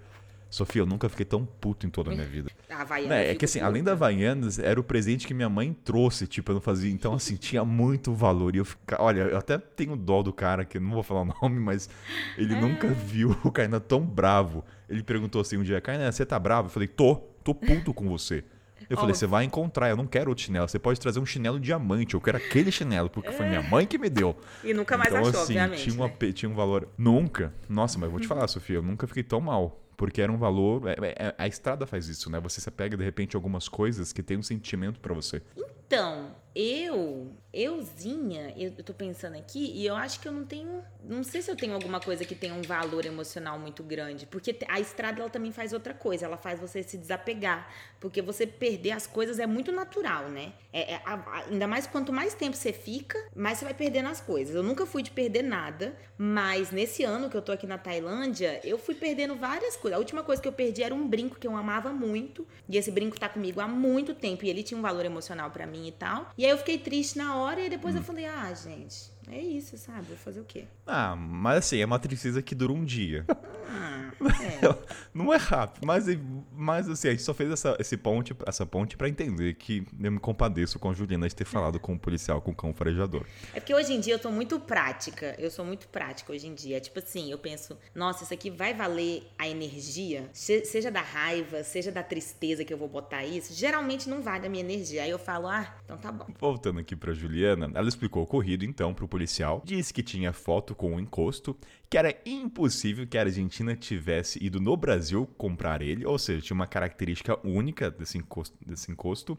Sofia, 0.49 0.81
eu 0.81 0.85
nunca 0.85 1.07
fiquei 1.07 1.25
tão 1.25 1.45
puto 1.45 1.85
em 1.85 1.89
toda 1.89 2.11
a 2.11 2.13
minha 2.15 2.25
vida. 2.27 2.49
A 2.69 2.81
Havaiana. 2.81 3.09
Né, 3.09 3.21
eu 3.21 3.23
é 3.23 3.27
fico 3.29 3.39
que 3.39 3.45
assim, 3.45 3.59
além 3.59 3.83
da 3.83 3.91
puta. 3.91 4.05
Havaianas, 4.05 4.57
era 4.59 4.79
o 4.79 4.83
presente 4.83 5.27
que 5.27 5.33
minha 5.33 5.49
mãe 5.49 5.73
trouxe, 5.83 6.25
tipo, 6.25 6.51
eu 6.51 6.55
não 6.55 6.61
fazia. 6.61 6.91
Então, 6.91 7.13
assim, 7.13 7.35
tinha 7.35 7.63
muito 7.63 8.13
valor. 8.13 8.55
E 8.55 8.59
eu 8.59 8.65
ficava. 8.65 9.03
Olha, 9.03 9.21
eu 9.21 9.37
até 9.37 9.57
tenho 9.57 9.95
dó 9.95 10.23
do 10.23 10.33
cara, 10.33 10.65
que 10.65 10.77
eu 10.77 10.81
não 10.81 10.91
vou 10.91 11.03
falar 11.03 11.21
o 11.21 11.25
nome, 11.41 11.59
mas 11.59 11.89
ele 12.37 12.55
É. 12.55 12.59
nunca 12.61 12.87
viu 12.87 13.35
o 13.43 13.51
Kainan 13.51 13.79
tão 13.79 14.01
bravo. 14.01 14.63
Ele 14.89 15.03
perguntou 15.03 15.41
assim 15.41 15.57
um 15.57 15.63
dia, 15.63 15.79
Kainan, 15.79 16.11
você 16.11 16.25
tá 16.25 16.39
bravo? 16.39 16.67
Eu 16.67 16.71
falei, 16.71 16.87
tô, 16.87 17.15
tô 17.43 17.53
puto 17.53 17.93
com 17.93 18.07
você. 18.09 18.43
Eu 18.89 18.97
falei, 18.97 19.13
você 19.13 19.27
vai 19.27 19.43
encontrar, 19.43 19.89
eu 19.89 19.95
não 19.95 20.07
quero 20.07 20.31
outro 20.31 20.43
chinelo. 20.45 20.67
Você 20.67 20.79
pode 20.79 20.99
trazer 20.99 21.19
um 21.19 21.25
chinelo 21.25 21.59
diamante, 21.59 22.15
eu 22.15 22.21
quero 22.21 22.37
aquele 22.37 22.71
chinelo, 22.71 23.07
porque 23.07 23.31
foi 23.31 23.45
minha 23.47 23.61
mãe 23.61 23.85
que 23.85 23.99
me 23.99 24.09
deu. 24.09 24.35
E 24.63 24.73
nunca 24.73 24.97
mais 24.97 25.11
então, 25.11 25.21
achou, 25.21 25.41
assim, 25.43 25.53
obviamente. 25.53 25.83
tinha, 25.83 26.03
um 26.03 26.07
né? 26.07 26.31
tinha 26.33 26.49
um 26.49 26.55
valor. 26.55 26.87
Nunca. 26.97 27.53
Nossa, 27.67 27.99
mas 27.99 28.07
eu 28.07 28.11
vou 28.11 28.19
te 28.19 28.25
falar, 28.25 28.47
Sofia, 28.47 28.77
eu 28.77 28.81
nunca 28.81 29.05
fiquei 29.05 29.21
tão 29.21 29.39
mal. 29.39 29.79
Porque 29.99 30.21
era 30.21 30.31
um 30.31 30.37
valor. 30.37 30.87
é- 30.87 30.93
é- 30.93 31.27
é- 31.27 31.35
a 31.37 31.45
estrada 31.45 31.85
faz 31.85 32.07
isso, 32.07 32.29
né? 32.31 32.39
Você 32.39 32.61
se 32.61 32.69
apega 32.69 32.95
de 32.95 33.03
repente 33.03 33.35
a 33.35 33.37
algumas 33.37 33.67
coisas 33.67 34.13
que 34.13 34.23
tem 34.23 34.37
um 34.37 34.41
sentimento 34.41 34.97
pra 34.97 35.13
você. 35.13 35.41
Então, 35.57 36.33
eu, 36.55 37.31
euzinha, 37.53 38.53
eu 38.57 38.71
tô 38.83 38.93
pensando 38.93 39.35
aqui 39.37 39.71
e 39.75 39.85
eu 39.85 39.95
acho 39.95 40.19
que 40.19 40.27
eu 40.27 40.31
não 40.31 40.45
tenho, 40.45 40.83
não 41.03 41.23
sei 41.23 41.41
se 41.41 41.49
eu 41.49 41.55
tenho 41.55 41.73
alguma 41.73 41.99
coisa 41.99 42.25
que 42.25 42.35
tenha 42.35 42.53
um 42.53 42.61
valor 42.61 43.05
emocional 43.05 43.59
muito 43.59 43.83
grande, 43.83 44.25
porque 44.25 44.57
a 44.67 44.79
estrada 44.79 45.21
ela 45.21 45.29
também 45.29 45.51
faz 45.51 45.73
outra 45.73 45.93
coisa, 45.93 46.25
ela 46.25 46.37
faz 46.37 46.59
você 46.59 46.81
se 46.83 46.97
desapegar, 46.97 47.71
porque 47.99 48.21
você 48.21 48.47
perder 48.47 48.91
as 48.91 49.05
coisas 49.05 49.39
é 49.39 49.45
muito 49.45 49.71
natural, 49.71 50.29
né? 50.29 50.53
É, 50.73 50.95
é 50.95 51.01
ainda 51.49 51.67
mais 51.67 51.87
quanto 51.87 52.11
mais 52.11 52.33
tempo 52.33 52.55
você 52.55 52.73
fica, 52.73 53.17
mais 53.35 53.57
você 53.57 53.65
vai 53.65 53.73
perdendo 53.73 54.09
as 54.09 54.21
coisas. 54.21 54.55
Eu 54.55 54.63
nunca 54.63 54.85
fui 54.85 55.03
de 55.03 55.11
perder 55.11 55.43
nada, 55.43 55.95
mas 56.17 56.71
nesse 56.71 57.03
ano 57.03 57.29
que 57.29 57.37
eu 57.37 57.41
tô 57.41 57.51
aqui 57.51 57.67
na 57.67 57.77
Tailândia, 57.77 58.59
eu 58.63 58.77
fui 58.77 58.95
perdendo 58.95 59.35
várias 59.35 59.75
coisas. 59.75 59.95
A 59.95 59.99
última 59.99 60.23
coisa 60.23 60.41
que 60.41 60.47
eu 60.47 60.53
perdi 60.53 60.83
era 60.83 60.93
um 60.93 61.07
brinco 61.07 61.39
que 61.39 61.47
eu 61.47 61.55
amava 61.55 61.91
muito, 61.91 62.47
e 62.67 62.77
esse 62.77 62.91
brinco 62.91 63.19
tá 63.19 63.29
comigo 63.29 63.59
há 63.59 63.67
muito 63.67 64.13
tempo 64.13 64.45
e 64.45 64.49
ele 64.49 64.63
tinha 64.63 64.77
um 64.77 64.81
valor 64.81 65.05
emocional 65.05 65.49
para 65.51 65.65
mim 65.65 65.87
e 65.87 65.91
tal. 65.91 66.31
E 66.39 66.45
aí 66.45 66.51
eu 66.51 66.57
fiquei 66.57 66.77
triste 66.77 67.17
na 67.17 67.35
hora 67.35 67.59
e 67.59 67.69
depois 67.69 67.93
hum. 67.93 67.97
eu 67.97 68.03
falei: 68.03 68.25
"Ah, 68.25 68.53
gente, 68.53 69.11
é 69.29 69.41
isso, 69.41 69.77
sabe? 69.77 70.07
Vou 70.07 70.17
fazer 70.17 70.39
o 70.39 70.45
quê?" 70.45 70.65
Ah, 70.85 71.15
mas 71.15 71.59
assim, 71.59 71.79
é 71.79 71.85
uma 71.85 71.99
tristeza 71.99 72.41
que 72.41 72.55
dura 72.55 72.73
um 72.73 72.83
dia. 72.83 73.25
Ah, 73.29 74.09
é. 74.43 74.99
Não 75.13 75.33
é 75.33 75.37
rápido, 75.37 75.85
mas, 75.85 76.05
mas 76.51 76.89
assim, 76.89 77.07
a 77.07 77.11
gente 77.11 77.23
só 77.23 77.33
fez 77.33 77.51
essa, 77.51 77.75
esse 77.79 77.95
ponte, 77.95 78.35
essa 78.45 78.65
ponte 78.65 78.97
para 78.97 79.07
entender 79.07 79.53
que 79.55 79.85
eu 80.01 80.11
me 80.11 80.19
compadeço 80.19 80.79
com 80.79 80.89
a 80.89 80.93
Juliana 80.93 81.27
de 81.27 81.35
ter 81.35 81.45
falado 81.45 81.79
com 81.79 81.93
o 81.93 81.99
policial 81.99 82.41
com 82.41 82.51
o 82.51 82.55
cão 82.55 82.73
farejador. 82.73 83.25
É 83.53 83.59
porque 83.59 83.73
hoje 83.73 83.93
em 83.93 83.99
dia 83.99 84.13
eu 84.15 84.19
tô 84.19 84.31
muito 84.31 84.59
prática. 84.59 85.35
Eu 85.37 85.49
sou 85.49 85.65
muito 85.65 85.87
prática 85.87 86.31
hoje 86.31 86.47
em 86.47 86.53
dia. 86.53 86.79
Tipo 86.79 86.99
assim, 86.99 87.31
eu 87.31 87.37
penso, 87.37 87.77
nossa, 87.93 88.23
isso 88.23 88.33
aqui 88.33 88.49
vai 88.49 88.73
valer 88.73 89.23
a 89.37 89.47
energia? 89.47 90.29
Seja 90.33 90.91
da 90.91 91.01
raiva, 91.01 91.63
seja 91.63 91.91
da 91.91 92.03
tristeza 92.03 92.65
que 92.65 92.73
eu 92.73 92.77
vou 92.77 92.87
botar 92.87 93.25
isso. 93.25 93.53
Geralmente 93.53 94.09
não 94.09 94.21
vale 94.21 94.47
a 94.47 94.49
minha 94.49 94.63
energia. 94.63 95.03
Aí 95.03 95.09
eu 95.09 95.19
falo, 95.19 95.47
ah, 95.47 95.75
então 95.85 95.97
tá 95.97 96.11
bom. 96.11 96.25
Voltando 96.39 96.79
aqui 96.79 96.95
pra 96.95 97.13
Juliana, 97.13 97.71
ela 97.73 97.87
explicou 97.87 98.21
o 98.21 98.25
ocorrido 98.25 98.65
então 98.65 98.93
pro 98.93 99.07
policial, 99.07 99.18
disse 99.65 99.93
que 99.93 100.03
tinha 100.03 100.31
foto 100.31 100.75
com 100.75 100.95
o 100.95 100.99
encosto, 100.99 101.57
que 101.89 101.97
era 101.97 102.15
impossível 102.25 103.07
que 103.07 103.17
a 103.17 103.21
Argentina 103.21 103.75
tivesse 103.75 104.43
ido 104.43 104.59
no 104.59 104.75
Brasil 104.77 105.27
comprar 105.37 105.81
ele, 105.81 106.05
ou 106.05 106.17
seja, 106.17 106.41
tinha 106.41 106.55
uma 106.55 106.67
característica 106.67 107.37
única 107.47 107.89
desse 107.89 108.17
encosto, 108.17 108.57
desse 108.65 108.91
encosto 108.91 109.37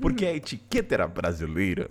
porque 0.00 0.24
a 0.24 0.32
etiqueta 0.34 0.94
era 0.94 1.08
brasileira. 1.08 1.90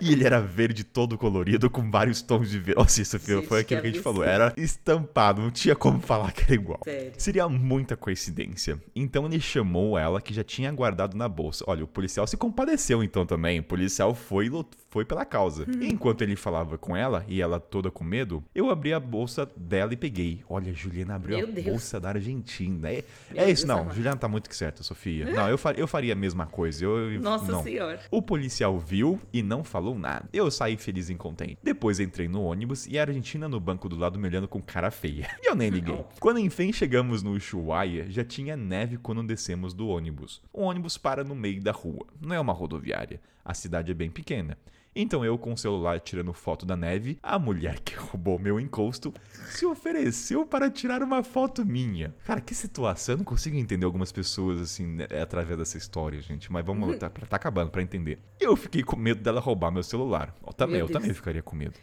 E 0.00 0.12
ele 0.12 0.24
era 0.24 0.40
verde 0.40 0.84
todo 0.84 1.16
colorido, 1.16 1.70
com 1.70 1.90
vários 1.90 2.22
tons 2.22 2.50
de 2.50 2.58
verde. 2.58 2.80
Nossa, 2.80 3.00
isso 3.02 3.18
foi, 3.18 3.42
foi 3.42 3.60
aquilo 3.60 3.80
que 3.80 3.86
a 3.86 3.90
gente 3.90 4.02
falou. 4.02 4.24
Era 4.24 4.52
estampado, 4.56 5.42
não 5.42 5.50
tinha 5.50 5.74
como 5.74 6.00
falar 6.00 6.32
que 6.32 6.42
era 6.42 6.54
igual. 6.54 6.80
Sério? 6.84 7.12
Seria 7.16 7.48
muita 7.48 7.96
coincidência. 7.96 8.80
Então 8.94 9.26
ele 9.26 9.40
chamou 9.40 9.98
ela, 9.98 10.20
que 10.20 10.34
já 10.34 10.44
tinha 10.44 10.70
guardado 10.72 11.16
na 11.16 11.28
bolsa. 11.28 11.64
Olha, 11.66 11.84
o 11.84 11.88
policial 11.88 12.26
se 12.26 12.36
compadeceu 12.36 13.02
então 13.02 13.24
também. 13.24 13.60
O 13.60 13.64
policial 13.64 14.14
foi, 14.14 14.50
foi 14.90 15.04
pela 15.04 15.24
causa. 15.24 15.64
Hum. 15.64 15.82
Enquanto 15.82 16.22
ele 16.22 16.36
falava 16.36 16.76
com 16.76 16.96
ela, 16.96 17.24
e 17.28 17.40
ela 17.40 17.60
toda 17.60 17.90
com 17.90 18.04
medo, 18.04 18.42
eu 18.54 18.70
abri 18.70 18.92
a 18.92 19.00
bolsa 19.00 19.48
dela 19.56 19.92
e 19.92 19.96
peguei. 19.96 20.42
Olha, 20.48 20.70
a 20.70 20.74
Juliana 20.74 21.14
abriu 21.14 21.38
Meu 21.38 21.48
a 21.48 21.50
Deus. 21.50 21.66
bolsa 21.66 22.00
da 22.00 22.10
Argentina. 22.10 22.90
É, 22.90 23.04
é 23.34 23.50
isso, 23.50 23.66
não. 23.66 23.90
Juliana 23.92 24.16
tá 24.16 24.28
muito 24.28 24.54
certa, 24.54 24.82
Sofia. 24.82 25.26
Não, 25.26 25.48
eu, 25.48 25.56
faria, 25.58 25.80
eu 25.80 25.86
faria 25.86 26.12
a 26.12 26.16
mesma 26.16 26.46
coisa. 26.46 26.84
Eu, 26.84 27.20
Nossa 27.20 27.50
não. 27.50 27.62
Senhora. 27.62 28.00
O 28.10 28.20
policial 28.20 28.78
viu 28.78 29.20
e 29.32 29.42
não 29.42 29.59
falou 29.64 29.98
nada. 29.98 30.28
Eu 30.32 30.50
saí 30.50 30.76
feliz 30.76 31.10
e 31.10 31.14
contente. 31.14 31.58
Depois 31.62 32.00
entrei 32.00 32.28
no 32.28 32.42
ônibus 32.42 32.86
e 32.86 32.98
a 32.98 33.02
Argentina 33.02 33.48
no 33.48 33.60
banco 33.60 33.88
do 33.88 33.96
lado 33.96 34.18
me 34.18 34.28
olhando 34.28 34.48
com 34.48 34.60
cara 34.60 34.90
feia. 34.90 35.28
E 35.42 35.48
eu 35.48 35.54
nem 35.54 35.70
liguei. 35.70 36.04
Quando 36.20 36.38
enfim 36.38 36.72
chegamos 36.72 37.22
no 37.22 37.32
Ushuaia, 37.32 38.10
já 38.10 38.22
tinha 38.22 38.56
neve 38.56 38.98
quando 38.98 39.22
descemos 39.22 39.72
do 39.72 39.88
ônibus. 39.88 40.42
O 40.52 40.62
ônibus 40.62 40.98
para 40.98 41.24
no 41.24 41.34
meio 41.34 41.62
da 41.62 41.72
rua. 41.72 42.06
Não 42.20 42.34
é 42.34 42.40
uma 42.40 42.52
rodoviária. 42.52 43.20
A 43.44 43.54
cidade 43.54 43.90
é 43.90 43.94
bem 43.94 44.10
pequena. 44.10 44.56
Então 44.94 45.24
eu, 45.24 45.38
com 45.38 45.52
o 45.52 45.58
celular 45.58 46.00
tirando 46.00 46.32
foto 46.32 46.66
da 46.66 46.76
neve, 46.76 47.18
a 47.22 47.38
mulher 47.38 47.78
que 47.80 47.94
roubou 47.94 48.38
meu 48.38 48.58
encosto 48.58 49.14
se 49.50 49.64
ofereceu 49.64 50.44
para 50.44 50.68
tirar 50.68 51.02
uma 51.02 51.22
foto 51.22 51.64
minha. 51.64 52.12
Cara, 52.24 52.40
que 52.40 52.54
situação. 52.54 53.14
Eu 53.14 53.18
não 53.18 53.24
consigo 53.24 53.56
entender 53.56 53.84
algumas 53.84 54.10
pessoas 54.10 54.60
assim 54.60 54.86
né, 54.86 55.06
através 55.22 55.56
dessa 55.58 55.78
história, 55.78 56.20
gente. 56.20 56.50
Mas 56.50 56.64
vamos, 56.64 56.98
tá, 56.98 57.08
tá 57.08 57.36
acabando 57.36 57.70
para 57.70 57.82
entender. 57.82 58.18
Eu 58.40 58.56
fiquei 58.56 58.82
com 58.82 58.96
medo 58.96 59.22
dela 59.22 59.40
roubar 59.40 59.70
meu 59.70 59.82
celular. 59.82 60.34
Eu 60.44 60.52
também, 60.52 60.80
eu 60.80 60.88
também 60.88 61.14
ficaria 61.14 61.42
com 61.42 61.54
medo. 61.54 61.74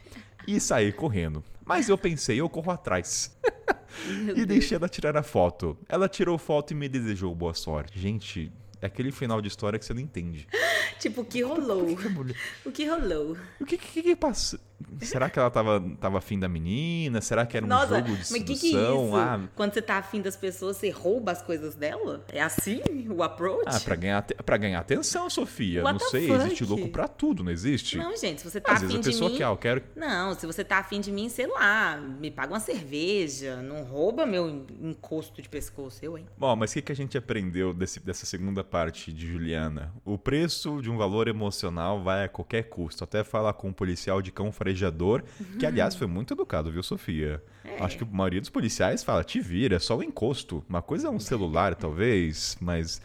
E 0.46 0.60
saí 0.60 0.92
correndo. 0.92 1.42
Mas 1.64 1.88
eu 1.88 1.96
pensei, 1.96 2.40
eu 2.40 2.48
corro 2.48 2.70
atrás. 2.70 3.36
e 4.36 4.44
deixei 4.44 4.76
ela 4.76 4.88
tirar 4.88 5.16
a 5.16 5.22
foto. 5.22 5.78
Ela 5.88 6.08
tirou 6.08 6.36
foto 6.36 6.72
e 6.72 6.74
me 6.74 6.88
desejou 6.88 7.34
boa 7.34 7.54
sorte. 7.54 7.98
Gente, 7.98 8.52
é 8.80 8.86
aquele 8.86 9.12
final 9.12 9.40
de 9.40 9.48
história 9.48 9.78
que 9.78 9.84
você 9.84 9.94
não 9.94 10.00
entende. 10.00 10.46
tipo, 10.98 11.22
o 11.22 11.24
que 11.24 11.42
rolou? 11.42 11.96
O 12.64 12.70
que 12.72 12.86
rolou? 12.86 13.36
O 13.60 13.64
que 13.64 13.76
que, 13.78 14.02
que 14.02 14.16
passou? 14.16 14.60
Será 15.00 15.28
que 15.28 15.38
ela 15.38 15.50
tava, 15.50 15.80
tava 16.00 16.18
afim 16.18 16.38
da 16.38 16.48
menina? 16.48 17.20
Será 17.20 17.44
que 17.46 17.56
era 17.56 17.66
um 17.66 17.68
Nossa, 17.68 17.96
jogo 17.96 18.16
de 18.16 18.24
sedução? 18.24 18.38
Mas 18.38 18.42
que 18.44 18.54
que 18.54 18.76
é 18.76 18.80
isso? 18.80 19.16
Ah, 19.16 19.40
Quando 19.54 19.74
você 19.74 19.82
tá 19.82 19.96
afim 19.98 20.20
das 20.20 20.36
pessoas, 20.36 20.76
você 20.76 20.90
rouba 20.90 21.32
as 21.32 21.42
coisas 21.42 21.74
dela? 21.74 22.24
É 22.32 22.40
assim 22.40 22.80
o 23.10 23.22
approach? 23.22 23.64
Ah, 23.66 23.80
pra 23.80 23.96
ganhar, 23.96 24.22
pra 24.22 24.56
ganhar 24.56 24.80
atenção, 24.80 25.28
Sofia. 25.28 25.82
What 25.82 26.00
não 26.00 26.10
sei, 26.10 26.30
existe 26.30 26.64
louco 26.64 26.88
pra 26.88 27.08
tudo, 27.08 27.42
não 27.42 27.50
existe? 27.50 27.96
Não, 27.96 28.16
gente, 28.16 28.40
se 28.40 28.50
você 28.50 28.60
tá 28.60 28.72
Às 28.72 28.82
afim 28.82 28.86
vezes 28.96 29.06
a 29.06 29.10
pessoa 29.10 29.30
de 29.30 29.34
mim... 29.34 29.38
quer, 29.38 29.46
eu 29.46 29.56
quero... 29.56 29.82
Não, 29.96 30.34
se 30.34 30.46
você 30.46 30.64
tá 30.64 30.78
afim 30.78 31.00
de 31.00 31.10
mim, 31.10 31.28
sei 31.28 31.46
lá, 31.46 31.96
me 31.96 32.30
paga 32.30 32.52
uma 32.52 32.60
cerveja, 32.60 33.56
não 33.62 33.82
rouba 33.82 34.26
meu 34.26 34.66
encosto 34.80 35.40
de 35.42 35.48
pescoço, 35.48 35.98
eu, 36.04 36.16
hein? 36.16 36.26
Bom, 36.36 36.54
mas 36.54 36.70
o 36.70 36.74
que, 36.74 36.82
que 36.82 36.92
a 36.92 36.96
gente 36.96 37.16
aprendeu 37.18 37.72
desse, 37.74 38.00
dessa 38.00 38.26
segunda 38.26 38.62
parte 38.62 39.12
de 39.12 39.26
Juliana? 39.26 39.92
O 40.04 40.16
preço 40.18 40.80
de 40.80 40.90
um 40.90 40.96
valor 40.96 41.28
emocional 41.28 42.02
vai 42.02 42.24
a 42.24 42.28
qualquer 42.28 42.64
custo. 42.64 43.04
Até 43.04 43.24
falar 43.24 43.52
com 43.54 43.68
um 43.68 43.72
policial 43.72 44.20
de 44.22 44.30
cão 44.30 44.52
farejador 44.68 45.22
que, 45.58 45.66
aliás, 45.66 45.94
foi 45.94 46.06
muito 46.06 46.34
educado, 46.34 46.70
viu, 46.70 46.82
Sofia? 46.82 47.42
É. 47.64 47.82
Acho 47.82 47.98
que 47.98 48.04
a 48.04 48.06
maioria 48.06 48.40
dos 48.40 48.50
policiais 48.50 49.02
fala, 49.02 49.24
te 49.24 49.40
vira, 49.40 49.76
é 49.76 49.78
só 49.78 49.96
o 49.96 50.02
encosto. 50.02 50.64
Uma 50.68 50.82
coisa 50.82 51.08
é 51.08 51.10
um 51.10 51.20
celular, 51.20 51.74
talvez, 51.76 52.56
mas 52.60 53.00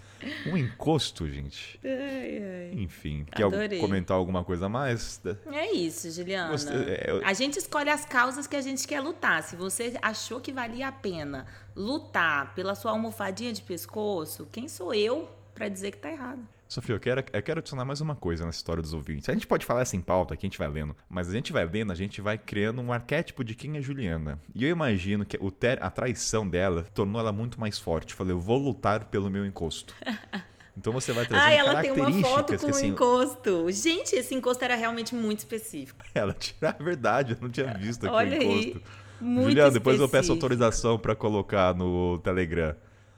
um 0.48 0.58
encosto, 0.58 1.28
gente. 1.28 1.80
Ai, 1.84 2.72
ai. 2.72 2.72
Enfim, 2.82 3.26
Adorei. 3.32 3.70
quer 3.70 3.80
comentar 3.80 4.18
alguma 4.18 4.44
coisa 4.44 4.66
a 4.66 4.70
mais? 4.70 5.22
É 5.52 5.72
isso, 5.72 6.10
Juliana. 6.12 6.52
Você, 6.52 6.74
é. 6.74 7.22
A 7.24 7.34
gente 7.34 7.58
escolhe 7.58 7.90
as 7.90 8.06
causas 8.06 8.48
que 8.48 8.56
a 8.56 8.62
gente 8.62 8.88
quer 8.88 9.02
lutar. 9.02 9.44
Se 9.44 9.56
você 9.56 9.94
achou 10.02 10.40
que 10.40 10.52
valia 10.52 10.88
a 10.88 10.92
pena 10.92 11.46
lutar 11.76 12.54
pela 12.56 12.76
sua 12.76 12.92
almofadinha 12.92 13.52
de 13.52 13.62
pescoço, 13.62 14.48
quem 14.52 14.68
sou 14.68 14.94
eu 14.94 15.30
para 15.54 15.68
dizer 15.70 15.92
que 15.92 15.98
tá 15.98 16.12
errado? 16.12 16.42
Sofia, 16.74 16.96
eu 16.96 17.00
quero, 17.00 17.24
eu 17.32 17.44
quero 17.44 17.60
adicionar 17.60 17.86
mais 17.86 18.02
uma 18.02 18.16
coisa 18.16 18.44
nessa 18.48 18.58
história 18.58 18.82
dos 18.82 18.96
ouvintes. 18.96 19.30
A 19.30 19.34
gente 19.34 19.46
pode 19.46 19.64
falar 19.64 19.82
essa 19.82 19.96
em 19.96 20.02
pauta, 20.02 20.36
que 20.36 20.44
a 20.44 20.50
gente 20.50 20.58
vai 20.58 20.68
lendo, 20.68 20.96
mas 21.08 21.30
a 21.30 21.32
gente 21.32 21.54
vai 21.54 21.64
lendo, 21.66 21.92
a 21.92 21.96
gente 21.96 22.20
vai 22.20 22.36
criando 22.36 22.82
um 22.82 22.92
arquétipo 22.92 23.44
de 23.44 23.54
quem 23.54 23.78
é 23.78 23.82
Juliana. 23.82 24.42
E 24.56 24.66
eu 24.66 24.72
imagino 24.72 25.24
que 25.24 25.38
o 25.40 25.52
ter, 25.52 25.78
a 25.84 25.92
traição 25.92 26.50
dela 26.50 26.84
tornou 26.92 27.22
ela 27.22 27.32
muito 27.32 27.60
mais 27.60 27.78
forte. 27.78 28.16
Falei, 28.16 28.34
eu 28.34 28.40
vou 28.40 28.58
lutar 28.58 29.06
pelo 29.06 29.30
meu 29.30 29.46
encosto. 29.46 29.94
Então 30.76 30.92
você 30.92 31.14
vai 31.14 31.24
trazer 31.28 31.44
Ah, 31.44 31.52
ela 31.52 31.82
tem 31.84 31.92
uma 31.92 32.12
foto 32.24 32.58
com 32.58 32.68
assim, 32.68 32.88
um 32.88 32.94
encosto. 32.94 33.72
Gente, 33.72 34.16
esse 34.16 34.34
encosto 34.34 34.66
era 34.66 34.74
realmente 34.74 35.14
muito 35.14 35.38
específico. 35.38 36.04
Ela 36.16 36.34
tira 36.34 36.76
a 36.80 36.84
verdade, 36.84 37.34
eu 37.34 37.38
não 37.40 37.48
tinha 37.48 37.72
visto 37.76 38.08
aqui 38.08 38.16
Olha 38.16 38.40
o 38.40 38.42
encosto. 38.42 38.78
Aí, 38.78 38.84
muito 39.22 39.50
Juliana, 39.50 39.70
depois 39.70 40.00
eu 40.00 40.10
peço 40.10 40.32
autorização 40.32 40.98
para 40.98 41.16
colocar 41.16 41.76
no 41.76 42.18
Telegram. 42.24 42.76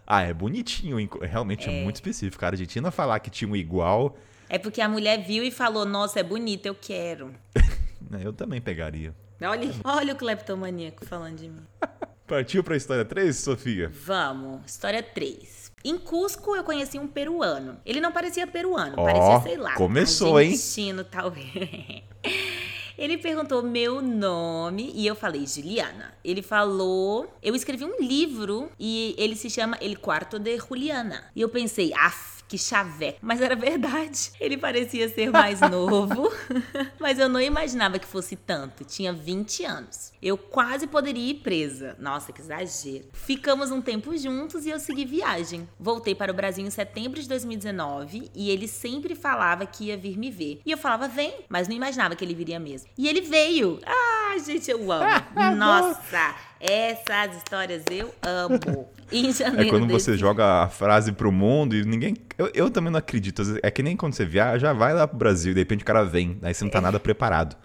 Ah, 0.07 0.21
é 0.21 0.33
bonitinho, 0.33 0.97
realmente 1.21 1.69
é. 1.69 1.81
é, 1.81 1.83
muito 1.83 1.95
específico. 1.95 2.43
A 2.45 2.49
Argentina 2.49 2.91
falar 2.91 3.19
que 3.19 3.29
tinha 3.29 3.49
um 3.49 3.55
igual. 3.55 4.17
É 4.47 4.57
porque 4.57 4.81
a 4.81 4.87
mulher 4.87 5.23
viu 5.23 5.43
e 5.43 5.51
falou: 5.51 5.85
Nossa, 5.85 6.19
é 6.19 6.23
bonito, 6.23 6.65
eu 6.65 6.75
quero. 6.75 7.33
É, 7.55 8.21
eu 8.25 8.31
também 8.31 8.61
pegaria. 8.61 9.13
Olha, 9.41 9.69
olha 9.83 10.13
o 10.13 10.15
cleptomaníaco 10.15 11.05
falando 11.05 11.37
de 11.37 11.49
mim. 11.49 11.63
Partiu 12.27 12.63
pra 12.63 12.75
história 12.75 13.05
3, 13.05 13.35
Sofia? 13.35 13.91
Vamos, 13.93 14.61
história 14.65 15.03
3. 15.03 15.71
Em 15.83 15.99
Cusco 15.99 16.55
eu 16.55 16.63
conheci 16.63 16.97
um 16.97 17.07
peruano. 17.07 17.77
Ele 17.85 18.01
não 18.01 18.11
parecia 18.11 18.47
peruano, 18.47 18.95
oh, 18.97 19.03
parecia, 19.03 19.41
sei 19.41 19.57
lá. 19.57 19.75
Começou, 19.75 20.37
argentino, 20.37 21.01
hein? 21.01 21.07
talvez. 21.11 22.03
Ele 22.97 23.17
perguntou 23.17 23.61
meu 23.61 24.01
nome 24.01 24.91
e 24.95 25.05
eu 25.05 25.15
falei 25.15 25.45
Juliana. 25.45 26.13
Ele 26.23 26.41
falou, 26.41 27.27
eu 27.43 27.53
escrevi 27.53 27.83
um 27.83 27.99
livro 27.99 28.69
e 28.79 29.13
ele 29.17 29.35
se 29.35 29.49
chama 29.49 29.77
El 29.81 29.97
Quarto 29.99 30.39
de 30.39 30.57
Juliana. 30.57 31.25
E 31.35 31.41
eu 31.41 31.49
pensei, 31.49 31.93
af, 31.93 32.34
que 32.47 32.57
chaveco. 32.57 33.19
Mas 33.21 33.41
era 33.41 33.55
verdade. 33.55 34.31
Ele 34.39 34.57
parecia 34.57 35.09
ser 35.09 35.31
mais 35.31 35.59
novo, 35.69 36.31
mas 36.99 37.19
eu 37.19 37.27
não 37.27 37.41
imaginava 37.41 37.99
que 37.99 38.07
fosse 38.07 38.35
tanto. 38.35 38.83
Tinha 38.83 39.13
20 39.13 39.65
anos. 39.65 40.13
Eu 40.21 40.37
quase 40.37 40.87
poderia 40.87 41.31
ir 41.31 41.35
presa. 41.35 41.95
Nossa, 41.99 42.31
que 42.31 42.41
exagero. 42.41 43.05
Ficamos 43.13 43.71
um 43.71 43.81
tempo 43.81 44.15
juntos 44.17 44.65
e 44.65 44.69
eu 44.69 44.79
segui 44.79 45.05
viagem. 45.05 45.67
Voltei 45.79 46.15
para 46.15 46.31
o 46.31 46.35
Brasil 46.35 46.65
em 46.65 46.69
setembro 46.69 47.21
de 47.21 47.27
2019 47.27 48.31
e 48.33 48.49
ele 48.49 48.67
sempre 48.67 49.15
falava 49.15 49.65
que 49.65 49.85
ia 49.85 49.97
vir 49.97 50.17
me 50.17 50.31
ver. 50.31 50.61
E 50.65 50.71
eu 50.71 50.77
falava, 50.77 51.07
vem, 51.07 51.45
mas 51.49 51.67
não 51.67 51.75
imaginava 51.75 52.15
que 52.15 52.23
ele 52.23 52.33
viria 52.33 52.59
mesmo. 52.59 52.89
E 52.97 53.07
ele 53.07 53.21
veio. 53.21 53.79
Ah, 53.85 54.35
gente, 54.43 54.69
eu 54.69 54.91
amo. 54.91 55.05
Nossa! 55.55 56.35
Essas 56.67 57.37
histórias 57.37 57.83
eu 57.91 58.13
amo. 58.23 58.89
Em 59.11 59.31
janeiro 59.31 59.67
É 59.67 59.69
quando 59.69 59.85
desse 59.85 60.05
você 60.05 60.17
joga 60.17 60.63
a 60.63 60.67
frase 60.67 61.11
pro 61.11 61.31
mundo 61.31 61.75
e 61.75 61.85
ninguém. 61.85 62.15
Eu, 62.39 62.49
eu 62.55 62.71
também 62.71 62.91
não 62.91 62.97
acredito. 62.97 63.43
É 63.61 63.69
que 63.69 63.83
nem 63.83 63.95
quando 63.95 64.13
você 64.13 64.25
viaja, 64.25 64.73
vai 64.73 64.95
lá 64.95 65.07
pro 65.07 65.15
Brasil 65.15 65.51
e 65.51 65.53
de 65.53 65.61
repente 65.61 65.83
o 65.83 65.85
cara 65.85 66.03
vem, 66.03 66.39
aí 66.41 66.53
você 66.53 66.63
não 66.63 66.71
tá 66.71 66.81
nada 66.81 66.99
preparado. 66.99 67.55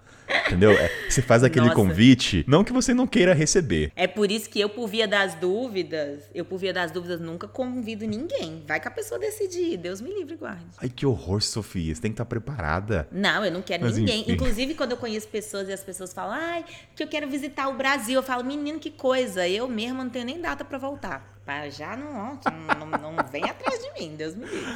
Entendeu? 0.47 0.71
É, 0.71 0.89
você 1.09 1.21
faz 1.21 1.43
aquele 1.43 1.65
Nossa. 1.65 1.75
convite, 1.75 2.43
não 2.47 2.63
que 2.63 2.73
você 2.73 2.93
não 2.93 3.07
queira 3.07 3.33
receber. 3.33 3.91
É 3.95 4.07
por 4.07 4.31
isso 4.31 4.49
que 4.49 4.59
eu, 4.59 4.69
por 4.69 4.87
via 4.87 5.07
das 5.07 5.35
dúvidas, 5.35 6.23
eu, 6.33 6.43
por 6.45 6.57
via 6.57 6.73
das 6.73 6.91
dúvidas, 6.91 7.19
nunca 7.19 7.47
convido 7.47 8.05
ninguém. 8.05 8.63
Vai 8.67 8.79
que 8.79 8.87
a 8.87 8.91
pessoa 8.91 9.19
decidir. 9.19 9.77
Deus 9.77 10.01
me 10.01 10.13
livre 10.13 10.33
e 10.33 10.37
guarde. 10.37 10.65
Ai, 10.81 10.89
que 10.89 11.05
horror, 11.05 11.41
Sofia. 11.41 11.93
Você 11.93 12.01
tem 12.01 12.11
que 12.11 12.15
estar 12.15 12.25
preparada. 12.25 13.07
Não, 13.11 13.43
eu 13.45 13.51
não 13.51 13.61
quero 13.61 13.83
Mas 13.83 13.97
ninguém. 13.97 14.21
enfim. 14.21 14.33
Inclusive, 14.33 14.73
quando 14.73 14.91
eu 14.91 14.97
conheço 14.97 15.27
pessoas 15.27 15.69
e 15.69 15.73
as 15.73 15.83
pessoas 15.83 16.13
falam, 16.13 16.33
ai, 16.33 16.65
que 16.95 17.03
eu 17.03 17.07
quero 17.07 17.27
visitar 17.29 17.67
o 17.69 17.73
Brasil, 17.73 18.15
eu 18.15 18.23
falo, 18.23 18.43
menino, 18.43 18.79
que 18.79 18.91
coisa. 18.91 19.47
Eu 19.47 19.67
mesma 19.67 20.03
não 20.03 20.11
tenho 20.11 20.25
nem 20.25 20.39
data 20.39 20.63
pra 20.63 20.77
voltar. 20.77 21.31
Já 21.71 21.97
não, 21.97 22.39
não, 22.79 22.85
não, 22.87 23.11
não 23.11 23.25
vem 23.29 23.43
atrás 23.43 23.79
de 23.81 23.99
mim, 23.99 24.15
Deus 24.15 24.35
me 24.35 24.45
livre. 24.45 24.75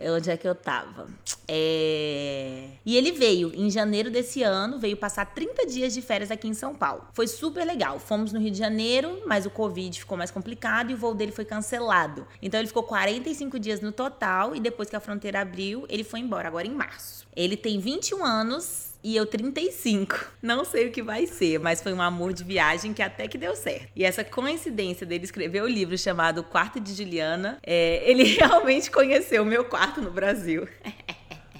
Onde 0.00 0.30
é 0.30 0.36
que 0.36 0.46
eu 0.46 0.54
tava? 0.54 1.08
É... 1.48 2.68
E 2.86 2.96
ele 2.96 3.10
veio 3.12 3.52
em 3.54 3.68
janeiro 3.68 4.10
desse 4.10 4.42
ano, 4.42 4.78
veio 4.78 4.96
passar 4.96 5.26
30 5.26 5.66
dias 5.66 5.92
de 5.92 6.00
férias 6.00 6.30
aqui 6.30 6.46
em 6.46 6.54
São 6.54 6.74
Paulo. 6.74 7.04
Foi 7.12 7.26
super 7.26 7.64
legal. 7.64 7.98
Fomos 7.98 8.32
no 8.32 8.38
Rio 8.38 8.50
de 8.50 8.58
Janeiro, 8.58 9.22
mas 9.26 9.44
o 9.44 9.50
Covid 9.50 9.98
ficou 9.98 10.16
mais 10.16 10.30
complicado 10.30 10.90
e 10.90 10.94
o 10.94 10.96
voo 10.96 11.14
dele 11.14 11.32
foi 11.32 11.44
cancelado. 11.44 12.26
Então 12.40 12.60
ele 12.60 12.68
ficou 12.68 12.84
45 12.84 13.58
dias 13.58 13.80
no 13.80 13.90
total 13.90 14.54
e 14.54 14.60
depois 14.60 14.88
que 14.88 14.96
a 14.96 15.00
fronteira 15.00 15.40
abriu, 15.40 15.84
ele 15.88 16.04
foi 16.04 16.20
embora, 16.20 16.46
agora 16.46 16.66
em 16.66 16.74
março. 16.74 17.26
Ele 17.34 17.56
tem 17.56 17.80
21 17.80 18.24
anos. 18.24 18.87
E 19.02 19.14
eu 19.16 19.24
35. 19.26 20.32
Não 20.42 20.64
sei 20.64 20.88
o 20.88 20.90
que 20.90 21.02
vai 21.02 21.26
ser, 21.26 21.58
mas 21.60 21.80
foi 21.82 21.92
um 21.92 22.02
amor 22.02 22.32
de 22.32 22.42
viagem 22.44 22.92
que 22.92 23.00
até 23.02 23.28
que 23.28 23.38
deu 23.38 23.54
certo. 23.54 23.86
E 23.94 24.04
essa 24.04 24.24
coincidência 24.24 25.06
dele 25.06 25.24
escrever 25.24 25.62
o 25.62 25.68
livro 25.68 25.96
chamado 25.96 26.42
Quarto 26.42 26.80
de 26.80 26.92
Juliana, 26.94 27.58
é, 27.64 28.02
ele 28.10 28.24
realmente 28.36 28.90
conheceu 28.90 29.42
o 29.42 29.46
meu 29.46 29.64
quarto 29.64 30.00
no 30.00 30.10
Brasil. 30.10 30.66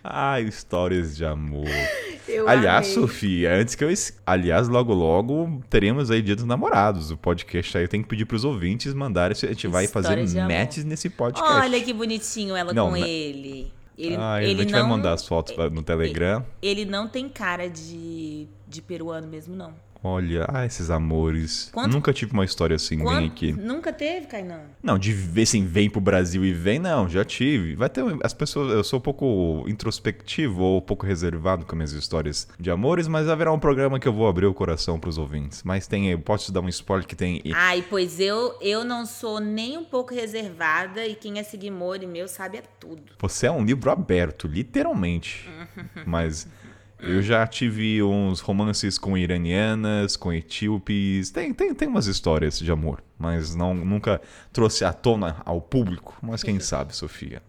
Ai, 0.02 0.44
histórias 0.44 1.16
de 1.16 1.24
amor. 1.24 1.66
Eu 2.28 2.46
Aliás, 2.46 2.86
amei. 2.88 2.94
Sofia, 2.94 3.54
antes 3.54 3.74
que 3.74 3.82
eu. 3.82 3.90
es- 3.90 4.20
Aliás, 4.26 4.68
logo 4.68 4.92
logo 4.92 5.62
teremos 5.70 6.10
aí 6.10 6.20
Dia 6.20 6.36
dos 6.36 6.44
Namorados. 6.44 7.10
O 7.10 7.16
podcast 7.16 7.78
aí 7.78 7.84
eu 7.84 7.88
tenho 7.88 8.02
que 8.02 8.08
pedir 8.10 8.26
pros 8.26 8.44
ouvintes 8.44 8.92
mandarem. 8.92 9.34
A 9.34 9.46
gente 9.46 9.66
vai 9.66 9.86
fazer 9.86 10.22
de 10.26 10.38
amor. 10.38 10.52
matches 10.52 10.84
nesse 10.84 11.08
podcast. 11.08 11.50
Olha 11.50 11.80
que 11.82 11.90
bonitinho 11.90 12.54
ela 12.54 12.74
Não, 12.74 12.90
com 12.90 12.96
ele. 12.98 13.72
Ele, 13.98 14.16
Ah, 14.16 14.40
ele 14.40 14.52
a 14.60 14.62
gente 14.62 14.72
não, 14.72 14.78
vai 14.80 14.88
mandar 14.88 15.12
as 15.12 15.26
fotos 15.26 15.52
pra- 15.54 15.68
no 15.68 15.82
Telegram. 15.82 16.46
Ele 16.62 16.84
não 16.84 17.08
tem 17.08 17.28
cara 17.28 17.68
de, 17.68 18.46
de 18.66 18.80
peruano 18.80 19.26
mesmo, 19.26 19.56
não. 19.56 19.74
Olha, 20.02 20.46
ah, 20.48 20.64
esses 20.64 20.90
amores. 20.90 21.70
Quanto- 21.72 21.92
Nunca 21.92 22.12
tive 22.12 22.32
uma 22.32 22.44
história 22.44 22.76
assim, 22.76 22.98
Quando- 23.00 23.16
vem 23.18 23.26
aqui. 23.26 23.52
Nunca 23.52 23.92
teve, 23.92 24.26
Kainan? 24.26 24.60
Não, 24.82 24.96
de 24.98 25.12
ver 25.12 25.42
assim, 25.42 25.64
vem 25.66 25.90
pro 25.90 26.00
Brasil 26.00 26.44
e 26.44 26.52
vem, 26.52 26.78
não, 26.78 27.08
já 27.08 27.24
tive. 27.24 27.74
Vai 27.74 27.88
ter. 27.88 28.04
As 28.22 28.32
pessoas. 28.32 28.72
Eu 28.72 28.84
sou 28.84 28.98
um 28.98 29.02
pouco 29.02 29.64
introspectivo 29.66 30.62
ou 30.62 30.78
um 30.78 30.80
pouco 30.80 31.04
reservado 31.04 31.66
com 31.66 31.74
minhas 31.74 31.92
histórias 31.92 32.46
de 32.60 32.70
amores, 32.70 33.08
mas 33.08 33.28
haverá 33.28 33.52
um 33.52 33.58
programa 33.58 33.98
que 33.98 34.06
eu 34.06 34.12
vou 34.12 34.28
abrir 34.28 34.46
o 34.46 34.54
coração 34.54 35.00
pros 35.00 35.18
ouvintes. 35.18 35.62
Mas 35.64 35.86
tem. 35.86 36.08
Eu 36.10 36.18
posso 36.20 36.46
te 36.46 36.52
dar 36.52 36.60
um 36.60 36.68
spoiler 36.68 37.06
que 37.06 37.16
tem. 37.16 37.42
Ai, 37.54 37.84
pois 37.88 38.20
eu, 38.20 38.56
eu 38.60 38.84
não 38.84 39.04
sou 39.04 39.40
nem 39.40 39.76
um 39.76 39.84
pouco 39.84 40.14
reservada 40.14 41.04
e 41.06 41.14
quem 41.16 41.38
é 41.38 41.42
seguimor 41.42 41.98
e 42.02 42.06
meu 42.06 42.28
sabe 42.28 42.58
é 42.58 42.62
tudo. 42.78 43.02
Você 43.20 43.46
é 43.46 43.50
um 43.50 43.64
livro 43.64 43.90
aberto, 43.90 44.46
literalmente. 44.46 45.48
Mas 46.06 46.46
eu 47.00 47.22
já 47.22 47.46
tive 47.46 48.02
uns 48.02 48.40
romances 48.40 48.98
com 48.98 49.16
iranianas, 49.16 50.16
com 50.16 50.32
etíopes. 50.32 51.30
Tem, 51.30 51.54
tem, 51.54 51.74
tem 51.74 51.88
umas 51.88 52.06
histórias 52.06 52.58
de 52.58 52.70
amor, 52.70 53.02
mas 53.16 53.54
não, 53.54 53.74
nunca 53.74 54.20
trouxe 54.52 54.84
à 54.84 54.92
tona 54.92 55.40
ao 55.44 55.60
público. 55.60 56.16
Mas 56.20 56.42
quem 56.42 56.58
sabe, 56.58 56.94
Sofia. 56.94 57.42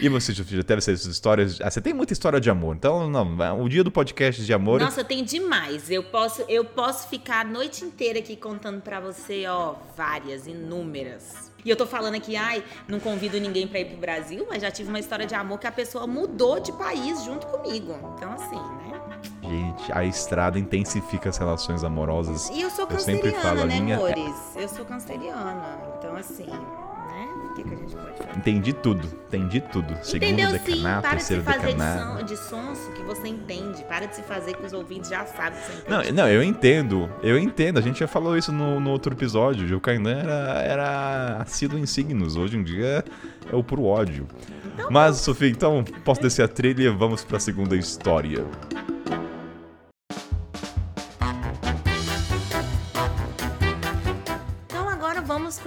E 0.00 0.08
você, 0.08 0.32
Sofia, 0.32 0.58
já 0.58 0.62
teve 0.62 0.78
essas 0.78 1.04
histórias? 1.04 1.60
Ah, 1.60 1.70
você 1.70 1.80
tem 1.80 1.92
muita 1.92 2.12
história 2.12 2.40
de 2.40 2.48
amor. 2.48 2.76
Então, 2.76 3.10
não, 3.10 3.62
o 3.62 3.68
dia 3.68 3.82
do 3.82 3.90
podcast 3.90 4.44
de 4.44 4.52
amor. 4.52 4.80
Nossa, 4.80 5.00
eu 5.00 5.04
tenho 5.04 5.24
demais. 5.24 5.90
Eu 5.90 6.04
posso, 6.04 6.42
eu 6.48 6.64
posso 6.64 7.08
ficar 7.08 7.40
a 7.40 7.44
noite 7.44 7.84
inteira 7.84 8.20
aqui 8.20 8.36
contando 8.36 8.80
pra 8.80 9.00
você, 9.00 9.44
ó, 9.46 9.74
várias, 9.96 10.46
inúmeras. 10.46 11.51
E 11.64 11.70
eu 11.70 11.76
tô 11.76 11.86
falando 11.86 12.16
aqui, 12.16 12.34
ai, 12.36 12.64
não 12.88 12.98
convido 12.98 13.38
ninguém 13.38 13.66
pra 13.68 13.78
ir 13.78 13.84
pro 13.86 13.96
Brasil, 13.96 14.44
mas 14.48 14.60
já 14.62 14.70
tive 14.70 14.88
uma 14.88 14.98
história 14.98 15.24
de 15.26 15.34
amor 15.34 15.58
que 15.60 15.66
a 15.66 15.72
pessoa 15.72 16.06
mudou 16.06 16.58
de 16.58 16.72
país 16.72 17.22
junto 17.24 17.46
comigo. 17.46 17.94
Então, 18.16 18.32
assim, 18.32 18.56
né? 18.56 19.00
Gente, 19.42 19.92
a 19.92 20.04
estrada 20.04 20.58
intensifica 20.58 21.28
as 21.28 21.36
relações 21.36 21.84
amorosas. 21.84 22.48
E 22.50 22.60
eu 22.62 22.70
sou 22.70 22.86
Eu 22.90 22.98
sempre 22.98 23.30
canceriana, 23.32 23.42
falo, 23.42 23.64
né, 23.68 23.78
linha- 23.78 23.96
amores? 23.96 24.34
Eu 24.56 24.68
sou 24.68 24.84
canceriana. 24.84 25.78
Então, 25.98 26.16
assim? 26.16 26.46
O 27.52 27.54
que, 27.54 27.62
que 27.64 27.68
a 27.74 27.76
gente 27.76 27.94
pode 27.94 28.16
fazer? 28.16 28.38
Entendi 28.38 28.72
tudo, 28.72 29.08
entendi 29.28 29.60
tudo. 29.60 29.94
Segundo 30.02 30.24
Entendeu 30.28 30.50
sim? 30.50 30.58
decanato, 30.76 31.02
Para 31.02 31.16
de 31.16 31.22
se 31.22 31.40
fazer 31.40 31.58
de, 31.58 31.66
decanato. 31.66 32.18
son, 32.18 32.24
de 32.24 32.36
sonso 32.38 32.90
que 32.92 33.02
você 33.02 33.28
entende. 33.28 33.84
Para 33.84 34.06
de 34.06 34.16
se 34.16 34.22
fazer 34.22 34.56
que 34.56 34.64
os 34.64 34.72
ouvintes 34.72 35.10
já 35.10 35.26
sabem 35.26 35.52
que 35.60 35.66
você 35.66 35.72
entende. 35.74 36.12
Não, 36.12 36.24
não, 36.24 36.28
eu 36.30 36.42
entendo, 36.42 37.10
eu 37.22 37.38
entendo. 37.38 37.78
A 37.78 37.82
gente 37.82 38.00
já 38.00 38.08
falou 38.08 38.36
isso 38.38 38.50
no, 38.50 38.80
no 38.80 38.90
outro 38.90 39.12
episódio. 39.14 39.76
O 39.76 39.80
Kainan 39.80 40.18
era, 40.18 40.62
era 40.62 41.36
assíduo 41.42 41.78
em 41.78 41.84
signos. 41.86 42.36
Hoje 42.36 42.56
em 42.56 42.62
dia 42.64 43.04
é 43.52 43.54
o 43.54 43.62
puro 43.62 43.84
ódio. 43.84 44.26
Mas, 44.90 45.18
Sofia, 45.18 45.50
então 45.50 45.84
posso 46.04 46.22
descer 46.22 46.42
a 46.42 46.48
trilha 46.48 46.84
e 46.84 46.88
vamos 46.88 47.22
pra 47.22 47.38
segunda 47.38 47.76
história. 47.76 48.44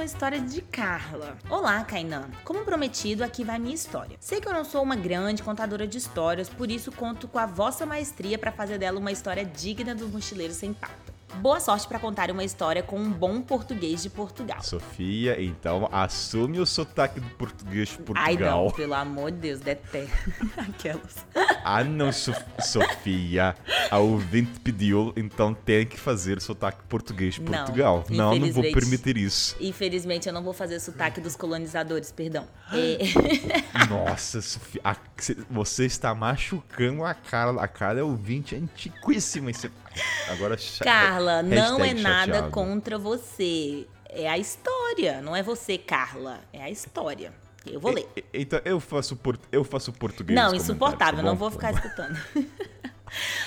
A 0.05 0.07
história 0.07 0.39
de 0.39 0.61
Carla. 0.61 1.35
Olá, 1.49 1.83
Kainan. 1.83 2.29
Como 2.43 2.63
prometido, 2.63 3.23
aqui 3.23 3.43
vai 3.43 3.57
minha 3.57 3.73
história. 3.73 4.15
Sei 4.19 4.39
que 4.39 4.47
eu 4.47 4.53
não 4.53 4.63
sou 4.63 4.83
uma 4.83 4.95
grande 4.95 5.41
contadora 5.41 5.87
de 5.87 5.97
histórias, 5.97 6.47
por 6.47 6.69
isso 6.69 6.91
conto 6.91 7.27
com 7.27 7.39
a 7.39 7.47
vossa 7.47 7.87
maestria 7.87 8.37
para 8.37 8.51
fazer 8.51 8.77
dela 8.77 8.99
uma 8.99 9.11
história 9.11 9.43
digna 9.43 9.95
dos 9.95 10.11
mochileiros 10.11 10.57
sem 10.57 10.73
pauta. 10.73 11.14
Boa 11.41 11.59
sorte 11.59 11.87
para 11.87 11.99
contar 11.99 12.31
uma 12.31 12.43
história 12.43 12.81
com 12.81 12.97
um 12.97 13.11
bom 13.11 13.41
português 13.41 14.01
de 14.01 14.09
Portugal. 14.09 14.61
Sofia, 14.63 15.39
então 15.41 15.87
assume 15.91 16.59
o 16.59 16.65
sotaque 16.65 17.19
do 17.19 17.29
português 17.31 17.89
de 17.89 17.95
Ai, 18.15 18.33
não, 18.35 18.63
Portugal. 18.63 18.71
pelo 18.71 18.93
amor 18.95 19.31
de 19.31 19.37
Deus, 19.37 19.59
detesto. 19.59 20.31
Aquelas. 20.57 21.25
Ah, 21.63 21.83
não, 21.83 22.11
So- 22.11 22.33
Sofia. 22.59 23.55
A 23.91 23.99
ouvinte 23.99 24.59
pediu, 24.61 25.13
então 25.15 25.53
tem 25.53 25.85
que 25.85 25.99
fazer 25.99 26.41
sotaque 26.41 26.79
português 26.89 27.35
de 27.35 27.41
Não, 27.41 27.51
Portugal. 27.65 28.03
Não, 28.09 28.17
não 28.17 28.29
vou 28.51 28.63
infelizmente. 28.63 28.73
permitir 28.73 29.17
isso. 29.17 29.55
Infelizmente, 29.59 30.27
eu 30.27 30.33
não 30.33 30.43
vou 30.43 30.53
fazer 30.53 30.79
sotaque 30.79 31.19
dos 31.21 31.35
colonizadores, 31.35 32.11
perdão. 32.11 32.47
É, 32.73 32.97
Nossa, 33.89 34.41
Sofia, 34.41 34.81
você 35.49 35.85
está 35.85 36.13
machucando 36.15 37.03
a 37.03 37.13
cara. 37.13 37.51
A 37.61 37.67
cara 37.67 37.99
é 37.99 38.03
ouvinte 38.03 38.55
antiquíssima. 38.55 39.51
Esse... 39.51 39.69
Agora, 40.29 40.57
Carla, 40.83 41.41
não 41.43 41.83
é 41.83 41.93
nada 41.93 42.25
chateado. 42.33 42.51
contra 42.51 42.97
você. 42.97 43.87
É 44.09 44.27
a 44.29 44.37
história. 44.37 45.21
Não 45.21 45.35
é 45.35 45.43
você, 45.43 45.77
Carla. 45.77 46.39
É 46.53 46.61
a 46.63 46.69
história. 46.69 47.33
Eu 47.65 47.79
vou 47.79 47.91
ler. 47.91 48.07
E- 48.15 48.23
Então, 48.33 48.59
eu 48.63 48.79
faço, 48.79 49.15
por... 49.15 49.39
eu 49.51 49.63
faço 49.63 49.91
português. 49.91 50.35
Não, 50.39 50.53
insuportável. 50.53 51.23
Não 51.23 51.31
tá 51.33 51.37
vou 51.39 51.49
bom? 51.49 51.55
ficar 51.55 51.71
escutando. 51.73 52.17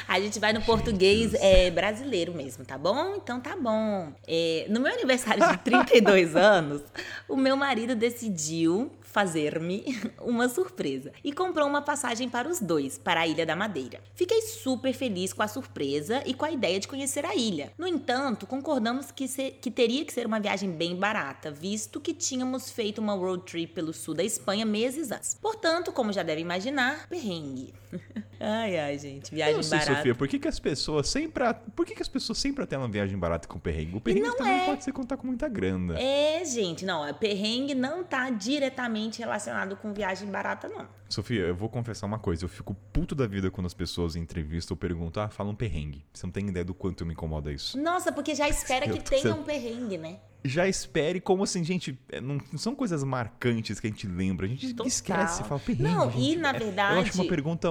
A 0.07 0.19
gente 0.21 0.39
vai 0.39 0.53
no 0.53 0.63
português 0.63 1.35
é, 1.35 1.71
brasileiro 1.71 2.33
mesmo, 2.33 2.65
tá 2.65 2.79
bom? 2.79 3.17
Então 3.17 3.41
tá 3.41 3.55
bom. 3.57 4.13
É, 4.27 4.67
no 4.71 4.81
meu 4.81 4.93
aniversário 4.93 5.47
de 5.47 5.59
32 5.59 6.35
anos, 6.37 6.83
o 7.29 7.37
meu 7.37 7.57
marido 7.57 7.95
decidiu 7.95 8.91
fazer-me 9.23 9.83
uma 10.23 10.49
surpresa 10.49 11.11
e 11.25 11.33
comprou 11.33 11.67
uma 11.67 11.83
passagem 11.83 12.29
para 12.29 12.49
os 12.49 12.61
dois, 12.61 12.97
para 12.99 13.23
a 13.23 13.27
Ilha 13.27 13.45
da 13.45 13.57
Madeira. 13.57 13.99
Fiquei 14.15 14.41
super 14.43 14.93
feliz 14.95 15.33
com 15.33 15.43
a 15.43 15.49
surpresa 15.49 16.23
e 16.25 16.33
com 16.35 16.45
a 16.45 16.53
ideia 16.53 16.79
de 16.79 16.87
conhecer 16.87 17.25
a 17.27 17.35
ilha. 17.35 17.73
No 17.77 17.85
entanto, 17.89 18.47
concordamos 18.47 19.11
que, 19.11 19.27
se- 19.27 19.51
que 19.61 19.73
teria 19.73 20.05
que 20.05 20.13
ser 20.13 20.25
uma 20.25 20.39
viagem 20.39 20.71
bem 20.71 20.95
barata, 20.95 21.51
visto 21.51 22.01
que 22.01 22.15
tínhamos 22.15 22.71
feito 22.71 23.01
uma 23.01 23.15
road 23.15 23.43
trip 23.45 23.73
pelo 23.75 23.93
sul 23.93 24.15
da 24.15 24.23
Espanha 24.23 24.65
meses 24.65 25.11
antes. 25.11 25.35
Portanto, 25.35 25.91
como 25.91 26.13
já 26.13 26.23
deve 26.23 26.41
imaginar, 26.41 27.09
perrengue. 27.09 27.75
ai, 28.39 28.79
ai, 28.79 28.99
gente, 29.01 29.35
viagem 29.35 29.57
Eu 29.57 29.63
sei, 29.65 29.79
barata. 29.81 29.97
Sofia, 29.97 30.15
por 30.15 30.29
que, 30.29 30.39
que 30.39 30.47
as 30.47 30.61
pessoas 30.61 31.09
sempre. 31.09 31.43
a- 31.43 31.55
Por 31.55 31.85
que, 31.85 31.95
que 31.97 32.03
as 32.03 32.09
pessoas 32.09 32.39
sempre 32.39 32.65
têm 32.67 32.79
uma 32.79 32.87
viagem 32.89 33.19
barata 33.19 33.49
com 33.49 33.59
perrengue? 33.59 33.97
O 33.97 34.01
perrengue 34.01 34.29
não 34.29 34.37
também 34.37 34.61
é. 34.61 34.65
pode 34.67 34.85
ser 34.85 34.93
contar 34.93 35.17
com 35.17 35.27
muita 35.27 35.49
grana. 35.49 35.99
É, 35.99 36.45
gente, 36.45 36.85
não, 36.85 37.13
perrengue 37.15 37.75
não 37.75 38.05
tá 38.05 38.31
diretamente 38.31 39.08
relacionado 39.17 39.77
com 39.77 39.95
viagem 39.95 40.29
barata, 40.31 40.69
não. 40.69 40.87
Sofia, 41.09 41.41
eu 41.43 41.55
vou 41.57 41.71
confessar 41.71 42.07
uma 42.07 42.19
coisa. 42.19 42.45
Eu 42.45 42.49
fico 42.51 42.75
puto 42.93 43.15
da 43.15 43.27
vida 43.27 43.51
quando 43.51 43.67
as 43.67 43.73
pessoas 43.73 44.15
em 44.17 44.21
entrevista 44.21 44.75
ou 44.75 44.77
perguntam, 44.77 45.23
ah, 45.23 45.29
fala 45.31 45.49
um 45.49 45.55
perrengue. 45.55 46.05
Você 46.13 46.27
não 46.27 46.33
tem 46.33 46.47
ideia 46.49 46.65
do 46.65 46.75
quanto 46.75 47.07
me 47.07 47.13
incomoda 47.15 47.51
isso. 47.51 47.81
Nossa, 47.81 48.13
porque 48.13 48.35
já 48.35 48.47
espera 48.49 48.87
que 48.87 49.01
tenha 49.01 49.23
sendo- 49.23 49.37
um 49.41 49.43
perrengue, 49.45 49.97
né? 49.97 50.19
Já 50.45 50.69
espere 50.69 51.21
como 51.21 51.43
assim, 51.45 51.65
gente, 51.65 51.99
é, 52.11 52.21
não, 52.21 52.39
são 52.57 52.75
coisas 52.75 53.03
marcantes 53.03 53.81
que 53.81 53.87
a 53.87 53.91
gente 53.91 54.07
lembra. 54.07 54.45
A 54.47 54.49
gente 54.49 54.69
Total. 54.69 54.87
esquece, 54.87 55.43
fala 55.45 55.61
perrengue. 55.61 55.83
Não, 55.91 56.11
gente. 56.11 56.33
e 56.33 56.37
na 56.37 56.51
É, 56.51 56.59
verdade- 56.59 56.95
Eu 56.97 57.01
acho 57.03 57.15
uma 57.15 57.29
pergunta. 57.29 57.71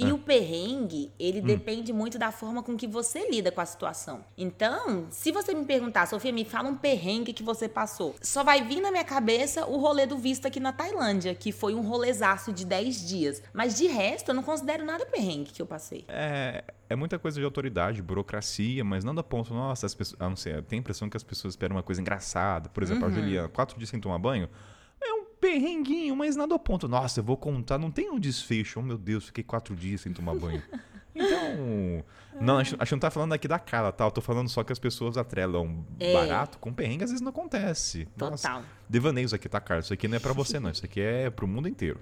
E 0.00 0.12
o 0.12 0.18
perrengue, 0.18 1.12
ele 1.18 1.40
depende 1.40 1.92
muito 1.92 2.18
da 2.18 2.32
forma 2.32 2.62
com 2.62 2.76
que 2.76 2.86
você 2.86 3.28
lida 3.30 3.52
com 3.52 3.60
a 3.60 3.66
situação. 3.66 4.24
Então, 4.36 5.06
se 5.10 5.30
você 5.30 5.52
me 5.54 5.64
perguntar, 5.64 6.06
Sofia, 6.06 6.32
me 6.32 6.44
fala 6.44 6.68
um 6.68 6.76
perrengue 6.76 7.32
que 7.32 7.42
você 7.42 7.68
passou, 7.68 8.14
só 8.22 8.42
vai 8.42 8.62
vir 8.62 8.80
na 8.80 8.90
minha 8.90 9.04
cabeça 9.04 9.66
o 9.66 9.76
rolê 9.76 10.06
do 10.06 10.16
visto 10.16 10.46
aqui 10.46 10.58
na 10.58 10.72
Tailândia, 10.72 11.34
que 11.34 11.52
foi 11.52 11.74
um 11.74 11.82
rolezaço 11.82 12.52
de 12.52 12.64
10 12.64 13.08
dias. 13.08 13.42
Mas 13.52 13.76
de 13.76 13.86
resto, 13.86 14.30
eu 14.30 14.34
não 14.34 14.42
considero 14.42 14.84
nada 14.84 15.04
perrengue 15.04 15.52
que 15.52 15.60
eu 15.60 15.66
passei. 15.66 16.04
É, 16.08 16.64
é 16.88 16.96
muita 16.96 17.18
coisa 17.18 17.38
de 17.38 17.44
autoridade, 17.44 18.00
burocracia, 18.00 18.82
mas 18.82 19.04
não 19.04 19.14
dá 19.14 19.22
ponto, 19.22 19.52
nossa, 19.52 19.86
as 19.86 19.94
pessoas. 19.94 20.20
Ah, 20.20 20.28
não 20.28 20.36
sei, 20.36 20.52
tenho 20.62 20.80
a 20.80 20.82
impressão 20.82 21.10
que 21.10 21.16
as 21.16 21.22
pessoas 21.22 21.52
esperam 21.52 21.76
uma 21.76 21.82
coisa 21.82 22.00
engraçada. 22.00 22.68
Por 22.68 22.82
exemplo, 22.82 23.06
a 23.06 23.10
Juliana, 23.10 23.48
quatro 23.48 23.76
dias 23.78 23.90
sem 23.90 24.00
tomar 24.00 24.18
banho. 24.18 24.48
Perrenguinho, 25.40 26.14
mas 26.14 26.36
nada 26.36 26.54
a 26.54 26.58
ponto. 26.58 26.86
Nossa, 26.86 27.20
eu 27.20 27.24
vou 27.24 27.36
contar, 27.36 27.78
não 27.78 27.90
tem 27.90 28.10
um 28.10 28.18
desfecho. 28.18 28.78
Oh, 28.78 28.82
meu 28.82 28.98
Deus, 28.98 29.26
fiquei 29.26 29.42
quatro 29.42 29.74
dias 29.74 30.00
sem 30.02 30.12
tomar 30.12 30.34
banho. 30.34 30.62
Então. 31.12 32.04
Não, 32.40 32.58
a 32.58 32.62
gente, 32.62 32.92
não 32.92 32.98
tá 33.00 33.10
falando 33.10 33.32
aqui 33.32 33.48
da 33.48 33.58
cara, 33.58 33.90
tá? 33.90 34.04
Eu 34.04 34.12
tô 34.12 34.20
falando 34.20 34.48
só 34.48 34.62
que 34.62 34.72
as 34.72 34.78
pessoas 34.78 35.16
atrelam 35.16 35.84
É. 35.98 36.12
barato 36.14 36.56
com 36.58 36.72
perrengue, 36.72 37.02
às 37.02 37.10
vezes 37.10 37.20
não 37.20 37.30
acontece. 37.30 38.06
Nossa, 38.16 38.48
Total. 38.48 38.62
Devaneios 38.90 39.32
aqui, 39.32 39.48
tá, 39.48 39.60
Carlos? 39.60 39.86
Isso 39.86 39.94
aqui 39.94 40.08
não 40.08 40.16
é 40.16 40.20
pra 40.20 40.32
você, 40.32 40.58
não. 40.58 40.70
Isso 40.70 40.84
aqui 40.84 41.00
é 41.00 41.30
pro 41.30 41.46
mundo 41.46 41.68
inteiro. 41.68 42.00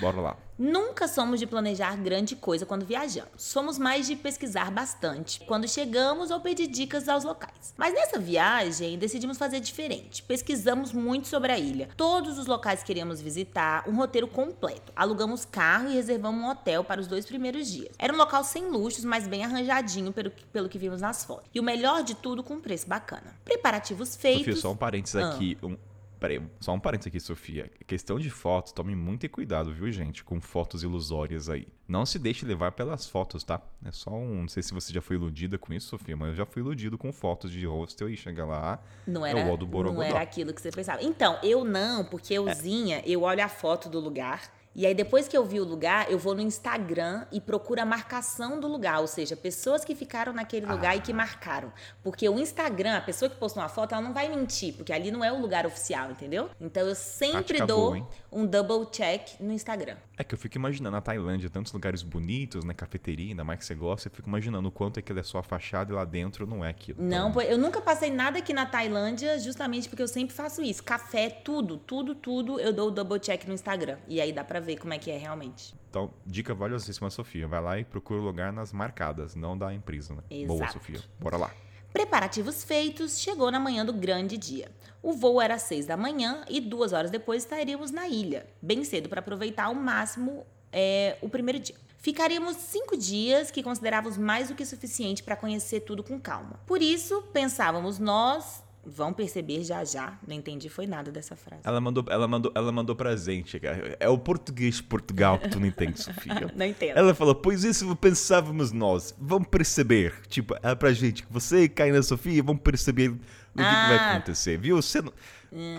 Bora 0.00 0.20
lá. 0.20 0.36
Nunca 0.58 1.08
somos 1.08 1.40
de 1.40 1.46
planejar 1.46 1.96
grande 1.96 2.36
coisa 2.36 2.64
quando 2.64 2.84
viajamos. 2.86 3.30
Somos 3.36 3.78
mais 3.78 4.06
de 4.06 4.14
pesquisar 4.14 4.70
bastante 4.70 5.40
quando 5.46 5.68
chegamos 5.68 6.30
ou 6.30 6.40
pedir 6.40 6.66
dicas 6.68 7.08
aos 7.08 7.24
locais. 7.24 7.74
Mas 7.76 7.92
nessa 7.92 8.18
viagem 8.18 8.96
decidimos 8.98 9.36
fazer 9.38 9.58
diferente. 9.60 10.22
Pesquisamos 10.22 10.92
muito 10.92 11.26
sobre 11.28 11.50
a 11.52 11.58
ilha, 11.58 11.88
todos 11.96 12.38
os 12.38 12.46
locais 12.46 12.80
que 12.80 12.86
queríamos 12.86 13.20
visitar, 13.20 13.88
um 13.88 13.96
roteiro 13.96 14.28
completo. 14.28 14.92
Alugamos 14.94 15.44
carro 15.44 15.88
e 15.90 15.94
reservamos 15.94 16.40
um 16.42 16.48
hotel 16.48 16.84
para 16.84 17.00
os 17.00 17.06
dois 17.08 17.24
primeiros 17.26 17.68
dias. 17.70 17.94
Era 17.98 18.12
um 18.12 18.16
local 18.16 18.44
sem 18.44 18.68
luxos, 18.68 19.04
mas 19.04 19.26
bem 19.26 19.44
arranjadinho 19.44 20.12
pelo 20.12 20.30
que, 20.30 20.44
pelo 20.46 20.68
que 20.68 20.78
vimos 20.78 21.00
nas 21.00 21.24
fotos. 21.24 21.48
E 21.52 21.58
o 21.58 21.62
melhor 21.64 22.02
de 22.04 22.14
tudo, 22.14 22.42
com 22.44 22.54
um 22.54 22.60
preço 22.60 22.88
bacana. 22.88 23.34
Preparativos 23.44 24.14
feitos. 24.14 24.44
Sofia, 24.44 24.56
só 24.56 24.72
um 24.72 24.76
parênteses 24.76 25.16
Ah. 25.16 25.30
aqui. 25.30 25.56
Um, 25.62 25.76
peraí, 26.24 26.40
só 26.58 26.72
um 26.72 26.80
parênteses 26.80 27.08
aqui, 27.08 27.20
Sofia. 27.20 27.70
Questão 27.86 28.18
de 28.18 28.30
fotos, 28.30 28.72
tome 28.72 28.96
muito 28.96 29.28
cuidado, 29.28 29.74
viu, 29.74 29.92
gente? 29.92 30.24
Com 30.24 30.40
fotos 30.40 30.82
ilusórias 30.82 31.50
aí. 31.50 31.68
Não 31.86 32.06
se 32.06 32.18
deixe 32.18 32.46
levar 32.46 32.72
pelas 32.72 33.06
fotos, 33.06 33.44
tá? 33.44 33.60
É 33.84 33.92
só 33.92 34.10
um. 34.10 34.40
Não 34.42 34.48
sei 34.48 34.62
se 34.62 34.72
você 34.72 34.90
já 34.90 35.02
foi 35.02 35.16
iludida 35.16 35.58
com 35.58 35.74
isso, 35.74 35.88
Sofia, 35.88 36.16
mas 36.16 36.30
eu 36.30 36.34
já 36.34 36.46
fui 36.46 36.62
iludido 36.62 36.96
com 36.96 37.12
fotos 37.12 37.50
de 37.50 37.66
hostel 37.66 38.08
e 38.08 38.16
chega 38.16 38.46
lá. 38.46 38.82
Não 39.06 39.26
É 39.26 39.30
era, 39.32 39.40
o 39.40 39.48
Wall 39.48 39.56
do 39.58 39.66
não 39.92 40.02
era 40.02 40.20
aquilo 40.22 40.54
que 40.54 40.62
você 40.62 40.70
pensava. 40.70 41.02
Então, 41.02 41.38
eu 41.42 41.62
não, 41.62 42.06
porque 42.06 42.32
euzinha, 42.32 43.02
eu 43.04 43.22
olho 43.22 43.44
a 43.44 43.48
foto 43.48 43.90
do 43.90 44.00
lugar. 44.00 44.50
E 44.74 44.86
aí, 44.86 44.94
depois 44.94 45.28
que 45.28 45.36
eu 45.36 45.44
vi 45.44 45.60
o 45.60 45.64
lugar, 45.64 46.10
eu 46.10 46.18
vou 46.18 46.34
no 46.34 46.40
Instagram 46.40 47.26
e 47.30 47.40
procuro 47.40 47.80
a 47.80 47.84
marcação 47.84 48.58
do 48.58 48.66
lugar. 48.66 49.00
Ou 49.00 49.06
seja, 49.06 49.36
pessoas 49.36 49.84
que 49.84 49.94
ficaram 49.94 50.32
naquele 50.32 50.66
lugar 50.66 50.96
e 50.96 51.00
que 51.00 51.12
marcaram. 51.12 51.72
Porque 52.02 52.28
o 52.28 52.38
Instagram, 52.38 52.96
a 52.96 53.00
pessoa 53.00 53.28
que 53.28 53.36
postou 53.36 53.62
uma 53.62 53.68
foto, 53.68 53.94
ela 53.94 54.02
não 54.02 54.12
vai 54.12 54.28
mentir, 54.28 54.74
porque 54.74 54.92
ali 54.92 55.10
não 55.10 55.24
é 55.24 55.32
o 55.32 55.40
lugar 55.40 55.66
oficial, 55.66 56.10
entendeu? 56.10 56.50
Então, 56.60 56.86
eu 56.86 56.94
sempre 56.94 57.58
Tática 57.58 57.66
dou 57.66 57.92
boa, 57.92 58.08
um 58.32 58.46
double 58.46 58.86
check 58.90 59.38
no 59.40 59.52
Instagram. 59.52 59.96
É 60.16 60.24
que 60.24 60.34
eu 60.34 60.38
fico 60.38 60.56
imaginando 60.56 60.96
a 60.96 61.00
Tailândia, 61.00 61.48
tantos 61.48 61.72
lugares 61.72 62.02
bonitos, 62.02 62.64
né? 62.64 62.74
Cafeteria, 62.74 63.30
ainda 63.30 63.44
mais 63.44 63.60
que 63.60 63.64
você 63.66 63.74
gosta, 63.74 64.08
eu 64.08 64.12
fico 64.12 64.28
imaginando 64.28 64.68
o 64.68 64.72
quanto 64.72 64.98
aquilo 64.98 65.20
é 65.20 65.22
só 65.22 65.38
a 65.38 65.42
fachada 65.42 65.92
e 65.92 65.94
lá 65.94 66.04
dentro 66.04 66.46
não 66.46 66.64
é 66.64 66.70
aquilo. 66.70 67.02
Não, 67.02 67.30
Então, 67.30 67.42
eu 67.42 67.58
nunca 67.58 67.80
passei 67.80 68.10
nada 68.10 68.38
aqui 68.38 68.52
na 68.52 68.66
Tailândia, 68.66 69.38
justamente 69.38 69.88
porque 69.88 70.02
eu 70.02 70.08
sempre 70.08 70.34
faço 70.34 70.62
isso. 70.62 70.82
Café, 70.82 71.30
tudo, 71.30 71.76
tudo, 71.76 72.14
tudo, 72.14 72.58
eu 72.58 72.72
dou 72.72 72.88
o 72.88 72.90
double 72.90 73.20
check 73.20 73.44
no 73.46 73.54
Instagram. 73.54 73.98
E 74.08 74.20
aí 74.20 74.32
dá 74.32 74.42
pra 74.42 74.63
ver 74.64 74.76
como 74.78 74.92
é 74.92 74.98
que 74.98 75.10
é 75.10 75.16
realmente. 75.16 75.74
Então, 75.88 76.12
dica 76.26 76.54
valiosíssima, 76.54 77.10
Sofia. 77.10 77.46
Vai 77.46 77.60
lá 77.60 77.78
e 77.78 77.84
procura 77.84 78.20
o 78.20 78.24
lugar 78.24 78.52
nas 78.52 78.72
marcadas, 78.72 79.36
não 79.36 79.56
da 79.56 79.72
empresa, 79.72 80.14
né? 80.14 80.22
Boa, 80.46 80.60
Exato. 80.60 80.72
Sofia. 80.72 81.00
Bora 81.20 81.36
lá. 81.36 81.50
Preparativos 81.92 82.64
feitos, 82.64 83.20
chegou 83.20 83.52
na 83.52 83.60
manhã 83.60 83.86
do 83.86 83.92
grande 83.92 84.36
dia. 84.36 84.68
O 85.00 85.12
voo 85.12 85.40
era 85.40 85.54
às 85.54 85.62
seis 85.62 85.86
da 85.86 85.96
manhã 85.96 86.44
e 86.48 86.60
duas 86.60 86.92
horas 86.92 87.10
depois 87.10 87.44
estaríamos 87.44 87.92
na 87.92 88.08
ilha, 88.08 88.48
bem 88.60 88.82
cedo 88.82 89.08
para 89.08 89.20
aproveitar 89.20 89.66
ao 89.66 89.74
máximo 89.74 90.44
é, 90.72 91.16
o 91.22 91.28
primeiro 91.28 91.60
dia. 91.60 91.76
Ficaríamos 91.98 92.56
cinco 92.56 92.96
dias 92.96 93.52
que 93.52 93.62
considerávamos 93.62 94.18
mais 94.18 94.48
do 94.48 94.56
que 94.56 94.66
suficiente 94.66 95.22
para 95.22 95.36
conhecer 95.36 95.82
tudo 95.82 96.02
com 96.02 96.18
calma. 96.18 96.58
Por 96.66 96.82
isso, 96.82 97.22
pensávamos 97.32 98.00
nós, 98.00 98.63
vão 98.86 99.12
perceber 99.12 99.64
já 99.64 99.84
já, 99.84 100.18
não 100.26 100.34
entendi 100.34 100.68
foi 100.68 100.86
nada 100.86 101.10
dessa 101.10 101.34
frase. 101.36 101.62
Ela 101.64 101.80
mandou, 101.80 102.04
ela 102.08 102.28
mandou, 102.28 102.52
ela 102.54 102.70
mandou 102.72 102.94
presente. 102.94 103.60
É 103.98 104.08
o 104.08 104.18
português 104.18 104.76
de 104.76 104.82
Portugal 104.82 105.38
que 105.38 105.48
tu 105.48 105.58
não 105.60 105.66
entende, 105.66 106.00
Sofia. 106.02 106.52
Não 106.54 106.66
entendo. 106.66 106.96
Ela 106.96 107.14
falou, 107.14 107.34
pois 107.34 107.64
isso 107.64 107.94
pensávamos 107.96 108.72
nós. 108.72 109.14
Vamos 109.18 109.48
perceber. 109.48 110.14
Tipo, 110.28 110.54
é 110.62 110.74
pra 110.74 110.92
gente 110.92 111.22
que 111.24 111.32
você 111.32 111.62
e 111.64 111.68
Caína 111.68 112.02
Sofia 112.02 112.42
vão 112.42 112.56
perceber 112.56 113.08
o 113.10 113.14
que, 113.14 113.20
que 113.56 113.62
vai 113.62 113.96
Ah. 113.96 114.12
acontecer, 114.16 114.58
viu? 114.58 114.76
Você 114.80 115.00
não... 115.02 115.12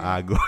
Agora... 0.02 0.42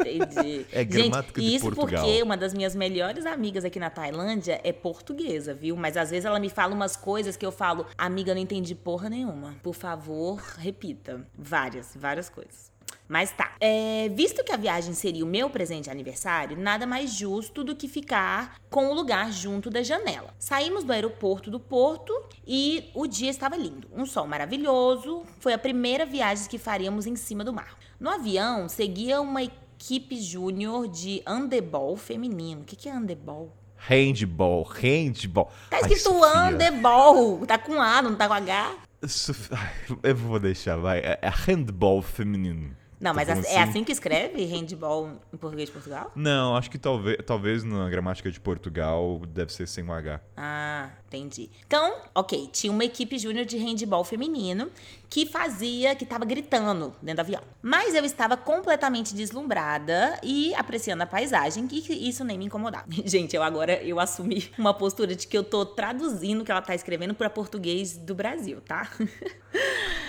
Entendi. 0.00 0.66
É 0.72 0.80
Gente, 0.80 0.88
gramática 0.88 1.40
de 1.40 1.54
isso 1.54 1.64
Portugal. 1.64 2.04
porque 2.04 2.22
uma 2.22 2.36
das 2.36 2.52
minhas 2.52 2.74
melhores 2.74 3.26
amigas 3.26 3.64
aqui 3.64 3.78
na 3.78 3.90
Tailândia 3.90 4.60
é 4.62 4.72
portuguesa, 4.72 5.54
viu? 5.54 5.76
Mas 5.76 5.96
às 5.96 6.10
vezes 6.10 6.24
ela 6.24 6.38
me 6.38 6.48
fala 6.48 6.74
umas 6.74 6.96
coisas 6.96 7.36
que 7.36 7.44
eu 7.44 7.52
falo, 7.52 7.86
amiga, 7.96 8.34
não 8.34 8.40
entendi 8.40 8.74
porra 8.74 9.08
nenhuma. 9.08 9.54
Por 9.62 9.74
favor, 9.74 10.40
repita. 10.58 11.26
Várias, 11.36 11.92
várias 11.96 12.28
coisas. 12.28 12.76
Mas 13.08 13.30
tá. 13.30 13.54
É, 13.60 14.08
visto 14.08 14.42
que 14.42 14.52
a 14.52 14.56
viagem 14.56 14.92
seria 14.92 15.24
o 15.24 15.28
meu 15.28 15.48
presente 15.48 15.84
de 15.84 15.90
aniversário, 15.90 16.56
nada 16.56 16.86
mais 16.86 17.12
justo 17.12 17.62
do 17.62 17.76
que 17.76 17.88
ficar 17.88 18.56
com 18.68 18.88
o 18.88 18.94
lugar 18.94 19.32
junto 19.32 19.70
da 19.70 19.82
janela. 19.82 20.34
Saímos 20.38 20.82
do 20.82 20.92
aeroporto 20.92 21.50
do 21.50 21.60
Porto 21.60 22.12
e 22.46 22.90
o 22.94 23.06
dia 23.06 23.30
estava 23.30 23.56
lindo. 23.56 23.88
Um 23.92 24.04
sol 24.04 24.26
maravilhoso. 24.26 25.22
Foi 25.38 25.52
a 25.52 25.58
primeira 25.58 26.04
viagem 26.04 26.48
que 26.48 26.58
faríamos 26.58 27.06
em 27.06 27.16
cima 27.16 27.44
do 27.44 27.52
mar. 27.52 27.78
No 27.98 28.10
avião, 28.10 28.68
seguia 28.68 29.20
uma 29.20 29.42
equipe 29.86 30.20
júnior 30.20 30.88
de 30.88 31.22
handebol 31.24 31.96
feminino. 31.96 32.62
O 32.62 32.64
que, 32.64 32.74
que 32.74 32.88
é 32.88 32.92
handebol? 32.92 33.52
Handball, 33.76 34.64
handball. 34.64 35.48
Tá 35.70 35.78
escrito 35.80 36.20
handebol. 36.24 37.46
Tá 37.46 37.56
com 37.56 37.80
A, 37.80 38.02
não 38.02 38.16
tá 38.16 38.26
com 38.26 38.34
H. 38.34 38.74
Eu 40.02 40.16
vou 40.16 40.40
deixar, 40.40 40.76
vai. 40.76 40.98
É 40.98 41.18
é 41.22 41.28
handball 41.28 42.02
feminino. 42.02 42.76
Não, 43.00 43.10
Tá 43.10 43.14
mas 43.14 43.28
bom 43.28 43.42
é 43.48 43.62
assim 43.62 43.84
que 43.84 43.92
escreve 43.92 44.44
handball 44.44 45.10
em 45.32 45.36
português 45.36 45.68
de 45.68 45.72
Portugal? 45.72 46.10
Não, 46.14 46.56
acho 46.56 46.70
que 46.70 46.78
talvez, 46.78 47.18
talvez 47.26 47.62
na 47.62 47.88
gramática 47.90 48.30
de 48.30 48.40
Portugal 48.40 49.20
deve 49.28 49.52
ser 49.52 49.66
sem 49.66 49.84
o 49.84 49.92
H. 49.92 50.20
Ah, 50.36 50.90
entendi. 51.06 51.50
Então, 51.66 51.96
ok, 52.14 52.48
tinha 52.52 52.72
uma 52.72 52.84
equipe 52.84 53.18
júnior 53.18 53.44
de 53.44 53.58
handball 53.58 54.02
feminino 54.04 54.70
que 55.08 55.26
fazia, 55.26 55.94
que 55.94 56.04
tava 56.04 56.24
gritando 56.24 56.94
dentro 57.00 57.16
do 57.16 57.20
avião. 57.20 57.42
Mas 57.62 57.94
eu 57.94 58.04
estava 58.04 58.36
completamente 58.36 59.14
deslumbrada 59.14 60.18
e 60.22 60.54
apreciando 60.54 61.02
a 61.02 61.06
paisagem, 61.06 61.66
que 61.66 61.80
que 61.80 61.92
isso 61.92 62.24
nem 62.24 62.38
me 62.38 62.46
incomodava. 62.46 62.86
Gente, 63.04 63.36
eu 63.36 63.42
agora 63.42 63.82
eu 63.82 64.00
assumi 64.00 64.50
uma 64.58 64.72
postura 64.74 65.14
de 65.14 65.26
que 65.26 65.36
eu 65.36 65.44
tô 65.44 65.64
traduzindo 65.66 66.40
o 66.40 66.44
que 66.44 66.50
ela 66.50 66.62
tá 66.62 66.74
escrevendo 66.74 67.14
para 67.14 67.28
português 67.30 67.96
do 67.96 68.14
Brasil, 68.14 68.60
tá? 68.62 68.90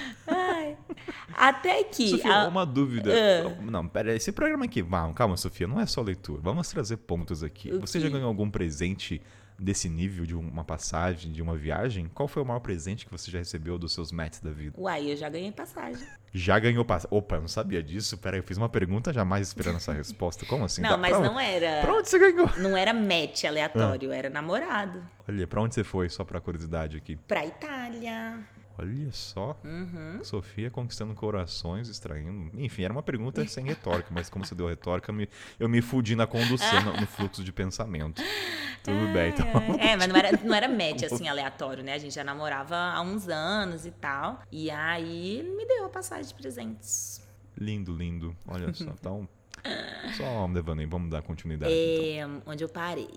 Até 1.36 1.84
que 1.84 2.10
Sofia, 2.10 2.34
a- 2.44 2.48
uma 2.48 2.66
dúvida. 2.66 3.12
Ah. 3.14 3.62
Não, 3.62 3.88
pera 3.88 4.16
esse 4.16 4.32
programa 4.32 4.66
aqui. 4.66 4.84
Calma, 5.16 5.38
Sofia, 5.38 5.68
não 5.68 5.80
é 5.80 5.86
só 5.86 6.02
leitura. 6.02 6.42
Vamos 6.42 6.68
trazer 6.70 6.98
pontos 6.98 7.44
aqui. 7.44 7.72
O 7.74 7.82
Você 7.82 8.00
quê? 8.00 8.06
já 8.06 8.10
ganhou 8.12 8.28
algum 8.28 8.50
presente 8.50 9.22
desse 9.60 9.90
nível, 9.90 10.24
de 10.24 10.36
uma 10.36 10.64
passagem, 10.64 11.32
de 11.32 11.42
uma 11.42 11.56
viagem? 11.58 12.08
Qual 12.14 12.28
foi 12.28 12.44
o 12.44 12.46
maior 12.46 12.60
presente 12.60 13.06
que 13.06 13.12
você 13.12 13.32
já 13.32 13.40
recebeu 13.40 13.80
dos 13.80 13.92
seus 13.92 14.12
mates 14.12 14.40
da 14.40 14.52
vida? 14.52 14.80
Uai, 14.80 15.12
eu 15.12 15.18
já 15.18 15.28
ganhei 15.30 15.52
passagem. 15.52 16.06
Já 16.32 16.60
ganhou 16.60 16.86
passagem? 16.86 17.18
Opa, 17.18 17.38
eu 17.38 17.42
não 17.42 17.48
sabia 17.48 17.82
disso. 17.82 18.16
Pera 18.20 18.36
aí, 18.36 18.40
eu 18.40 18.44
fiz 18.44 18.56
uma 18.58 18.70
pergunta 18.70 19.12
jamais 19.12 19.48
esperando 19.48 19.78
essa 19.78 19.92
resposta. 19.94 20.46
Como 20.46 20.64
assim? 20.66 20.82
Não, 20.84 20.96
mas 20.98 21.10
pra 21.10 21.20
não 21.22 21.34
onde- 21.36 21.44
era. 21.46 21.82
Pra 21.82 21.94
onde 21.96 22.08
você 22.08 22.20
ganhou? 22.20 22.48
Não 22.60 22.78
era 22.78 22.94
match 22.94 23.46
aleatório, 23.46 24.12
era 24.12 24.30
namorado. 24.30 25.02
Olha, 25.28 25.48
pra 25.48 25.60
onde 25.62 25.74
você 25.74 25.84
foi? 25.84 26.08
Só 26.10 26.24
pra 26.24 26.40
curiosidade 26.40 26.96
aqui. 26.98 27.16
Pra 27.28 27.44
Itália. 27.44 28.38
Olha 28.80 29.12
só. 29.12 29.60
Uhum. 29.64 30.24
Sofia 30.24 30.70
conquistando 30.70 31.14
corações, 31.16 31.90
extraindo. 31.90 32.52
Enfim, 32.60 32.84
era 32.84 32.94
uma 32.94 33.02
pergunta 33.02 33.46
sem 33.48 33.66
retórica, 33.66 34.10
mas 34.12 34.30
como 34.30 34.46
você 34.46 34.54
deu 34.54 34.68
retórica, 34.68 35.10
eu 35.10 35.16
me, 35.16 35.30
eu 35.60 35.68
me 35.68 35.82
fudi 35.82 36.16
na 36.16 36.28
condução, 36.28 36.84
no, 36.84 36.94
no 37.02 37.08
fluxo 37.08 37.44
de 37.44 37.52
pensamento. 37.52 38.22
Tudo 38.84 39.14
bem, 39.14 39.30
então. 39.30 39.48
É, 39.80 39.96
mas 39.96 40.08
não 40.08 40.16
era, 40.16 40.32
não 40.44 40.56
era 40.56 40.68
match 40.68 41.04
assim 41.12 41.28
aleatório, 41.28 41.84
né? 41.84 41.94
A 41.94 41.98
gente 41.98 42.14
já 42.14 42.24
namorava 42.24 42.76
há 42.76 43.02
uns 43.02 43.28
anos 43.28 43.86
e 43.86 43.92
tal. 43.92 44.42
E 44.52 44.70
aí 44.70 45.38
ele 45.38 45.50
me 45.56 45.66
deu 45.66 45.86
a 45.86 45.90
passagem 45.90 46.28
de 46.28 46.34
presentes. 46.34 47.22
Lindo, 47.58 47.96
lindo. 47.96 48.36
Olha 48.48 48.72
só. 48.74 48.86
Então, 48.86 49.28
só 50.16 50.46
um 50.46 50.54
devaneio. 50.54 50.88
Vamos 50.90 51.10
dar 51.10 51.22
continuidade. 51.22 51.74
então. 51.74 52.42
É, 52.46 52.52
onde 52.52 52.64
eu 52.64 52.70
parei. 52.70 53.10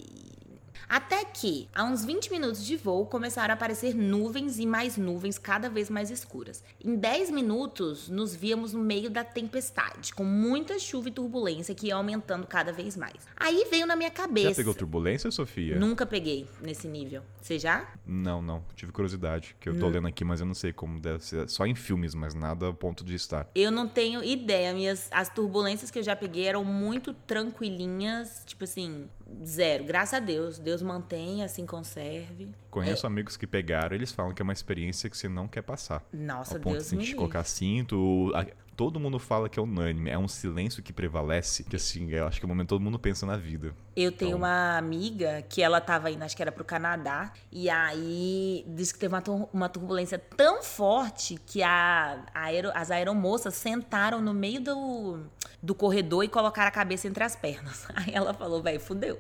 Até 0.91 1.25
que, 1.25 1.69
a 1.73 1.85
uns 1.85 2.05
20 2.05 2.33
minutos 2.33 2.67
de 2.67 2.77
voo, 2.77 3.07
começaram 3.07 3.53
a 3.53 3.55
aparecer 3.55 3.95
nuvens 3.95 4.59
e 4.59 4.67
mais 4.67 4.97
nuvens 4.97 5.39
cada 5.39 5.71
vez 5.71 5.89
mais 5.89 6.11
escuras. 6.11 6.65
Em 6.85 6.97
10 6.97 7.31
minutos, 7.31 8.09
nos 8.09 8.35
víamos 8.35 8.73
no 8.73 8.83
meio 8.83 9.09
da 9.09 9.23
tempestade, 9.23 10.13
com 10.13 10.25
muita 10.25 10.81
chuva 10.81 11.09
e 11.09 11.13
turbulência 11.13 11.77
que 11.77 11.87
ia 11.87 11.95
aumentando 11.95 12.45
cada 12.45 12.73
vez 12.73 12.97
mais. 12.97 13.15
Aí 13.37 13.69
veio 13.71 13.87
na 13.87 13.95
minha 13.95 14.11
cabeça. 14.11 14.49
Já 14.49 14.55
pegou 14.57 14.75
turbulência, 14.75 15.31
Sofia? 15.31 15.79
Nunca 15.79 16.05
peguei 16.05 16.49
nesse 16.61 16.89
nível. 16.89 17.23
Você 17.41 17.57
já? 17.57 17.89
Não, 18.05 18.43
não. 18.43 18.65
Tive 18.75 18.91
curiosidade, 18.91 19.55
que 19.61 19.69
eu 19.69 19.79
tô 19.79 19.89
lendo 19.89 20.09
aqui, 20.09 20.25
mas 20.25 20.41
eu 20.41 20.47
não 20.47 20.55
sei 20.55 20.73
como 20.73 20.99
deve 20.99 21.25
ser. 21.25 21.49
Só 21.49 21.67
em 21.67 21.77
filmes, 21.77 22.17
mas 22.17 22.35
nada 22.35 22.69
a 22.69 22.73
ponto 22.73 23.05
de 23.05 23.15
estar. 23.15 23.49
Eu 23.55 23.71
não 23.71 23.87
tenho 23.87 24.25
ideia. 24.25 24.75
Minhas, 24.75 25.09
as 25.13 25.29
turbulências 25.29 25.89
que 25.89 26.01
eu 26.01 26.03
já 26.03 26.17
peguei 26.17 26.47
eram 26.47 26.65
muito 26.65 27.15
tranquilinhas, 27.15 28.43
tipo 28.45 28.65
assim, 28.65 29.09
zero. 29.45 29.85
Graças 29.85 30.15
a 30.15 30.19
Deus. 30.19 30.59
Deus 30.59 30.80
mantém, 30.83 31.43
assim 31.45 31.65
conserve. 31.67 32.51
Conheço 32.71 33.07
amigos 33.07 33.37
que 33.37 33.47
pegaram, 33.47 33.95
eles 33.95 34.13
falam 34.13 34.33
que 34.33 34.41
é 34.41 34.45
uma 34.45 34.53
experiência 34.53 35.09
que 35.11 35.17
você 35.17 35.29
não 35.29 35.47
quer 35.49 35.63
passar. 35.63 36.03
Nossa, 36.13 36.55
Ao 36.55 36.61
ponto 36.61 36.73
Deus 36.75 36.87
assim, 36.87 36.97
me 36.97 37.03
de 37.03 37.09
livre. 37.09 37.19
colocar 37.19 37.45
cinto. 37.45 38.33
a- 38.35 38.47
Todo 38.77 38.99
mundo 38.99 39.19
fala 39.19 39.47
que 39.47 39.59
é 39.59 39.63
unânime. 39.63 40.09
É 40.09 40.17
um 40.17 40.27
silêncio 40.27 40.83
que 40.83 40.91
prevalece. 40.91 41.65
Que 41.65 41.77
assim, 41.77 42.09
eu 42.13 42.27
acho 42.27 42.41
que 42.41 42.47
é 42.47 42.47
o 42.47 42.49
momento 42.49 42.69
todo 42.69 42.81
mundo 42.81 42.99
pensa 42.99 43.27
na 43.27 43.37
vida. 43.37 43.75
Eu 43.95 44.11
tenho 44.11 44.29
Então- 44.31 44.39
uma 44.39 44.79
amiga 44.79 45.43
que 45.51 45.61
ela 45.61 45.83
tava 45.83 46.11
indo, 46.11 46.23
acho 46.23 46.35
que 46.35 46.41
era 46.41 46.51
pro 46.51 46.65
Canadá, 46.65 47.31
e 47.53 47.69
aí 47.69 48.65
disse 48.69 48.95
que 48.95 49.01
teve 49.01 49.13
uma, 49.15 49.21
tur- 49.21 49.51
uma 49.53 49.69
turbulência 49.69 50.19
tão 50.19 50.63
forte 50.63 51.37
que 51.45 51.63
a, 51.63 52.25
a 52.33 52.45
aero- 52.45 52.71
as 52.75 52.91
aeromoças 52.91 53.53
sentaram 53.55 54.23
no 54.23 54.33
meio 54.33 54.63
do, 54.63 55.21
do 55.63 55.75
corredor 55.75 56.25
e 56.25 56.29
colocaram 56.29 56.69
a 56.69 56.71
cabeça 56.71 57.07
entre 57.07 57.23
as 57.23 57.37
pernas. 57.37 57.87
Aí 57.95 58.13
ela 58.15 58.33
falou, 58.33 58.63
velho, 58.63 58.81
fudeu. 58.81 59.19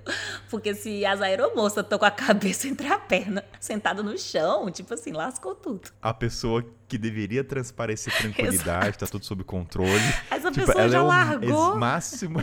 Porque 0.48 0.74
se 0.74 1.04
as 1.04 1.20
aeromoças 1.20 1.84
estão 1.84 1.98
com 1.98 2.04
a 2.06 2.10
cabeça 2.10 2.66
entre 2.68 2.86
a 2.88 2.98
perna, 2.98 3.44
sentada 3.60 4.02
no 4.02 4.16
chão, 4.18 4.70
tipo 4.70 4.94
assim, 4.94 5.12
lascou 5.12 5.54
tudo. 5.54 5.90
A 6.00 6.14
pessoa 6.14 6.64
que 6.88 6.96
deveria 6.98 7.44
transparecer 7.44 8.16
tranquilidade, 8.16 8.98
tá 8.98 9.06
tudo 9.06 9.24
sob 9.24 9.44
controle. 9.44 9.90
Essa 10.30 10.50
Tipo, 10.50 10.66
pessoa 10.66 10.82
ela 10.84 10.88
já 10.90 10.98
é 10.98 11.02
largou. 11.02 11.76
máximo. 11.76 12.40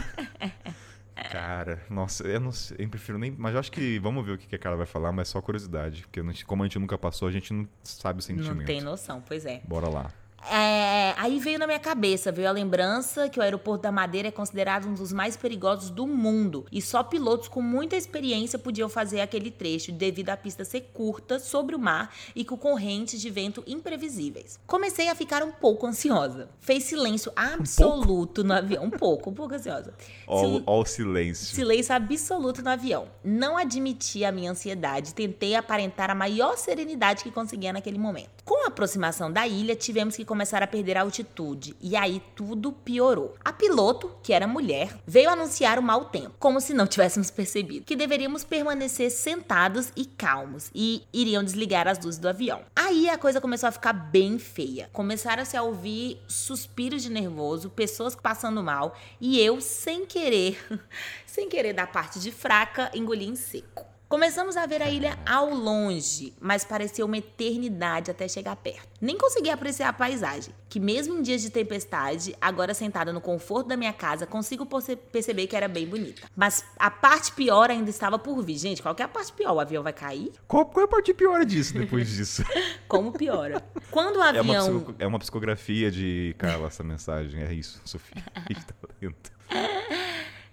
Cara, 1.32 1.82
nossa, 1.90 2.24
eu 2.28 2.40
não 2.40 2.52
sei, 2.52 2.78
eu 2.80 2.90
prefiro 2.90 3.18
nem. 3.18 3.32
Mas 3.38 3.54
eu 3.54 3.60
acho 3.60 3.72
que 3.72 3.98
vamos 4.00 4.24
ver 4.26 4.34
o 4.34 4.38
que 4.38 4.48
que 4.48 4.56
a 4.56 4.60
cara 4.60 4.76
vai 4.78 4.86
falar, 4.86 5.12
mas 5.12 5.28
só 5.28 5.42
curiosidade. 5.42 6.04
Porque 6.04 6.22
como 6.46 6.62
a 6.64 6.66
gente 6.68 6.78
nunca 6.78 6.98
passou, 6.98 7.28
a 7.28 7.32
gente 7.32 7.52
não 7.52 7.68
sabe 7.84 8.20
o 8.20 8.22
sentimento. 8.22 8.56
Não 8.58 8.66
tem 8.66 8.82
noção, 8.82 9.22
pois 9.28 9.46
é. 9.46 9.62
Bora 9.68 9.90
lá. 9.90 10.12
É, 10.50 11.14
aí 11.18 11.40
veio 11.40 11.60
na 11.60 11.66
minha 11.68 11.80
cabeça, 11.80 12.32
veio 12.32 12.48
a 12.48 12.52
lembrança 12.52 13.28
que 13.28 13.40
o 13.40 13.42
aeroporto 13.42 13.84
da 13.84 13.92
Madeira 13.92 14.30
é 14.30 14.32
considerado 14.32 14.88
um 14.88 14.94
dos 14.94 15.12
mais 15.12 15.36
perigosos 15.36 15.90
do 15.90 16.08
mundo 16.08 16.66
e 16.72 16.82
só 16.82 17.04
pilotos 17.04 17.48
com 17.48 17.62
muita 17.62 17.96
experiência 17.98 18.58
podiam 18.58 18.88
fazer 18.88 19.20
aquele 19.20 19.52
trecho 19.52 19.92
devido 19.92 20.30
à 20.30 20.38
pista 20.38 20.64
ser 20.64 20.90
curta 20.94 21.38
sobre 21.40 21.76
o 21.76 21.80
mar 21.80 22.14
e 22.36 22.46
com 22.46 22.56
correntes 22.58 23.20
de 23.20 23.30
vento 23.30 23.64
imprevisíveis. 23.68 24.60
Comecei 24.66 25.10
a 25.10 25.16
ficar 25.16 25.44
um 25.44 25.52
pouco 25.52 25.86
ansiosa. 25.86 26.50
Fez 26.62 26.84
silêncio 26.84 27.32
absoluto 27.36 28.44
no 28.44 28.54
avião, 28.54 28.86
um 28.86 28.90
pouco, 28.90 29.30
um 29.30 29.34
pouco 29.34 29.54
ansiosa. 29.56 29.94
Ó, 30.28 30.40
Sil- 30.40 30.56
o- 30.60 30.64
ó 30.66 30.82
o 30.82 30.86
silêncio. 30.86 31.56
Silêncio 31.56 31.94
absoluto 31.96 32.62
no 32.62 32.70
avião. 32.70 33.08
Não 33.24 33.58
admiti 33.58 34.24
a 34.24 34.32
minha 34.32 34.52
ansiedade, 34.52 35.14
tentei 35.14 35.56
aparentar 35.56 36.10
a 36.10 36.16
maior 36.16 36.58
serenidade 36.58 37.24
que 37.24 37.32
conseguia 37.32 37.74
naquele 37.74 37.98
momento. 37.98 38.44
Com 38.46 38.64
a 38.66 38.68
aproximação 38.68 39.32
da 39.32 39.46
ilha, 39.48 39.76
tivemos 39.76 40.16
que 40.16 40.24
começar 40.28 40.62
a 40.62 40.68
perder 40.68 40.98
a 40.98 41.02
altitude, 41.02 41.76
e 41.82 41.96
aí 41.96 42.22
tudo 42.36 42.72
piorou. 42.72 43.34
A 43.44 43.52
piloto, 43.52 44.12
que 44.22 44.34
era 44.34 44.46
mulher, 44.46 44.96
veio 45.08 45.30
anunciar 45.30 45.80
o 45.80 45.84
mau 45.84 46.06
tempo, 46.06 46.36
como 46.38 46.62
se 46.62 46.74
não 46.74 46.86
tivéssemos 46.86 47.32
percebido, 47.32 47.86
que 47.86 47.96
deveríamos 47.96 48.44
permanecer 48.44 49.10
sentados 49.10 49.92
e 49.96 50.06
calmos, 50.06 50.70
e 50.76 51.04
iriam 51.12 51.44
desligar 51.44 51.88
as 51.88 52.00
luzes 52.04 52.20
do 52.20 52.30
avião. 52.30 52.62
Aí 52.76 53.10
a 53.10 53.18
coisa 53.18 53.42
começou 53.42 53.70
a 53.70 53.72
ficar 53.72 53.94
bem 53.94 54.38
feia. 54.38 54.90
Começaram-se 54.94 55.58
a 55.58 55.64
ouvir 55.64 56.22
suspiros 56.28 57.02
de 57.02 57.10
nervoso, 57.10 57.70
pessoas 57.70 58.16
passando 58.16 58.62
mal, 58.62 58.96
e 59.20 59.40
eu, 59.40 59.62
sem 59.62 60.06
querer, 60.06 60.58
sem 61.26 61.50
querer 61.50 61.74
da 61.74 61.88
parte 61.88 62.20
de 62.20 62.32
fraca, 62.32 62.92
engoli 62.94 63.26
em 63.26 63.36
seco. 63.36 63.97
Começamos 64.10 64.56
a 64.56 64.66
ver 64.66 64.82
a 64.82 64.90
ilha 64.90 65.18
ao 65.26 65.50
longe, 65.54 66.34
mas 66.40 66.64
parecia 66.64 67.06
uma 67.06 67.18
eternidade 67.18 68.10
até 68.10 68.26
chegar 68.26 68.56
perto. 68.56 68.88
Nem 69.02 69.18
consegui 69.18 69.50
apreciar 69.50 69.90
a 69.90 69.94
paisagem, 69.94 70.54
que 70.70 70.80
mesmo 70.80 71.18
em 71.18 71.22
dias 71.22 71.42
de 71.42 71.50
tempestade, 71.50 72.34
agora 72.40 72.74
sentada 72.74 73.12
no 73.12 73.20
conforto 73.20 73.68
da 73.68 73.76
minha 73.76 73.92
casa, 73.92 74.26
consigo 74.26 74.66
perce- 74.66 74.96
perceber 74.96 75.48
que 75.48 75.58
era 75.58 75.68
bem 75.68 75.86
bonita. 75.86 76.22
Mas 76.34 76.64
a 76.80 76.90
parte 76.90 77.34
pior 77.34 77.70
ainda 77.70 77.90
estava 77.90 78.18
por 78.18 78.42
vir. 78.42 78.58
Gente, 78.58 78.82
qual 78.82 78.96
que 78.96 79.02
é 79.02 79.06
a 79.06 79.10
parte 79.10 79.34
pior? 79.34 79.52
O 79.54 79.60
avião 79.60 79.84
vai 79.84 79.92
cair? 79.92 80.32
Qual, 80.48 80.66
qual 80.66 80.84
é 80.84 80.86
a 80.86 80.90
parte 80.90 81.14
pior 81.14 81.44
disso 81.44 81.74
depois 81.74 82.08
disso? 82.10 82.46
Como 82.88 83.12
piora? 83.12 83.62
Quando 83.92 84.16
o 84.20 84.24
é, 84.24 84.42
uma 84.42 84.58
avião... 84.58 84.80
psico- 84.80 84.96
é 85.00 85.06
uma 85.06 85.20
psicografia 85.20 85.92
de 85.92 86.34
Carla 86.38 86.68
essa 86.68 86.82
mensagem. 86.82 87.42
É 87.44 87.52
isso, 87.54 87.82
Sofia. 87.84 88.24
A 88.34 88.40
gente 88.54 88.66
tá 88.66 88.74
lendo. 89.02 89.16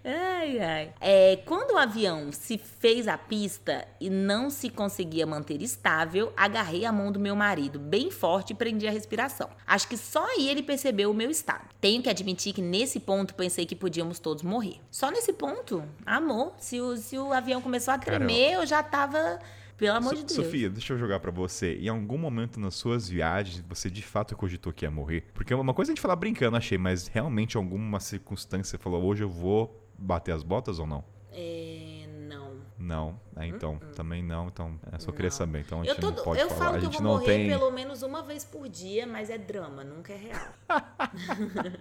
Ai, 0.04 0.58
ai. 0.60 0.92
É, 1.00 1.36
quando 1.46 1.72
o 1.72 1.78
avião 1.78 2.30
se 2.30 2.58
fez 2.58 3.08
a 3.08 3.16
pista 3.16 3.88
e 3.98 4.10
não 4.10 4.50
se 4.50 4.68
conseguia 4.68 5.26
manter 5.26 5.62
estável, 5.62 6.30
agarrei 6.36 6.84
a 6.84 6.92
mão 6.92 7.10
do 7.10 7.18
meu 7.18 7.34
marido 7.34 7.78
bem 7.78 8.10
forte 8.10 8.50
e 8.52 8.54
prendi 8.54 8.86
a 8.86 8.90
respiração. 8.90 9.48
Acho 9.66 9.88
que 9.88 9.96
só 9.96 10.22
aí 10.26 10.48
ele 10.48 10.62
percebeu 10.62 11.10
o 11.10 11.14
meu 11.14 11.30
estado. 11.30 11.64
Tenho 11.80 12.02
que 12.02 12.10
admitir 12.10 12.52
que 12.52 12.60
nesse 12.60 13.00
ponto 13.00 13.34
pensei 13.34 13.64
que 13.64 13.74
podíamos 13.74 14.18
todos 14.18 14.42
morrer. 14.42 14.76
Só 14.90 15.10
nesse 15.10 15.32
ponto, 15.32 15.82
amor, 16.04 16.52
se 16.58 16.78
o, 16.80 16.96
se 16.98 17.16
o 17.18 17.32
avião 17.32 17.62
começou 17.62 17.94
a 17.94 17.98
tremer, 17.98 18.52
eu 18.54 18.66
já 18.66 18.82
tava. 18.82 19.38
Pelo 19.76 19.96
amor 19.96 20.10
So- 20.10 20.16
de 20.22 20.34
Deus. 20.34 20.46
Sofia, 20.46 20.70
deixa 20.70 20.92
eu 20.92 20.98
jogar 20.98 21.18
pra 21.18 21.32
você. 21.32 21.74
Em 21.80 21.88
algum 21.88 22.16
momento 22.16 22.60
nas 22.60 22.74
suas 22.74 23.08
viagens, 23.08 23.64
você 23.68 23.90
de 23.90 24.02
fato 24.02 24.36
cogitou 24.36 24.72
que 24.72 24.84
ia 24.84 24.90
morrer? 24.90 25.24
Porque 25.34 25.52
é 25.52 25.56
uma 25.56 25.74
coisa 25.74 25.90
a 25.90 25.94
gente 25.94 26.00
falar 26.00 26.14
brincando, 26.14 26.56
achei, 26.56 26.78
mas 26.78 27.08
realmente 27.08 27.54
em 27.54 27.58
alguma 27.58 27.98
circunstância 27.98 28.78
você 28.78 28.78
falou, 28.78 29.02
hoje 29.02 29.24
eu 29.24 29.28
vou 29.28 29.83
bater 30.04 30.32
as 30.32 30.42
botas 30.42 30.78
ou 30.78 30.86
não? 30.86 31.02
É, 31.32 32.06
não. 32.28 32.60
Não. 32.78 33.20
É, 33.36 33.46
então, 33.46 33.78
também 33.96 34.22
não. 34.22 34.46
Então, 34.48 34.78
é, 34.92 34.98
só 34.98 35.10
queria 35.12 35.30
saber. 35.30 35.60
Então 35.60 35.80
a 35.80 35.84
gente 35.84 35.94
Eu, 35.96 36.00
tô, 36.00 36.10
não 36.10 36.22
pode 36.24 36.40
eu 36.40 36.48
falar. 36.50 36.60
falo 36.64 36.76
a 36.76 36.78
que 36.80 36.86
eu 36.86 36.90
gente 36.92 37.02
vou 37.02 37.12
não 37.12 37.20
morrer 37.20 37.26
tem. 37.26 37.48
pelo 37.48 37.70
menos 37.70 38.02
uma 38.02 38.22
vez 38.22 38.44
por 38.44 38.68
dia, 38.68 39.06
mas 39.06 39.28
é 39.30 39.36
drama, 39.38 39.82
nunca 39.82 40.12
é 40.12 40.16
real. 40.16 40.54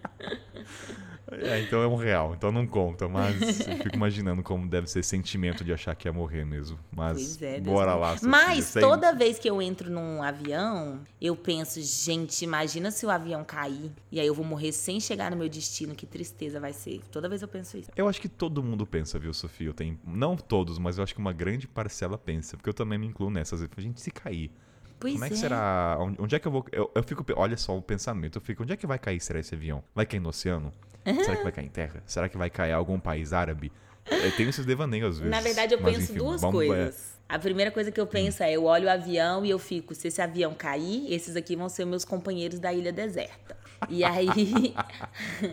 É, 1.32 1.62
então 1.62 1.82
é 1.82 1.88
um 1.88 1.96
real, 1.96 2.34
então 2.36 2.52
não 2.52 2.68
conta, 2.68 3.08
mas 3.08 3.42
eu 3.68 3.78
fico 3.78 3.96
imaginando 3.96 4.44
como 4.44 4.68
deve 4.68 4.88
ser 4.88 5.02
sentimento 5.04 5.64
de 5.64 5.74
achar 5.74 5.96
que 5.96 6.08
ia 6.08 6.14
morrer 6.14 6.46
mesmo. 6.46 6.78
Mas 6.96 7.42
é, 7.42 7.60
bora 7.60 7.96
lá. 7.96 8.16
Mas 8.22 8.66
sem- 8.66 8.82
toda 8.82 9.12
vez 9.14 9.40
que 9.40 9.50
eu 9.50 9.60
entro 9.62 9.90
num 9.90 10.22
avião, 10.22 11.00
eu 11.20 11.36
penso, 11.36 11.82
gente, 11.82 12.44
imagina 12.44 12.92
se 12.92 13.06
o 13.06 13.10
avião 13.10 13.44
cair 13.44 13.92
e 14.12 14.20
aí 14.20 14.28
eu 14.28 14.34
vou 14.36 14.46
morrer 14.46 14.72
sem 14.74 15.00
chegar 15.00 15.32
no 15.32 15.38
meu 15.38 15.50
destino, 15.50 15.96
que 15.96 16.06
tristeza 16.06 16.60
vai 16.60 16.74
ser. 16.74 17.02
Toda 17.12 17.28
vez 17.28 17.42
eu 17.42 17.48
penso 17.48 17.78
isso. 17.78 17.90
Eu 17.96 18.08
acho 18.08 18.22
que 18.22 18.30
todo 18.30 18.62
mundo 18.62 18.86
pensa, 18.86 19.18
viu, 19.18 19.34
Sofia? 19.34 19.68
Eu 19.68 19.74
tenho... 19.74 19.98
Não 20.06 20.36
todos, 20.36 20.78
mas 20.78 20.98
eu 20.98 21.04
acho 21.04 21.16
que 21.16 21.20
uma 21.22 21.34
grande 21.34 21.43
parcela 21.68 22.18
pensa. 22.18 22.58
Porque 22.58 22.70
eu 22.70 22.74
também 22.74 22.98
me 22.98 23.08
incluo 23.08 23.30
nessas. 23.30 23.62
A 23.62 23.82
gente, 23.82 24.02
se 24.02 24.12
cair, 24.12 24.52
Pois 25.00 25.14
como 25.14 25.26
é 25.26 25.28
que 25.28 25.36
é. 25.36 25.38
será? 25.38 25.98
Onde, 26.00 26.36
é 26.36 26.40
que 26.40 26.48
eu 26.48 26.52
vou. 26.52 26.66
Eu, 26.72 26.92
eu 26.96 27.04
fico. 27.04 27.26
Olha 27.36 27.58
só 27.58 27.78
o 27.78 27.82
pensamento. 27.82 28.38
Eu 28.38 28.42
fico. 28.42 28.64
Onde 28.64 28.74
é 28.74 28.78
que 28.78 28.88
vai 28.88 28.98
cair 28.98 29.20
será 29.20 29.40
esse 29.40 29.54
avião? 29.54 29.84
Vai 29.94 30.06
cair 30.06 30.20
no 30.20 30.30
oceano? 30.30 30.72
Será 31.06 31.36
que 31.36 31.44
vai 31.44 31.52
cair 31.52 31.66
em 31.66 31.70
terra? 31.70 32.02
Será 32.06 32.30
que 32.30 32.38
vai 32.38 32.50
cair 32.50 32.72
em 32.72 32.74
algum 32.74 33.00
país 33.00 33.34
árabe? 33.34 33.72
Eu 34.10 34.32
tenho 34.36 34.50
esses 34.50 34.66
devaneios 34.66 35.16
às 35.16 35.20
vezes. 35.20 35.32
Na 35.32 35.42
verdade, 35.42 35.74
eu 35.74 35.82
Mas, 35.82 35.96
penso 35.96 36.12
enfim, 36.12 36.20
duas 36.20 36.44
é, 36.44 36.52
coisas. 36.52 37.14
A 37.28 37.40
primeira 37.40 37.72
coisa 37.72 37.92
que 37.92 38.00
eu 38.00 38.08
penso 38.08 38.44
é, 38.44 38.54
eu 38.54 38.66
olho 38.66 38.86
o 38.86 38.90
avião 38.90 39.46
e 39.46 39.50
eu 39.50 39.60
fico, 39.60 39.96
se 39.96 40.08
esse 40.08 40.22
avião 40.22 40.54
cair, 40.54 41.12
esses 41.12 41.36
aqui 41.36 41.56
vão 41.56 41.70
ser 41.70 41.86
meus 41.86 42.06
companheiros 42.06 42.60
da 42.60 42.74
ilha 42.74 42.92
deserta. 42.92 43.58
E 43.90 44.04
aí, 44.04 44.28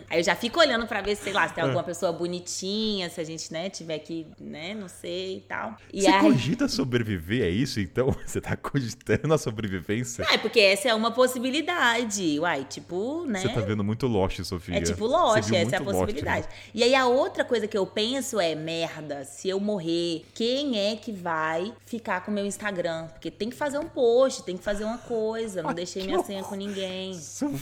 aí 0.09 0.19
eu 0.19 0.23
já 0.23 0.35
fico 0.35 0.59
olhando 0.59 0.85
pra 0.87 1.01
ver, 1.01 1.15
sei 1.15 1.33
lá, 1.33 1.47
se 1.47 1.53
tem 1.53 1.63
alguma 1.63 1.83
pessoa 1.83 2.11
bonitinha, 2.11 3.09
se 3.09 3.19
a 3.19 3.23
gente, 3.23 3.51
né, 3.51 3.69
tiver 3.69 3.99
que, 3.99 4.27
né, 4.39 4.73
não 4.73 4.87
sei 4.87 5.37
e 5.37 5.41
tal. 5.41 5.75
E 5.93 6.01
Você 6.01 6.07
aí, 6.07 6.21
cogita 6.21 6.67
sobreviver, 6.67 7.43
é 7.43 7.49
isso? 7.49 7.79
Então, 7.79 8.15
você 8.25 8.39
tá 8.41 8.55
cogitando 8.55 9.33
a 9.33 9.37
sobrevivência? 9.37 10.25
Ah, 10.29 10.33
é 10.35 10.37
porque 10.37 10.59
essa 10.59 10.89
é 10.89 10.93
uma 10.93 11.11
possibilidade. 11.11 12.39
Uai, 12.39 12.65
tipo, 12.69 13.25
né? 13.25 13.39
Você 13.41 13.49
tá 13.49 13.61
vendo 13.61 13.83
muito 13.83 14.07
Lost, 14.07 14.41
Sofia. 14.43 14.77
É 14.77 14.81
tipo 14.81 15.05
Lost, 15.05 15.51
essa 15.51 15.55
é 15.55 15.59
a 15.77 15.81
muito 15.81 15.83
Lost, 15.83 15.99
possibilidade. 16.01 16.47
né? 16.47 16.53
E 16.73 16.83
aí 16.83 16.95
a 16.95 17.05
outra 17.07 17.43
coisa 17.43 17.67
que 17.67 17.77
eu 17.77 17.85
penso 17.85 18.39
é, 18.39 18.55
merda, 18.55 19.23
se 19.25 19.49
eu 19.49 19.59
morrer, 19.59 20.25
quem 20.33 20.79
é 20.79 20.95
que 20.95 21.11
vai 21.11 21.73
ficar 21.85 22.21
com 22.21 22.31
o 22.31 22.33
meu 22.33 22.45
Instagram? 22.45 23.07
Porque 23.07 23.29
tem 23.31 23.49
que 23.49 23.55
fazer 23.55 23.77
um 23.77 23.87
post, 23.87 24.43
tem 24.43 24.57
que 24.57 24.63
fazer 24.63 24.83
uma 24.83 24.97
coisa. 24.97 25.61
Não 25.61 25.69
Ah, 25.69 25.73
deixei 25.73 26.03
minha 26.03 26.23
senha 26.23 26.43
com 26.43 26.55
ninguém. 26.55 27.13
Sofia, 27.13 27.59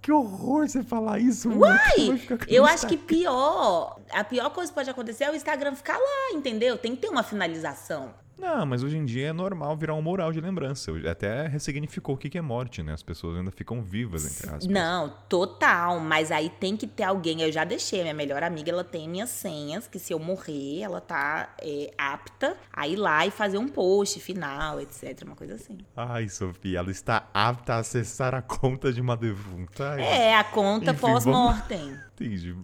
que 0.00 0.12
horror 0.12 0.68
você 0.68 0.82
falar 0.82 1.18
isso. 1.18 1.48
mano. 1.48 1.78
Quem 1.94 2.06
vai 2.06 2.14
Ai, 2.14 2.18
ficar 2.18 2.38
com 2.38 2.44
eu 2.44 2.64
isso? 2.64 2.74
acho 2.74 2.86
que 2.86 2.96
pior, 2.96 3.98
a 4.10 4.24
pior 4.24 4.50
coisa 4.50 4.70
que 4.70 4.74
pode 4.74 4.90
acontecer 4.90 5.24
é 5.24 5.30
o 5.30 5.34
Instagram 5.34 5.74
ficar 5.74 5.98
lá, 5.98 6.30
entendeu? 6.32 6.78
Tem 6.78 6.94
que 6.94 7.02
ter 7.02 7.08
uma 7.08 7.22
finalização. 7.22 8.14
Não, 8.38 8.64
mas 8.64 8.84
hoje 8.84 8.96
em 8.96 9.04
dia 9.04 9.28
é 9.28 9.32
normal 9.32 9.76
virar 9.76 9.94
um 9.94 10.02
mural 10.02 10.32
de 10.32 10.40
lembrança. 10.40 10.92
Até 11.10 11.48
ressignificou 11.48 12.14
o 12.14 12.18
que 12.18 12.38
é 12.38 12.40
morte, 12.40 12.82
né? 12.82 12.92
As 12.92 13.02
pessoas 13.02 13.36
ainda 13.36 13.50
ficam 13.50 13.82
vivas, 13.82 14.24
entre 14.24 14.46
aspas. 14.46 14.66
Não, 14.66 15.12
total. 15.28 15.98
Mas 15.98 16.30
aí 16.30 16.48
tem 16.48 16.76
que 16.76 16.86
ter 16.86 17.02
alguém. 17.02 17.42
Eu 17.42 17.50
já 17.50 17.64
deixei. 17.64 18.02
Minha 18.02 18.14
melhor 18.14 18.42
amiga, 18.44 18.70
ela 18.70 18.84
tem 18.84 19.08
minhas 19.08 19.30
senhas, 19.30 19.88
que 19.88 19.98
se 19.98 20.12
eu 20.12 20.20
morrer, 20.20 20.82
ela 20.82 21.00
tá 21.00 21.52
é, 21.60 21.92
apta 21.98 22.56
a 22.72 22.86
ir 22.86 22.96
lá 22.96 23.26
e 23.26 23.30
fazer 23.30 23.58
um 23.58 23.68
post 23.68 24.20
final, 24.20 24.80
etc. 24.80 25.20
Uma 25.24 25.34
coisa 25.34 25.54
assim. 25.54 25.78
Ai, 25.96 26.28
Sofia, 26.28 26.78
ela 26.78 26.90
está 26.90 27.28
apta 27.34 27.74
a 27.74 27.78
acessar 27.78 28.34
a 28.34 28.42
conta 28.42 28.92
de 28.92 29.00
uma 29.00 29.16
defunta. 29.16 29.94
Ai. 29.94 30.02
É, 30.02 30.36
a 30.36 30.44
conta 30.44 30.94
pós-mortem. 30.94 31.78
Vamos... 31.78 32.08
Entendi. 32.14 32.54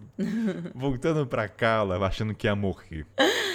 Voltando 0.73 1.27
pra 1.27 1.49
cá, 1.49 1.79
ela 1.79 1.97
achando 2.05 2.33
que 2.33 2.47
ia 2.47 2.55
morrer. 2.55 3.05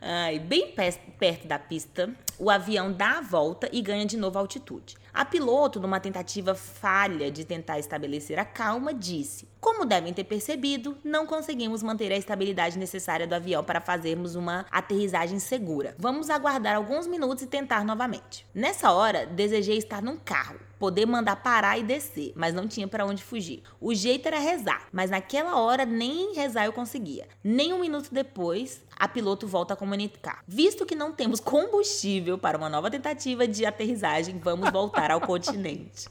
Ai, 0.00 0.38
bem 0.38 0.72
perto 1.18 1.48
da 1.48 1.58
pista, 1.58 2.08
o 2.38 2.48
avião 2.50 2.92
dá 2.92 3.18
a 3.18 3.20
volta 3.20 3.68
e 3.72 3.82
ganha 3.82 4.06
de 4.06 4.16
novo 4.16 4.38
altitude. 4.38 4.96
A 5.12 5.24
piloto, 5.24 5.80
numa 5.80 6.00
tentativa 6.00 6.54
falha 6.54 7.30
de 7.30 7.44
tentar 7.44 7.78
estabelecer 7.78 8.38
a 8.38 8.44
calma, 8.44 8.92
disse: 8.92 9.48
Como 9.60 9.84
devem 9.84 10.12
ter 10.12 10.24
percebido, 10.24 10.96
não 11.02 11.26
conseguimos 11.26 11.82
manter 11.82 12.12
a 12.12 12.16
estabilidade 12.16 12.78
necessária 12.78 13.26
do 13.26 13.34
avião 13.34 13.64
para 13.64 13.80
fazermos 13.80 14.34
uma 14.34 14.66
aterrissagem 14.70 15.38
segura. 15.38 15.94
Vamos 15.98 16.30
aguardar 16.30 16.76
alguns 16.76 17.06
minutos 17.06 17.42
e 17.42 17.46
tentar 17.46 17.84
novamente. 17.84 18.46
Nessa 18.54 18.92
hora, 18.92 19.26
desejei 19.26 19.78
estar 19.78 20.02
num 20.02 20.16
carro, 20.16 20.60
poder 20.78 21.06
mandar 21.06 21.36
parar 21.36 21.78
e 21.78 21.82
descer, 21.82 22.32
mas 22.36 22.54
não 22.54 22.68
tinha 22.68 22.86
para 22.86 23.06
onde 23.06 23.22
fugir. 23.22 23.62
O 23.80 23.94
jeito 23.94 24.26
era 24.26 24.38
rezar, 24.38 24.86
mas 24.92 25.10
naquela 25.10 25.58
hora 25.58 25.84
nem 25.84 26.34
rezar 26.34 26.66
eu 26.66 26.72
conseguia. 26.72 27.26
Nem 27.42 27.72
um 27.72 27.80
minuto 27.80 28.08
depois, 28.12 28.82
a 28.96 29.08
piloto 29.08 29.46
volta 29.46 29.74
a 29.74 29.76
comunicar: 29.76 30.42
Visto 30.46 30.84
que 30.84 30.94
não 30.94 31.12
temos 31.12 31.40
combustível 31.40 32.38
para 32.38 32.58
uma 32.58 32.68
nova 32.68 32.90
tentativa 32.90 33.46
de 33.46 33.64
aterrissagem, 33.64 34.38
vamos 34.38 34.70
voltar 34.70 34.97
ao 35.10 35.20
continente. 35.20 36.08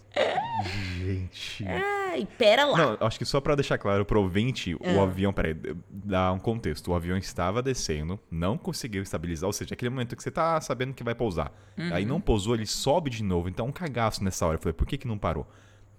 Gente. 0.63 1.65
Ai, 1.67 2.27
pera 2.37 2.65
lá. 2.65 2.77
Não, 2.77 2.97
acho 3.07 3.19
que 3.19 3.25
só 3.25 3.39
para 3.39 3.55
deixar 3.55 3.77
claro 3.77 4.05
pro 4.05 4.21
ouvinte, 4.21 4.75
o 4.75 4.99
ah. 4.99 5.03
avião, 5.03 5.31
peraí, 5.31 5.55
dá 5.89 6.31
um 6.31 6.39
contexto. 6.39 6.91
O 6.91 6.95
avião 6.95 7.17
estava 7.17 7.61
descendo, 7.61 8.19
não 8.31 8.57
conseguiu 8.57 9.03
estabilizar, 9.03 9.47
ou 9.47 9.53
seja, 9.53 9.73
aquele 9.73 9.89
momento 9.89 10.15
que 10.15 10.23
você 10.23 10.31
tá 10.31 10.59
sabendo 10.61 10.93
que 10.93 11.03
vai 11.03 11.13
pousar. 11.13 11.51
Uhum. 11.77 11.93
Aí 11.93 12.05
não 12.05 12.19
pousou, 12.19 12.55
ele 12.55 12.65
sobe 12.65 13.09
de 13.09 13.23
novo. 13.23 13.49
Então, 13.49 13.67
um 13.67 13.71
cagaço 13.71 14.23
nessa 14.23 14.45
hora. 14.45 14.55
Eu 14.57 14.61
falei, 14.61 14.73
por 14.73 14.87
que 14.87 14.97
que 14.97 15.07
não 15.07 15.17
parou? 15.17 15.45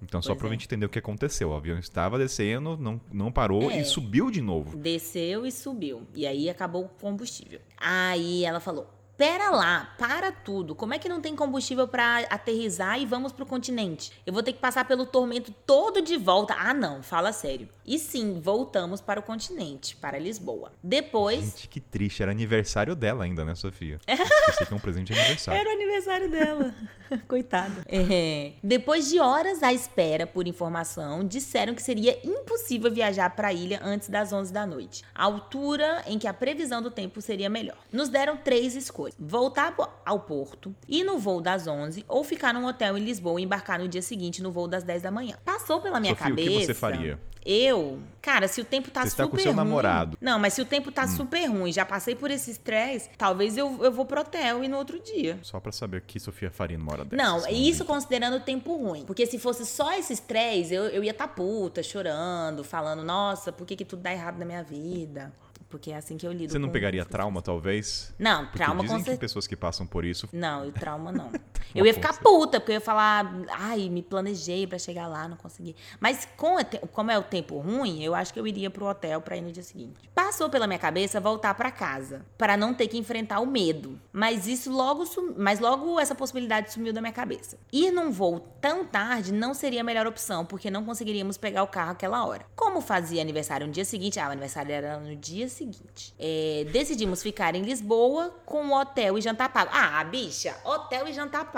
Então, 0.02 0.22
só 0.22 0.34
para 0.34 0.46
é. 0.48 0.50
gente 0.52 0.66
entender 0.66 0.86
o 0.86 0.88
que 0.88 0.98
aconteceu. 0.98 1.50
O 1.50 1.54
avião 1.54 1.78
estava 1.78 2.18
descendo, 2.18 2.76
não, 2.76 3.00
não 3.12 3.32
parou 3.32 3.70
é, 3.70 3.80
e 3.80 3.84
subiu 3.84 4.30
de 4.30 4.40
novo. 4.40 4.76
Desceu 4.76 5.44
e 5.44 5.50
subiu. 5.50 6.06
E 6.14 6.26
aí 6.26 6.48
acabou 6.48 6.84
o 6.84 6.88
combustível. 6.88 7.60
Aí 7.76 8.44
ela 8.44 8.60
falou: 8.60 8.88
Pera 9.18 9.50
lá, 9.50 9.96
para 9.98 10.30
tudo. 10.30 10.76
Como 10.76 10.94
é 10.94 10.98
que 10.98 11.08
não 11.08 11.20
tem 11.20 11.34
combustível 11.34 11.88
para 11.88 12.18
aterrizar 12.30 13.00
e 13.00 13.04
vamos 13.04 13.32
pro 13.32 13.44
continente? 13.44 14.12
Eu 14.24 14.32
vou 14.32 14.44
ter 14.44 14.52
que 14.52 14.60
passar 14.60 14.84
pelo 14.84 15.04
tormento 15.04 15.52
todo 15.66 16.00
de 16.00 16.16
volta. 16.16 16.54
Ah, 16.56 16.72
não, 16.72 17.02
fala 17.02 17.32
sério. 17.32 17.68
E 17.84 17.98
sim, 17.98 18.38
voltamos 18.40 19.00
para 19.00 19.18
o 19.18 19.22
continente, 19.22 19.96
para 19.96 20.20
Lisboa. 20.20 20.70
Depois. 20.80 21.40
Gente, 21.40 21.68
que 21.68 21.80
triste. 21.80 22.22
Era 22.22 22.30
aniversário 22.30 22.94
dela 22.94 23.24
ainda, 23.24 23.44
né, 23.44 23.56
Sofia? 23.56 23.98
Esqueci 24.06 24.66
que 24.66 24.72
é 24.72 24.76
um 24.76 24.78
presente 24.78 25.12
de 25.12 25.18
aniversário. 25.18 25.60
Era 25.60 25.68
o 25.68 25.72
aniversário 25.72 26.30
dela. 26.30 26.74
Coitada. 27.26 27.82
É. 27.88 28.52
Depois 28.62 29.08
de 29.08 29.18
horas 29.18 29.64
à 29.64 29.72
espera 29.72 30.28
por 30.28 30.46
informação, 30.46 31.26
disseram 31.26 31.74
que 31.74 31.82
seria 31.82 32.20
impossível 32.22 32.92
viajar 32.92 33.30
para 33.34 33.48
a 33.48 33.52
ilha 33.52 33.80
antes 33.82 34.08
das 34.08 34.32
11 34.32 34.52
da 34.52 34.64
noite, 34.64 35.02
a 35.12 35.24
altura 35.24 36.04
em 36.06 36.18
que 36.18 36.28
a 36.28 36.34
previsão 36.34 36.80
do 36.80 36.90
tempo 36.90 37.20
seria 37.20 37.48
melhor. 37.48 37.78
Nos 37.90 38.08
deram 38.08 38.36
três 38.36 38.76
escolhas 38.76 39.07
voltar 39.18 39.74
ao 40.04 40.20
porto, 40.20 40.74
ir 40.88 41.04
no 41.04 41.18
voo 41.18 41.40
das 41.40 41.66
11 41.66 42.04
ou 42.08 42.24
ficar 42.24 42.52
num 42.52 42.66
hotel 42.66 42.96
em 42.96 43.04
Lisboa 43.04 43.40
e 43.40 43.44
embarcar 43.44 43.78
no 43.78 43.88
dia 43.88 44.02
seguinte 44.02 44.42
no 44.42 44.50
voo 44.50 44.66
das 44.66 44.82
10 44.82 45.02
da 45.02 45.10
manhã. 45.10 45.36
Passou 45.44 45.80
pela 45.80 46.00
minha 46.00 46.14
Sofia, 46.14 46.28
cabeça. 46.28 46.50
O 46.50 46.60
que 46.60 46.66
você 46.66 46.74
faria? 46.74 47.18
Eu, 47.50 47.98
cara, 48.20 48.46
se 48.46 48.60
o 48.60 48.64
tempo 48.64 48.90
tá 48.90 49.02
Você 49.02 49.10
super 49.10 49.22
está 49.22 49.30
com 49.30 49.38
seu 49.38 49.52
ruim, 49.52 49.56
namorado. 49.56 50.18
Não, 50.20 50.38
mas 50.38 50.52
se 50.52 50.60
o 50.60 50.66
tempo 50.66 50.92
tá 50.92 51.04
hum. 51.04 51.08
super 51.08 51.46
ruim, 51.46 51.72
já 51.72 51.84
passei 51.84 52.14
por 52.14 52.30
esse 52.30 52.50
estresse, 52.50 53.08
talvez 53.16 53.56
eu, 53.56 53.82
eu 53.82 53.90
vou 53.90 54.04
pro 54.04 54.20
hotel 54.20 54.62
e 54.62 54.68
no 54.68 54.76
outro 54.76 55.00
dia. 55.00 55.38
Só 55.42 55.58
para 55.58 55.72
saber 55.72 55.98
o 55.98 56.02
que 56.02 56.20
Sofia 56.20 56.50
faria 56.50 56.76
numa 56.76 56.92
hora 56.92 57.04
dessa. 57.06 57.22
Não, 57.22 57.48
isso 57.48 57.86
considerando 57.86 58.36
o 58.36 58.40
tempo 58.40 58.76
ruim. 58.76 59.04
Porque 59.06 59.26
se 59.26 59.38
fosse 59.38 59.64
só 59.64 59.96
esse 59.96 60.12
estresse, 60.12 60.74
eu, 60.74 60.84
eu 60.88 61.02
ia 61.02 61.14
tá 61.14 61.26
puta, 61.26 61.82
chorando, 61.82 62.62
falando, 62.62 63.02
nossa, 63.02 63.50
por 63.50 63.66
que, 63.66 63.76
que 63.76 63.84
tudo 63.84 64.02
dá 64.02 64.12
errado 64.12 64.38
na 64.38 64.44
minha 64.44 64.62
vida? 64.62 65.32
Porque 65.68 65.90
é 65.90 65.96
assim 65.96 66.16
que 66.16 66.26
eu 66.26 66.32
lido. 66.32 66.50
Você 66.50 66.58
não 66.58 66.70
pegaria 66.70 67.04
trauma, 67.04 67.42
talvez? 67.42 68.14
Não, 68.18 68.46
porque 68.46 68.58
trauma 68.58 68.82
dizem 68.82 68.98
com 68.98 69.04
certeza. 69.04 69.20
pessoas 69.20 69.46
que 69.46 69.54
passam 69.54 69.86
por 69.86 70.04
isso. 70.04 70.28
Não, 70.32 70.66
o 70.66 70.72
trauma 70.72 71.12
não. 71.12 71.30
eu 71.74 71.86
ia 71.86 71.94
ficar 71.94 72.18
puta, 72.18 72.60
porque 72.60 72.72
eu 72.72 72.76
ia 72.76 72.80
falar, 72.80 73.32
ai, 73.50 73.88
me 73.88 74.02
planejei 74.02 74.66
para 74.66 74.78
chegar 74.78 75.06
lá, 75.06 75.28
não 75.28 75.36
consegui. 75.36 75.74
Mas 76.00 76.26
com, 76.36 76.56
como 76.92 77.10
é 77.10 77.18
o 77.18 77.22
tempo 77.22 77.58
ruim, 77.58 78.02
eu 78.02 78.14
acho 78.14 78.32
que 78.32 78.40
eu 78.40 78.46
iria 78.46 78.70
pro 78.70 78.86
hotel 78.86 79.20
para 79.20 79.36
ir 79.36 79.42
no 79.42 79.52
dia 79.52 79.62
seguinte. 79.62 80.08
Passou 80.14 80.48
pela 80.48 80.66
minha 80.66 80.78
cabeça 80.78 81.20
voltar 81.20 81.54
para 81.54 81.70
casa, 81.70 82.24
para 82.36 82.56
não 82.56 82.74
ter 82.74 82.88
que 82.88 82.98
enfrentar 82.98 83.40
o 83.40 83.46
medo. 83.46 83.98
Mas 84.12 84.46
isso 84.46 84.70
logo, 84.70 85.06
sum... 85.06 85.34
mas 85.36 85.60
logo 85.60 85.98
essa 86.00 86.14
possibilidade 86.14 86.72
sumiu 86.72 86.92
da 86.92 87.00
minha 87.00 87.12
cabeça. 87.12 87.58
Ir 87.72 87.90
num 87.90 88.10
voo 88.10 88.40
tão 88.60 88.84
tarde 88.84 89.32
não 89.32 89.54
seria 89.54 89.80
a 89.80 89.84
melhor 89.84 90.06
opção, 90.06 90.44
porque 90.44 90.70
não 90.70 90.84
conseguiríamos 90.84 91.36
pegar 91.36 91.62
o 91.62 91.68
carro 91.68 91.92
aquela 91.92 92.24
hora. 92.24 92.44
Como 92.56 92.80
fazia 92.80 93.22
aniversário 93.22 93.66
no 93.66 93.72
dia 93.72 93.84
seguinte, 93.84 94.18
ah, 94.18 94.28
o 94.28 94.32
aniversário 94.32 94.72
era 94.72 94.98
no 94.98 95.14
dia 95.16 95.48
seguinte 95.48 95.78
é, 96.18 96.66
decidimos 96.70 97.22
ficar 97.22 97.54
em 97.54 97.62
Lisboa 97.62 98.34
com 98.44 98.72
hotel 98.72 99.18
e 99.18 99.20
jantar 99.20 99.48
pago. 99.50 99.70
Ah, 99.72 100.02
bicha, 100.04 100.56
hotel 100.64 101.08
e 101.08 101.12
jantar 101.12 101.44
pago. 101.52 101.57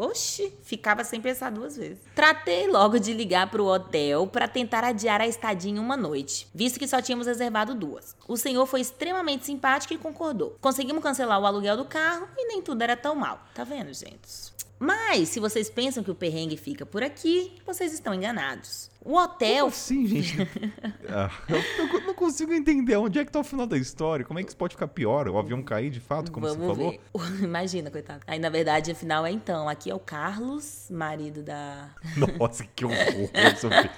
Oxi, 0.00 0.52
ficava 0.62 1.04
sem 1.04 1.20
pensar 1.20 1.50
duas 1.50 1.76
vezes. 1.76 1.98
Tratei 2.14 2.66
logo 2.68 2.98
de 2.98 3.12
ligar 3.12 3.50
pro 3.50 3.66
hotel 3.66 4.26
para 4.26 4.46
tentar 4.46 4.84
adiar 4.84 5.20
a 5.20 5.26
estadia 5.26 5.70
em 5.70 5.78
uma 5.78 5.96
noite, 5.96 6.46
visto 6.54 6.78
que 6.78 6.88
só 6.88 7.00
tínhamos 7.00 7.26
reservado 7.26 7.74
duas. 7.74 8.16
O 8.26 8.36
senhor 8.36 8.66
foi 8.66 8.80
extremamente 8.80 9.46
simpático 9.46 9.94
e 9.94 9.98
concordou. 9.98 10.56
Conseguimos 10.60 11.02
cancelar 11.02 11.40
o 11.40 11.46
aluguel 11.46 11.76
do 11.76 11.84
carro 11.84 12.28
e 12.36 12.46
nem 12.46 12.62
tudo 12.62 12.82
era 12.82 12.96
tão 12.96 13.14
mal. 13.14 13.42
Tá 13.54 13.64
vendo, 13.64 13.92
gente? 13.92 14.58
Mas, 14.78 15.30
se 15.30 15.40
vocês 15.40 15.68
pensam 15.68 16.04
que 16.04 16.10
o 16.10 16.14
perrengue 16.14 16.56
fica 16.56 16.86
por 16.86 17.02
aqui, 17.02 17.52
vocês 17.66 17.92
estão 17.92 18.14
enganados. 18.14 18.88
O 19.08 19.16
hotel. 19.16 19.60
Como 19.60 19.68
assim, 19.68 20.06
gente? 20.06 20.36
ah, 21.08 21.30
eu 21.48 22.02
não 22.02 22.12
consigo 22.12 22.52
entender 22.52 22.94
onde 22.96 23.18
é 23.18 23.24
que 23.24 23.32
tá 23.32 23.40
o 23.40 23.44
final 23.44 23.66
da 23.66 23.78
história. 23.78 24.22
Como 24.22 24.38
é 24.38 24.42
que 24.42 24.50
isso 24.50 24.56
pode 24.56 24.74
ficar 24.74 24.86
pior? 24.86 25.26
O 25.28 25.38
avião 25.38 25.62
cair 25.62 25.88
de 25.88 25.98
fato, 25.98 26.30
como 26.30 26.46
Vamos 26.46 26.62
você 26.62 26.74
falou? 26.74 26.90
Ver. 26.90 27.40
Imagina, 27.42 27.90
coitado. 27.90 28.20
Aí, 28.26 28.38
na 28.38 28.50
verdade, 28.50 28.90
afinal 28.90 29.24
é 29.24 29.30
então. 29.30 29.66
Aqui 29.66 29.90
é 29.90 29.94
o 29.94 29.98
Carlos, 29.98 30.88
marido 30.90 31.42
da. 31.42 31.88
Nossa, 32.38 32.66
que 32.76 32.84
horror, 32.84 33.30
Sofia. 33.56 33.90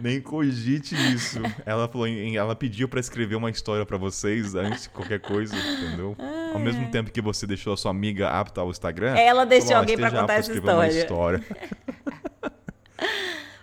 Nem 0.00 0.20
cogite 0.20 0.96
isso. 1.14 1.38
Ela 1.64 1.86
falou, 1.86 2.08
ela 2.08 2.56
pediu 2.56 2.88
para 2.88 2.98
escrever 2.98 3.36
uma 3.36 3.50
história 3.50 3.86
para 3.86 3.96
vocês 3.96 4.56
antes 4.56 4.84
de 4.84 4.88
qualquer 4.88 5.20
coisa, 5.20 5.54
entendeu? 5.56 6.16
Ao 6.52 6.58
mesmo 6.58 6.90
tempo 6.90 7.12
que 7.12 7.20
você 7.20 7.46
deixou 7.46 7.72
a 7.72 7.76
sua 7.76 7.92
amiga 7.92 8.30
apta 8.30 8.60
ao 8.60 8.68
Instagram. 8.68 9.14
Ela 9.16 9.46
deixou 9.46 9.68
falou, 9.68 9.82
alguém 9.82 9.96
para 9.96 10.10
contar 10.10 10.34
essa 10.34 10.52
história. 10.52 10.90
história. 10.90 11.44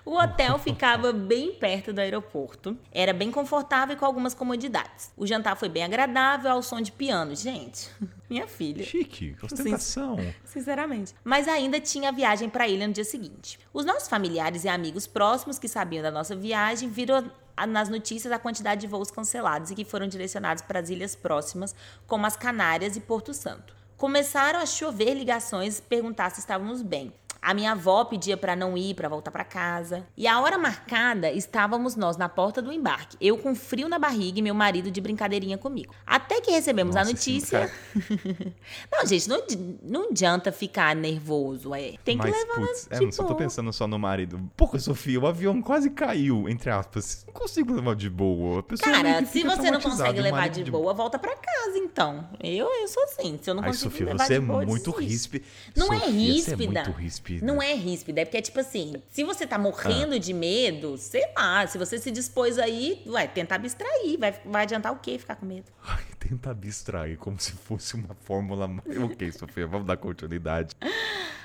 O 0.04 0.16
hotel 0.16 0.58
ficava 0.58 1.14
bem 1.14 1.54
perto 1.54 1.94
do 1.94 2.00
aeroporto. 2.00 2.78
Era 2.92 3.14
bem 3.14 3.32
confortável 3.32 3.96
e 3.96 4.00
com 4.00 4.06
algumas 4.06 4.34
comodidades. 4.34 5.12
O 5.16 5.28
jantar 5.28 5.56
foi 5.56 5.70
bem 5.70 5.84
agradável 5.84 6.52
ao 6.52 6.64
som 6.64 6.82
de 6.82 6.92
piano. 6.92 7.36
Gente, 7.36 7.90
minha 8.30 8.48
filha. 8.48 8.84
Chique, 8.84 9.36
ostentação. 9.42 10.18
Sinceramente. 10.44 11.14
Mas 11.24 11.48
ainda 11.48 11.80
tinha 11.80 12.10
a 12.10 12.12
viagem 12.12 12.50
para 12.50 12.64
a 12.64 12.68
ilha 12.68 12.88
no 12.88 12.94
dia 12.94 13.04
seguinte. 13.04 13.60
Os 13.72 13.86
nossos 13.86 14.10
familiares 14.10 14.64
e 14.64 14.70
amigos 14.70 15.06
próximos 15.06 15.60
que 15.60 15.68
sabiam 15.68 16.02
da 16.02 16.12
nossa 16.12 16.36
viagem 16.36 16.90
viram 16.90 17.32
nas 17.68 17.90
notícias 17.90 18.34
a 18.34 18.40
quantidade 18.40 18.82
de 18.82 18.88
voos 18.88 19.12
cancelados 19.12 19.70
e 19.70 19.76
que 19.76 19.86
foram 19.86 20.08
direcionados 20.08 20.64
para 20.64 20.80
as 20.80 20.90
ilhas 20.90 21.16
próximas, 21.16 21.76
como 22.08 22.26
as 22.26 22.36
Canárias 22.36 22.96
e 22.96 23.02
Porto 23.02 23.34
Santo. 23.34 23.76
Começaram 23.98 24.60
a 24.60 24.66
chover 24.66 25.14
ligações 25.14 25.78
e 25.78 25.82
perguntar 25.84 26.32
se 26.32 26.40
estávamos 26.40 26.82
bem. 26.82 27.14
A 27.42 27.56
minha 27.56 27.72
avó 27.72 28.06
pedia 28.06 28.38
para 28.38 28.56
não 28.56 28.78
ir, 28.78 28.94
para 28.94 29.10
voltar 29.10 29.32
para 29.32 29.44
casa. 29.44 30.06
E 30.16 30.28
a 30.28 30.40
hora 30.40 30.60
marcada, 30.60 31.32
estávamos 31.32 31.96
nós 31.96 32.16
na 32.16 32.30
porta 32.30 32.62
do 32.62 32.72
embarque. 32.72 33.18
Eu 33.20 33.36
com 33.36 33.56
frio 33.56 33.90
na 33.90 33.98
barriga 33.98 34.38
e 34.38 34.42
meu 34.44 34.54
marido 34.54 34.92
de 34.92 35.02
brincadeirinha 35.02 35.58
comigo. 35.58 35.92
Até 36.06 36.40
que 36.40 36.52
recebemos 36.52 36.94
Nossa, 36.94 37.10
a 37.10 37.12
notícia. 37.12 37.72
não, 38.94 39.06
gente, 39.08 39.28
não, 39.28 39.42
não 39.82 40.10
adianta 40.12 40.52
ficar 40.52 40.96
nervoso, 40.96 41.74
é. 41.74 41.96
Tem 42.06 42.16
que 42.16 42.30
Mas, 42.30 42.32
levar 42.32 42.54
putz, 42.54 42.88
é, 42.92 43.00
não 43.00 43.12
só 43.12 43.24
tô 43.24 43.34
pensando 43.34 43.74
só 43.74 43.88
no 43.88 43.98
marido. 43.98 44.40
Pô, 44.56 44.78
Sofia, 44.78 45.20
o 45.20 45.26
avião 45.26 45.64
quase 45.64 45.90
caiu, 45.90 46.48
entre 46.48 46.70
aspas. 46.70 47.26
Não 47.26 47.34
consigo 47.34 47.74
levar 47.74 47.96
de 47.96 48.10
boa. 48.10 48.64
Cara, 48.80 49.26
se 49.26 49.42
você 49.42 49.72
não 49.72 49.82
consegue 49.82 50.22
levar 50.22 50.48
de, 50.48 50.70
boa, 50.70 50.94
volta 50.94 51.18
para 51.18 51.36
casa, 51.36 51.78
então. 51.80 52.30
Eu, 52.40 52.68
eu 52.68 52.88
sou 52.88 53.04
assim. 53.04 53.40
Se 53.42 53.50
eu 53.50 53.56
não 53.56 53.64
Ai, 53.64 53.70
consigo 53.70 53.90
Sofia, 53.90 54.06
levar 54.06 54.28
você 54.28 54.40
de 54.40 54.44
é 54.44 54.48
boa, 54.48 54.64
muito 54.64 54.92
ríspida. 54.92 55.46
Não 55.76 55.88
Sofia, 55.88 56.06
é 56.06 56.10
ríspida. 56.10 56.56
Você 56.56 56.64
é 56.64 56.68
muito 56.68 56.92
ríspida 56.92 57.31
ríspida. 57.32 57.52
Não 57.52 57.62
é 57.62 57.74
ríspida, 57.74 58.22
é 58.22 58.26
porque 58.26 58.38
é 58.38 58.42
tipo 58.42 58.60
assim, 58.60 58.96
se 59.10 59.24
você 59.24 59.46
tá 59.48 59.58
morrendo 59.58 60.16
ah. 60.16 60.20
de 60.20 60.34
medo, 60.34 60.98
sei 60.98 61.24
lá, 61.36 61.66
se 61.68 61.78
você 61.78 61.98
se 61.98 62.12
dispôs 62.12 62.58
aí, 62.58 63.02
vai 63.06 63.28
tentar 63.28 63.56
abstrair, 63.56 64.18
vai, 64.20 64.32
vai 64.46 64.64
adiantar 64.64 64.92
o 64.94 64.98
quê 64.98 65.18
ficar 65.18 65.36
com 65.36 65.46
medo? 65.46 65.66
Ai, 65.84 66.04
tenta 66.20 66.52
abstrair 66.52 67.18
como 67.18 67.40
se 67.40 67.52
fosse 67.52 67.96
uma 67.96 68.16
fórmula. 68.24 68.70
Ok, 69.02 69.32
Sofia, 69.32 69.66
vamos 69.66 69.88
dar 69.88 69.98
continuidade. 69.98 70.76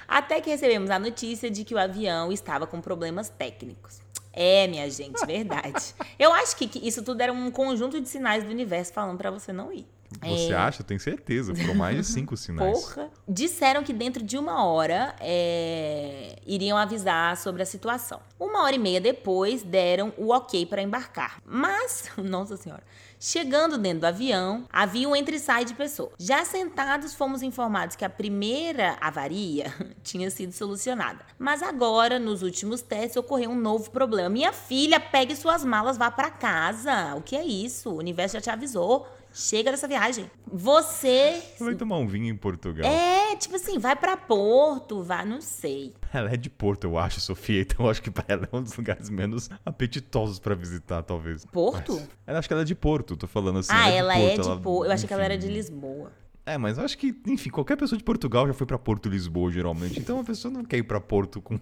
Até 0.07 0.41
que 0.41 0.51
recebemos 0.51 0.91
a 0.91 0.99
notícia 0.99 1.51
de 1.51 1.64
que 1.64 1.74
o 1.74 1.78
avião 1.78 2.30
estava 2.30 2.66
com 2.66 2.80
problemas 2.80 3.28
técnicos. 3.28 4.01
É, 4.32 4.66
minha 4.66 4.89
gente, 4.91 5.24
verdade. 5.24 5.95
Eu 6.18 6.32
acho 6.34 6.55
que, 6.57 6.68
que 6.68 6.87
isso 6.87 7.03
tudo 7.03 7.22
era 7.22 7.32
um 7.32 7.51
conjunto 7.51 7.99
de 7.99 8.07
sinais 8.07 8.45
do 8.45 8.51
universo 8.51 8.93
falando 8.93 9.16
para 9.16 9.30
você 9.30 9.51
não 9.53 9.72
ir. 9.72 9.87
Você 10.23 10.53
É. 10.53 10.57
acha? 10.57 10.83
Tenho 10.83 11.01
certeza. 11.01 11.55
Foram 11.55 11.75
mais 11.75 11.97
de 11.97 12.05
cinco 12.05 12.37
sinais. 12.37 12.79
Porra. 12.81 13.11
Disseram 13.29 13.83
que 13.83 13.93
dentro 13.93 14.23
de 14.23 14.39
uma 14.39 14.65
hora 14.65 15.15
é, 15.21 16.37
iriam 16.47 16.77
avisar 16.79 17.37
sobre 17.37 17.63
a 17.63 17.67
situação. 17.67 18.21
Uma 18.39 18.63
hora 18.63 18.75
e 18.75 18.79
meia 18.79 19.01
depois 19.01 19.63
deram 19.63 20.13
o 20.17 20.33
ok 20.33 20.65
para 20.67 20.83
embarcar. 20.83 21.41
Mas, 21.45 22.11
nossa 22.19 22.57
senhora, 22.57 22.83
chegando 23.19 23.79
dentro 23.79 24.01
do 24.01 24.05
avião, 24.07 24.65
havia 24.73 25.09
um 25.09 25.17
entre 25.17 25.37
e 25.37 25.41
sai 25.41 25.65
de 25.65 25.75
pessoas. 25.75 26.13
Já 26.19 26.45
sentados, 26.45 27.15
fomos 27.15 27.43
informados 27.43 27.97
que 27.97 28.05
a 28.05 28.11
primeira 28.11 28.97
avaria 29.01 29.73
tinha 30.03 30.31
sido 30.31 30.53
solucionada. 30.53 31.25
Mas 31.39 31.63
agora, 31.63 32.19
nos 32.19 32.43
últimos 32.43 32.81
testes, 32.83 33.17
ocorreu 33.17 33.51
um 33.51 33.59
novo 33.61 33.91
problema. 33.91 34.29
Minha 34.29 34.53
filha, 34.53 35.01
pegue 35.01 35.35
suas 35.35 35.65
malas, 35.65 35.97
vá 35.99 36.11
para 36.11 36.31
casa. 36.31 37.15
O 37.17 37.23
que 37.23 37.35
é 37.37 37.45
isso? 37.45 37.91
O 37.91 37.97
universo 37.99 38.35
já 38.35 38.41
te 38.41 38.51
avisou. 38.51 39.07
Chega 39.39 39.70
dessa 39.70 39.87
viagem. 39.87 40.30
Você 40.51 41.43
Vai 41.61 41.74
tomar 41.74 41.99
um 41.99 42.07
vinho 42.07 42.32
em 42.32 42.37
Portugal. 42.37 42.91
é, 42.91 43.37
tipo 43.37 43.55
assim, 43.57 43.78
vai 43.78 43.95
pra 43.95 44.16
Porto, 44.16 45.03
vai, 45.03 45.26
não 45.26 45.43
sei. 45.43 45.93
Ela 46.11 46.32
é 46.32 46.37
de 46.39 46.49
Porto, 46.49 46.84
eu 46.84 46.97
acho, 46.97 47.20
Sofia. 47.20 47.61
Então 47.66 47.84
eu 47.84 47.91
acho 47.91 48.01
que 48.03 48.11
pra 48.11 48.24
ela 48.28 48.49
é 48.51 48.57
um 48.57 48.62
dos 48.62 48.74
lugares 48.74 49.11
menos 49.11 49.51
apetitosos 49.64 50.39
pra 50.39 50.55
visitar, 50.55 51.03
talvez. 51.03 51.45
Porto? 51.45 51.97
Mas- 51.97 52.09
ela 52.26 52.39
acho 52.39 52.49
que 52.49 52.55
ela 52.55 52.62
é 52.62 52.64
de 52.64 52.74
Porto, 52.74 53.14
tô 53.14 53.26
falando 53.26 53.59
assim. 53.59 53.72
ah, 53.74 53.91
de 53.91 53.97
ela 53.97 54.16
é 54.18 54.37
de 54.39 54.43
Porto. 54.62 54.84
Eu 54.87 54.93
achei 54.93 55.07
que 55.07 55.12
ela 55.12 55.24
era 55.24 55.37
de 55.37 55.49
Lisboa. 55.49 56.11
É, 56.47 56.57
mas 56.57 56.79
eu 56.79 56.85
acho 56.85 56.97
que, 56.97 57.13
enfim, 57.27 57.51
qualquer 57.51 57.77
pessoa 57.77 57.99
de 57.99 58.05
Portugal 58.05 58.47
já 58.47 58.55
foi 58.55 58.65
pra 58.65 58.79
Porto 58.79 59.09
Lisboa, 59.09 59.51
geralmente. 59.51 59.99
Então 59.99 60.21
a 60.21 60.25
pessoa 60.25 60.55
não 60.55 60.65
quer 60.65 60.77
ir 60.77 60.85
pra 60.85 61.01
Porto 61.01 61.43
com. 61.43 61.59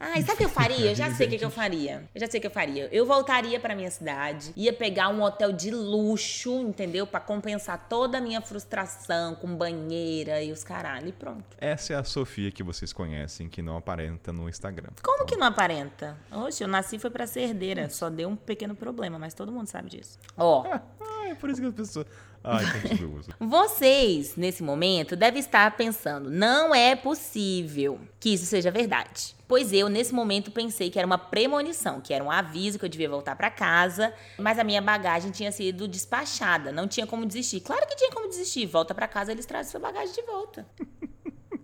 Ai, 0.00 0.20
sabe 0.22 0.32
o 0.32 0.36
que 0.38 0.44
eu 0.44 0.48
faria? 0.48 0.90
Eu 0.90 0.94
já 0.96 1.14
sei 1.14 1.28
o 1.28 1.30
que, 1.30 1.38
que 1.38 1.44
eu 1.44 1.50
faria. 1.50 2.08
Eu 2.12 2.20
já 2.20 2.26
sei 2.26 2.38
o 2.38 2.40
que 2.40 2.48
eu 2.48 2.50
faria. 2.50 2.88
Eu 2.90 3.06
voltaria 3.06 3.60
pra 3.60 3.76
minha 3.76 3.90
cidade, 3.90 4.52
ia 4.56 4.72
pegar 4.72 5.10
um 5.10 5.22
hotel 5.22 5.52
de 5.52 5.70
luxo, 5.70 6.60
entendeu? 6.60 7.06
Pra 7.06 7.20
compensar 7.20 7.86
toda 7.88 8.18
a 8.18 8.20
minha 8.20 8.40
frustração 8.40 9.36
com 9.36 9.54
banheira 9.54 10.42
e 10.42 10.50
os 10.50 10.64
caralho. 10.64 11.06
E 11.08 11.12
pronto. 11.12 11.44
Essa 11.58 11.92
é 11.92 11.96
a 11.96 12.02
Sofia 12.02 12.50
que 12.50 12.64
vocês 12.64 12.92
conhecem, 12.92 13.48
que 13.48 13.62
não 13.62 13.76
aparenta 13.76 14.32
no 14.32 14.48
Instagram. 14.48 14.90
Como 15.04 15.24
que 15.24 15.36
não 15.36 15.46
aparenta? 15.46 16.18
Oxe, 16.32 16.64
eu 16.64 16.68
nasci 16.68 16.98
foi 16.98 17.10
pra 17.10 17.28
ser 17.28 17.42
herdeira. 17.42 17.88
Só 17.88 18.10
deu 18.10 18.28
um 18.28 18.34
pequeno 18.34 18.74
problema, 18.74 19.20
mas 19.20 19.34
todo 19.34 19.52
mundo 19.52 19.68
sabe 19.68 19.90
disso. 19.90 20.18
Ó. 20.36 20.64
Ah, 20.66 20.82
é 21.30 21.34
por 21.34 21.50
isso 21.50 21.60
que 21.60 21.66
as 21.66 21.74
pessoas. 21.74 22.06
Ai, 22.42 22.64
continua. 22.80 23.20
Vocês, 23.40 24.36
nesse 24.36 24.62
momento, 24.62 25.16
devem 25.16 25.40
estar 25.40 25.76
pensando: 25.76 26.30
não 26.30 26.74
é 26.74 26.94
possível 26.94 28.00
que 28.20 28.30
isso 28.30 28.46
seja 28.46 28.70
verdade. 28.70 29.34
Pois 29.48 29.72
eu, 29.72 29.88
nesse 29.88 30.12
momento, 30.12 30.50
pensei 30.50 30.90
que 30.90 30.98
era 30.98 31.06
uma 31.06 31.18
premonição, 31.18 32.00
que 32.00 32.12
era 32.12 32.22
um 32.22 32.30
aviso 32.30 32.78
que 32.78 32.84
eu 32.84 32.88
devia 32.88 33.08
voltar 33.08 33.36
pra 33.36 33.50
casa, 33.50 34.12
mas 34.38 34.58
a 34.58 34.64
minha 34.64 34.82
bagagem 34.82 35.30
tinha 35.30 35.52
sido 35.52 35.86
despachada, 35.86 36.72
não 36.72 36.88
tinha 36.88 37.06
como 37.06 37.24
desistir. 37.24 37.60
Claro 37.60 37.86
que 37.86 37.96
tinha 37.96 38.10
como 38.10 38.28
desistir, 38.28 38.66
volta 38.66 38.94
pra 38.94 39.06
casa, 39.06 39.32
eles 39.32 39.46
trazem 39.46 39.70
sua 39.70 39.80
bagagem 39.80 40.14
de 40.14 40.22
volta. 40.22 40.66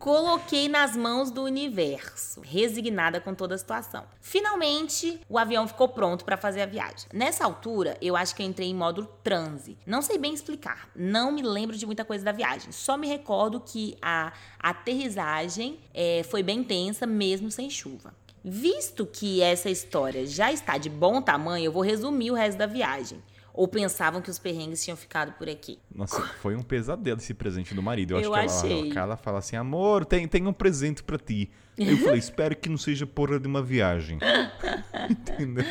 Coloquei 0.03 0.69
nas 0.69 0.97
mãos 0.97 1.31
do 1.31 1.45
universo, 1.45 2.41
resignada 2.41 3.21
com 3.21 3.37
toda 3.37 3.55
a 3.55 3.59
situação. 3.59 4.05
Finalmente, 4.21 5.21
o 5.29 5.39
avião 5.39 5.69
ficou 5.69 5.87
pronto 5.87 6.25
para 6.25 6.37
fazer 6.37 6.63
a 6.63 6.67
viagem. 6.67 7.07
Nessa 7.13 7.45
altura, 7.45 7.97
eu 8.03 8.17
acho 8.17 8.35
que 8.35 8.43
eu 8.43 8.47
entrei 8.47 8.69
em 8.69 8.75
modo 8.75 9.09
transe. 9.23 9.79
Não 9.87 10.03
sei 10.03 10.19
bem 10.19 10.35
explicar, 10.35 10.91
não 10.97 11.31
me 11.31 11.41
lembro 11.41 11.77
de 11.77 11.87
muita 11.87 12.05
coisa 12.05 12.25
da 12.25 12.33
viagem. 12.33 12.73
Só 12.73 12.97
me 12.97 13.07
recordo 13.07 13.61
que 13.61 13.97
a 14.03 14.33
aterrissagem 14.59 15.79
eh, 15.95 16.25
foi 16.25 16.43
bem 16.43 16.65
tensa, 16.65 17.07
mesmo 17.07 17.49
sem 17.49 17.71
chuva. 17.71 18.13
Visto 18.45 19.07
que 19.07 19.41
essa 19.41 19.71
história 19.71 20.27
já 20.27 20.51
está 20.51 20.79
de 20.79 20.91
bom 20.91 21.23
tamanho, 21.23 21.67
eu 21.67 21.71
vou 21.71 21.81
resumir 21.81 22.33
o 22.33 22.35
resto 22.35 22.59
da 22.59 22.67
viagem. 22.67 23.23
Ou 23.55 23.69
pensavam 23.69 24.23
que 24.23 24.31
os 24.31 24.39
perrengues 24.39 24.83
tinham 24.83 24.97
ficado 24.97 25.33
por 25.33 25.49
aqui. 25.49 25.79
Nossa, 25.95 26.21
foi 26.41 26.57
um 26.57 26.63
pesadelo 26.63 27.19
esse 27.19 27.35
presente 27.35 27.75
do 27.75 27.83
marido. 27.83 28.15
Eu, 28.15 28.21
Eu 28.21 28.35
acho 28.35 28.61
que 28.63 28.67
ela, 28.67 28.75
achei. 28.79 28.91
a 28.91 28.95
Carla 28.95 29.17
fala 29.17 29.39
assim: 29.39 29.57
amor, 29.57 30.05
tem, 30.07 30.27
tem 30.27 30.47
um 30.47 30.53
presente 30.53 31.03
pra 31.03 31.19
ti. 31.19 31.51
Eu 31.77 31.97
falei: 31.99 32.19
espero 32.19 32.57
que 32.57 32.69
não 32.69 32.79
seja 32.79 33.07
porra 33.07 33.39
de 33.39 33.47
uma 33.47 33.63
viagem. 33.63 34.19
Entendeu? 35.11 35.65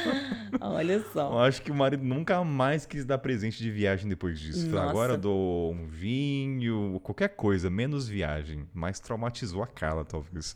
Olha 0.59 0.93
Eu 0.93 1.11
só. 1.11 1.39
acho 1.39 1.61
que 1.61 1.71
o 1.71 1.75
marido 1.75 2.03
nunca 2.03 2.43
mais 2.43 2.85
quis 2.85 3.05
dar 3.05 3.17
presente 3.17 3.57
de 3.57 3.71
viagem 3.71 4.07
depois 4.07 4.39
disso. 4.39 4.67
Nossa. 4.69 4.89
Agora 4.89 5.13
eu 5.13 5.17
dou 5.17 5.71
um 5.71 5.87
vinho, 5.87 6.99
qualquer 7.03 7.29
coisa, 7.29 7.69
menos 7.69 8.07
viagem. 8.07 8.67
Mas 8.73 8.99
traumatizou 8.99 9.63
a 9.63 9.67
Carla, 9.67 10.05
talvez. 10.05 10.55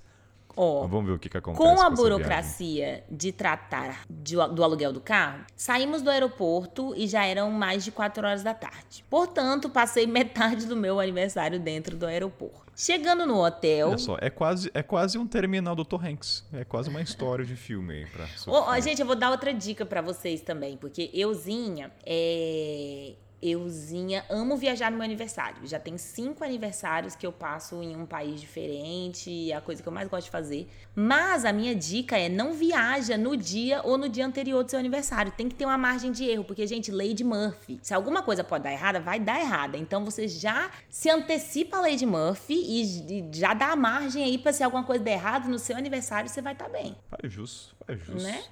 Ó, 0.58 0.88
vamos 0.88 1.06
ver 1.06 1.12
o 1.14 1.20
que, 1.20 1.28
que 1.30 1.38
acontece. 1.38 1.62
Com 1.62 1.72
a 1.74 1.76
viagem. 1.90 1.96
burocracia 1.96 3.04
de 3.12 3.32
tratar 3.32 4.02
de- 4.10 4.36
do 4.36 4.64
aluguel 4.64 4.94
do 4.94 5.02
carro, 5.02 5.44
saímos 5.56 6.02
do 6.02 6.10
aeroporto 6.10 6.94
e 6.96 7.08
já 7.08 7.26
eram 7.26 7.52
mais 7.52 7.84
de 7.84 7.92
4 7.92 8.26
horas 8.26 8.42
da 8.44 8.54
tarde. 8.54 9.04
Portanto, 9.10 9.70
passei 9.70 10.06
metade 10.08 10.66
do 10.66 10.76
meu 10.76 11.00
aniversário 11.00 11.60
dentro 11.60 11.98
do 11.98 12.06
aeroporto. 12.06 12.66
Chegando 12.78 13.26
no 13.26 13.42
hotel. 13.46 13.90
Olha 13.90 13.98
só, 13.98 14.18
é 14.20 14.30
quase, 14.30 14.70
é 14.74 14.84
quase 14.84 15.18
um 15.18 15.26
terminal 15.26 15.76
do 15.76 15.86
Tom 15.86 15.98
Hanks. 15.98 16.44
É 16.52 16.66
quase 16.66 16.90
uma 16.90 17.02
história 17.02 17.46
de 17.46 17.56
filme 17.56 17.94
aí 17.94 18.06
pra 18.06 18.28
Sofia. 18.28 18.82
gente, 18.82 19.00
eu 19.00 19.08
vou 19.08 19.16
dar 19.16 19.32
outra 19.32 19.54
dica 19.54 19.86
pra 19.86 20.02
vocês 20.02 20.42
também, 20.42 20.76
porque 20.78 21.10
euzinha 21.14 21.90
é. 22.06 23.14
Euzinha, 23.42 24.26
amo 24.30 24.58
viajar 24.58 24.90
no 24.90 24.98
meu 24.98 25.06
aniversário. 25.06 25.66
Já 25.68 25.80
tem 25.80 25.98
cinco 25.98 26.44
aniversários 26.44 27.16
que 27.16 27.26
eu 27.26 27.32
passo 27.32 27.82
em 27.84 27.96
um 27.96 28.06
país 28.06 28.40
diferente, 28.40 29.52
é 29.52 29.56
a 29.56 29.62
coisa 29.62 29.82
que 29.82 29.88
eu 29.88 29.94
mais 29.94 30.08
gosto 30.08 30.26
de 30.26 30.32
fazer. 30.32 30.68
Mas 30.96 31.46
a 31.46 31.54
minha 31.54 31.76
dica 31.76 32.18
é 32.18 32.30
não 32.30 32.54
viaja 32.54 33.18
no 33.18 33.36
dia 33.36 33.82
ou 33.84 33.98
no 33.98 34.10
dia 34.10 34.26
anterior 34.26 34.64
do 34.64 34.70
seu 34.70 34.80
aniversário. 34.80 35.32
Tem 35.32 35.48
que 35.48 35.56
ter 35.56 35.66
uma 35.66 35.78
margem 35.78 36.12
de 36.12 36.24
erro, 36.24 36.44
porque, 36.44 36.66
gente, 36.66 36.92
Lady 36.92 37.24
Murphy. 37.24 37.80
Se 37.82 37.94
alguma 37.94 38.24
coisa 38.24 38.44
pode 38.44 38.64
dar 38.64 38.72
errada, 38.72 39.00
vai 39.00 39.20
dar 39.20 39.40
errada. 39.40 39.78
Então 39.78 40.04
você 40.04 40.28
já 40.28 40.72
se 40.90 41.10
antecipa 41.10 41.78
a 41.78 41.82
Lady 41.82 42.06
Murphy 42.06 42.56
e, 42.56 43.30
já 43.34 43.54
dá 43.54 43.72
a 43.72 43.76
margem 43.76 44.24
aí 44.24 44.38
pra 44.38 44.54
se 44.54 44.64
alguma 44.64 44.84
coisa 44.84 45.04
der 45.04 45.14
errado 45.14 45.48
no 45.50 45.60
seu 45.60 45.76
aniversário, 45.76 46.30
você 46.30 46.42
vai 46.42 46.54
estar 46.54 46.70
bem. 46.70 46.96
Faz 47.10 47.32
jus, 47.32 47.76
faz 47.86 48.00
jus. 48.00 48.24
Né? 48.24 48.44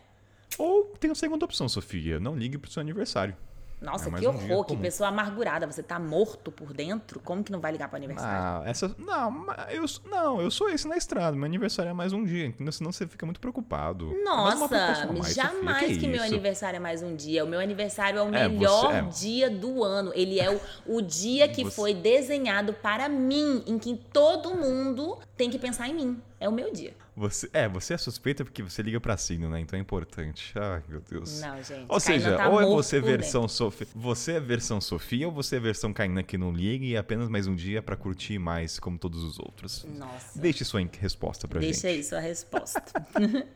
Ou 0.57 0.85
tem 0.99 1.09
a 1.09 1.15
segunda 1.15 1.45
opção, 1.45 1.67
Sofia. 1.67 2.19
Não 2.19 2.35
ligue 2.35 2.57
pro 2.57 2.69
seu 2.69 2.81
aniversário. 2.81 3.35
Nossa, 3.83 4.09
É 4.09 4.11
que 4.13 4.27
um 4.27 4.29
horror, 4.51 4.65
que 4.65 4.77
pessoa 4.77 5.09
amargurada. 5.09 5.67
Você 5.67 5.83
tá 5.83 5.99
morto 5.99 6.51
por 6.51 6.73
dentro? 6.73 7.19
Como 7.19 7.43
que 7.43 7.51
não 7.51 7.59
vai 7.59 7.71
ligar 7.71 7.87
pro 7.89 7.97
aniversário? 7.97 8.63
Ah, 8.65 8.69
essa. 8.69 8.95
Não, 8.97 9.45
eu, 9.69 9.85
não, 10.09 10.41
eu 10.41 10.49
sou 10.49 10.69
esse 10.69 10.87
na 10.87 10.95
estrada. 10.97 11.35
Meu 11.35 11.45
aniversário 11.45 11.89
é 11.89 11.93
mais 11.93 12.13
um 12.13 12.23
dia, 12.23 12.45
entendeu? 12.45 12.71
Senão 12.71 12.91
você 12.91 13.05
fica 13.05 13.25
muito 13.25 13.39
preocupado. 13.39 14.11
É 14.13 14.23
Nossa, 14.23 14.65
a 14.65 15.11
mais, 15.13 15.33
jamais 15.35 15.79
Sofia, 15.81 15.99
que, 15.99 16.07
meu 16.07 16.23
aniversário 16.23 16.77
é 16.77 16.79
mais 16.79 17.03
um 17.03 17.15
dia. 17.15 17.43
O 17.43 17.47
meu 17.47 17.59
aniversário 17.59 18.19
é 18.19 18.23
o 18.23 18.33
É, 18.33 18.47
melhor 18.47 18.91
você- 18.91 18.97
é. 18.97 19.01
dia 19.01 19.49
do 19.49 19.83
ano. 19.83 20.11
Ele 20.15 20.39
é 20.39 20.49
o, 20.49 20.59
o 20.85 21.01
dia 21.01 21.47
que 21.47 21.63
Você- 21.65 21.71
foi 21.71 21.93
desenhado 21.93 22.73
para 22.73 23.09
mim, 23.09 23.63
em 23.67 23.77
que 23.77 23.99
todo 24.11 24.55
mundo 24.55 25.17
tem 25.35 25.49
que 25.49 25.59
pensar 25.59 25.89
em 25.89 25.93
mim. 25.93 26.21
É 26.43 26.49
o 26.49 26.51
meu 26.51 26.73
dia. 26.73 26.93
Você, 27.15 27.49
é, 27.53 27.69
você 27.69 27.93
é 27.93 27.97
suspeita 27.97 28.43
porque 28.43 28.61
você 28.61 28.81
liga 28.81 28.99
pra 28.99 29.15
signo, 29.15 29.49
né? 29.49 29.61
Então 29.61 29.79
é 29.79 29.81
importante. 29.81 30.51
Ai, 30.59 30.83
meu 30.89 30.99
Deus. 30.99 31.39
Não, 31.39 31.63
gente. 31.63 31.85
Ou 31.87 31.99
seja, 32.01 32.35
tá 32.35 32.49
ou 32.49 32.59
é 32.59 32.65
você 32.65 32.99
versão 32.99 33.47
Sofia, 33.47 33.87
você 33.95 34.33
é 34.33 34.39
versão 34.41 34.81
Sofia, 34.81 35.25
ou 35.25 35.33
você 35.33 35.55
é 35.55 35.59
versão 35.61 35.93
Kainan 35.93 36.21
que 36.21 36.37
não 36.37 36.51
liga 36.51 36.83
e 36.83 36.95
é 36.95 36.97
apenas 36.97 37.29
mais 37.29 37.47
um 37.47 37.55
dia 37.55 37.81
pra 37.81 37.95
curtir 37.95 38.37
mais 38.39 38.77
como 38.77 38.97
todos 38.97 39.23
os 39.23 39.39
outros. 39.39 39.85
Nossa. 39.97 40.37
Deixe 40.37 40.65
sua 40.65 40.81
resposta 40.99 41.47
pra 41.47 41.61
Deixa 41.61 41.87
gente. 41.87 41.97
aí 41.99 42.03
sua 42.03 42.19
resposta. 42.19 42.83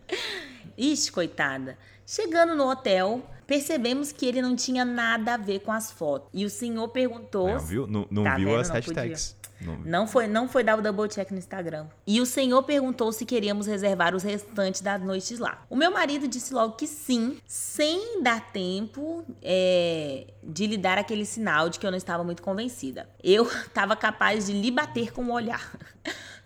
Ixi, 0.77 1.11
coitada. 1.11 1.77
Chegando 2.05 2.55
no 2.55 2.69
hotel, 2.69 3.21
percebemos 3.45 4.13
que 4.13 4.25
ele 4.25 4.41
não 4.41 4.55
tinha 4.55 4.85
nada 4.85 5.33
a 5.33 5.37
ver 5.37 5.59
com 5.59 5.73
as 5.73 5.91
fotos. 5.91 6.29
E 6.33 6.45
o 6.45 6.49
senhor 6.49 6.87
perguntou. 6.87 7.49
Não 7.49 7.59
viu, 7.59 7.85
não, 7.85 8.07
não 8.09 8.23
Tá 8.23 8.37
viu 8.37 8.47
vendo? 8.49 8.59
as 8.61 8.69
Não 8.69 8.75
hashtags. 8.75 9.35
Não- 9.83 10.07
foi, 10.07 10.27
não 10.27 10.47
foi 10.47 10.63
dar 10.63 10.77
o 10.77 10.81
double 10.81 11.07
check 11.09 11.31
no 11.31 11.37
Instagram. 11.37 11.87
E 12.05 12.21
o 12.21 12.25
senhor 12.25 12.61
perguntou 12.63 13.11
se 13.11 13.25
queríamos 13.25 13.65
reservar 13.65 14.15
os 14.15 14.23
restantes 14.23 14.81
das 14.81 15.01
noites 15.01 15.39
lá. 15.39 15.65
O 15.69 15.75
meu 15.75 15.91
marido 15.91 16.27
disse 16.27 16.53
logo 16.53 16.73
que 16.75 16.85
sim, 16.87 17.37
sem 17.45 18.21
dar 18.21 18.51
tempo 18.51 19.25
é, 19.41 20.27
de 20.43 20.67
lhe 20.67 20.77
dar 20.77 20.97
aquele 20.97 21.25
sinal 21.25 21.69
de 21.69 21.79
que 21.79 21.85
eu 21.87 21.91
não 21.91 21.97
estava 21.97 22.23
muito 22.23 22.41
convencida. 22.41 23.09
Eu 23.23 23.43
estava 23.65 23.95
capaz 23.95 24.45
de 24.45 24.53
lhe 24.53 24.69
bater 24.71 25.11
com 25.11 25.23
o 25.25 25.31
olhar. 25.33 25.71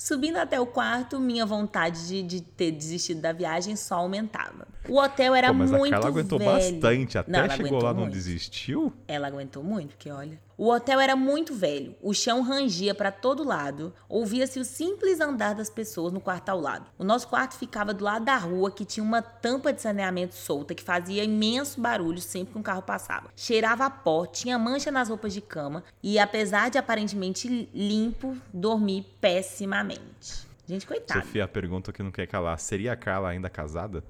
Subindo 0.04 0.38
até 0.38 0.60
o 0.60 0.66
quarto, 0.66 1.20
minha 1.20 1.46
vontade 1.46 2.08
de, 2.08 2.24
de 2.24 2.42
ter 2.42 2.72
desistido 2.72 3.22
da 3.22 3.32
viagem 3.32 3.76
só 3.76 3.98
aumentava. 3.98 4.68
O 4.90 4.98
hotel 4.98 5.36
era 5.36 5.50
Pô, 5.50 5.54
mas 5.54 5.70
muito 5.70 5.92
Carla 5.92 6.08
aguentou 6.08 6.40
velho. 6.40 6.52
bastante. 6.52 7.18
Até 7.20 7.32
Não, 7.32 7.50
chegou 7.52 7.84
lá, 7.84 7.94
não 7.94 8.02
muito. 8.02 8.14
desistiu. 8.14 8.92
Ela 9.08 9.28
aguentou 9.28 9.64
muito, 9.64 9.90
porque 9.90 10.10
olha. 10.10 10.40
O 10.58 10.70
hotel 10.70 11.00
era 11.00 11.16
muito 11.16 11.56
velho, 11.56 11.96
o 12.04 12.14
chão 12.14 12.44
rangia 12.44 12.94
para 12.94 13.12
todo 13.12 13.44
lado, 13.44 13.92
ouvia-se 14.08 14.60
o 14.60 14.64
simples 14.64 15.20
andar 15.20 15.56
das 15.56 15.72
pessoas 15.72 16.14
no 16.14 16.22
quarto 16.22 16.50
ao 16.50 16.60
lado. 16.60 16.86
O 17.00 17.04
nosso 17.04 17.28
quarto 17.28 17.56
ficava 17.56 17.96
do 17.96 18.04
lado 18.04 18.26
da 18.26 18.38
rua 18.38 18.70
que 18.70 18.86
tinha 18.86 19.04
uma 19.04 19.24
tampa 19.24 19.74
de 19.74 19.82
saneamento 19.82 20.36
solta 20.36 20.76
que 20.76 20.84
fazia 20.84 21.24
imenso 21.24 21.82
barulho 21.82 22.22
sempre 22.22 22.54
que 22.54 22.60
um 22.60 22.62
carro 22.62 22.84
passava. 22.84 23.32
Cheirava 23.36 23.86
a 23.86 23.90
pó, 23.90 24.28
tinha 24.28 24.60
mancha 24.60 24.92
nas 24.92 25.10
roupas 25.10 25.34
de 25.34 25.42
cama 25.42 25.84
e, 26.04 26.20
apesar 26.20 26.70
de 26.70 26.78
aparentemente 26.78 27.68
limpo, 27.74 28.38
dormi 28.54 29.04
pessimamente. 29.20 29.91
Gente, 30.68 30.86
coitada. 30.88 31.22
Sofia, 31.22 31.48
pergunta 31.48 31.92
que 31.92 32.02
não 32.04 32.12
quer 32.12 32.28
calar: 32.28 32.58
seria 32.60 32.94
a 32.94 32.96
Carla 32.96 33.30
ainda 33.30 33.50
casada? 33.50 34.04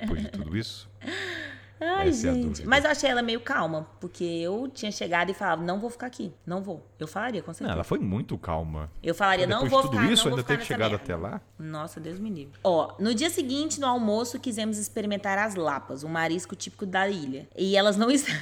Depois 0.00 0.22
de 0.22 0.28
tudo 0.30 0.56
isso? 0.56 0.88
Ai, 1.80 2.08
Essa 2.08 2.30
é 2.30 2.34
gente. 2.34 2.44
dúvida. 2.44 2.68
Mas 2.68 2.84
eu 2.84 2.90
achei 2.90 3.08
ela 3.08 3.22
meio 3.22 3.38
calma, 3.38 3.88
porque 4.00 4.24
eu 4.24 4.66
tinha 4.66 4.90
chegado 4.90 5.30
e 5.30 5.34
falava, 5.34 5.62
não 5.62 5.78
vou 5.78 5.88
ficar 5.88 6.08
aqui, 6.08 6.34
não 6.44 6.60
vou. 6.60 6.84
Eu 6.98 7.06
falaria, 7.06 7.40
com 7.40 7.50
Não, 7.50 7.54
certeza. 7.54 7.72
ela 7.72 7.84
foi 7.84 8.00
muito 8.00 8.36
calma. 8.36 8.90
Eu 9.00 9.14
falaria, 9.14 9.46
não 9.46 9.68
vou 9.68 9.82
de 9.82 9.86
tudo 9.88 10.00
ficar, 10.00 10.12
isso, 10.12 10.24
não 10.24 10.30
vou 10.30 10.38
ainda 10.38 10.42
ficar 10.42 10.48
teve 10.48 10.58
nessa 10.58 10.66
chegado 10.74 10.90
merda. 10.90 11.04
até 11.04 11.14
lá? 11.14 11.40
Nossa, 11.56 12.00
Deus 12.00 12.18
me 12.18 12.30
livre. 12.30 12.58
Ó, 12.64 12.96
no 12.98 13.14
dia 13.14 13.30
seguinte, 13.30 13.78
no 13.78 13.86
almoço, 13.86 14.40
quisemos 14.40 14.76
experimentar 14.76 15.38
as 15.38 15.54
lapas, 15.54 16.02
um 16.02 16.08
marisco 16.08 16.56
típico 16.56 16.84
da 16.84 17.08
ilha. 17.08 17.48
E 17.56 17.76
elas 17.76 17.96
não 17.96 18.10
estão... 18.10 18.34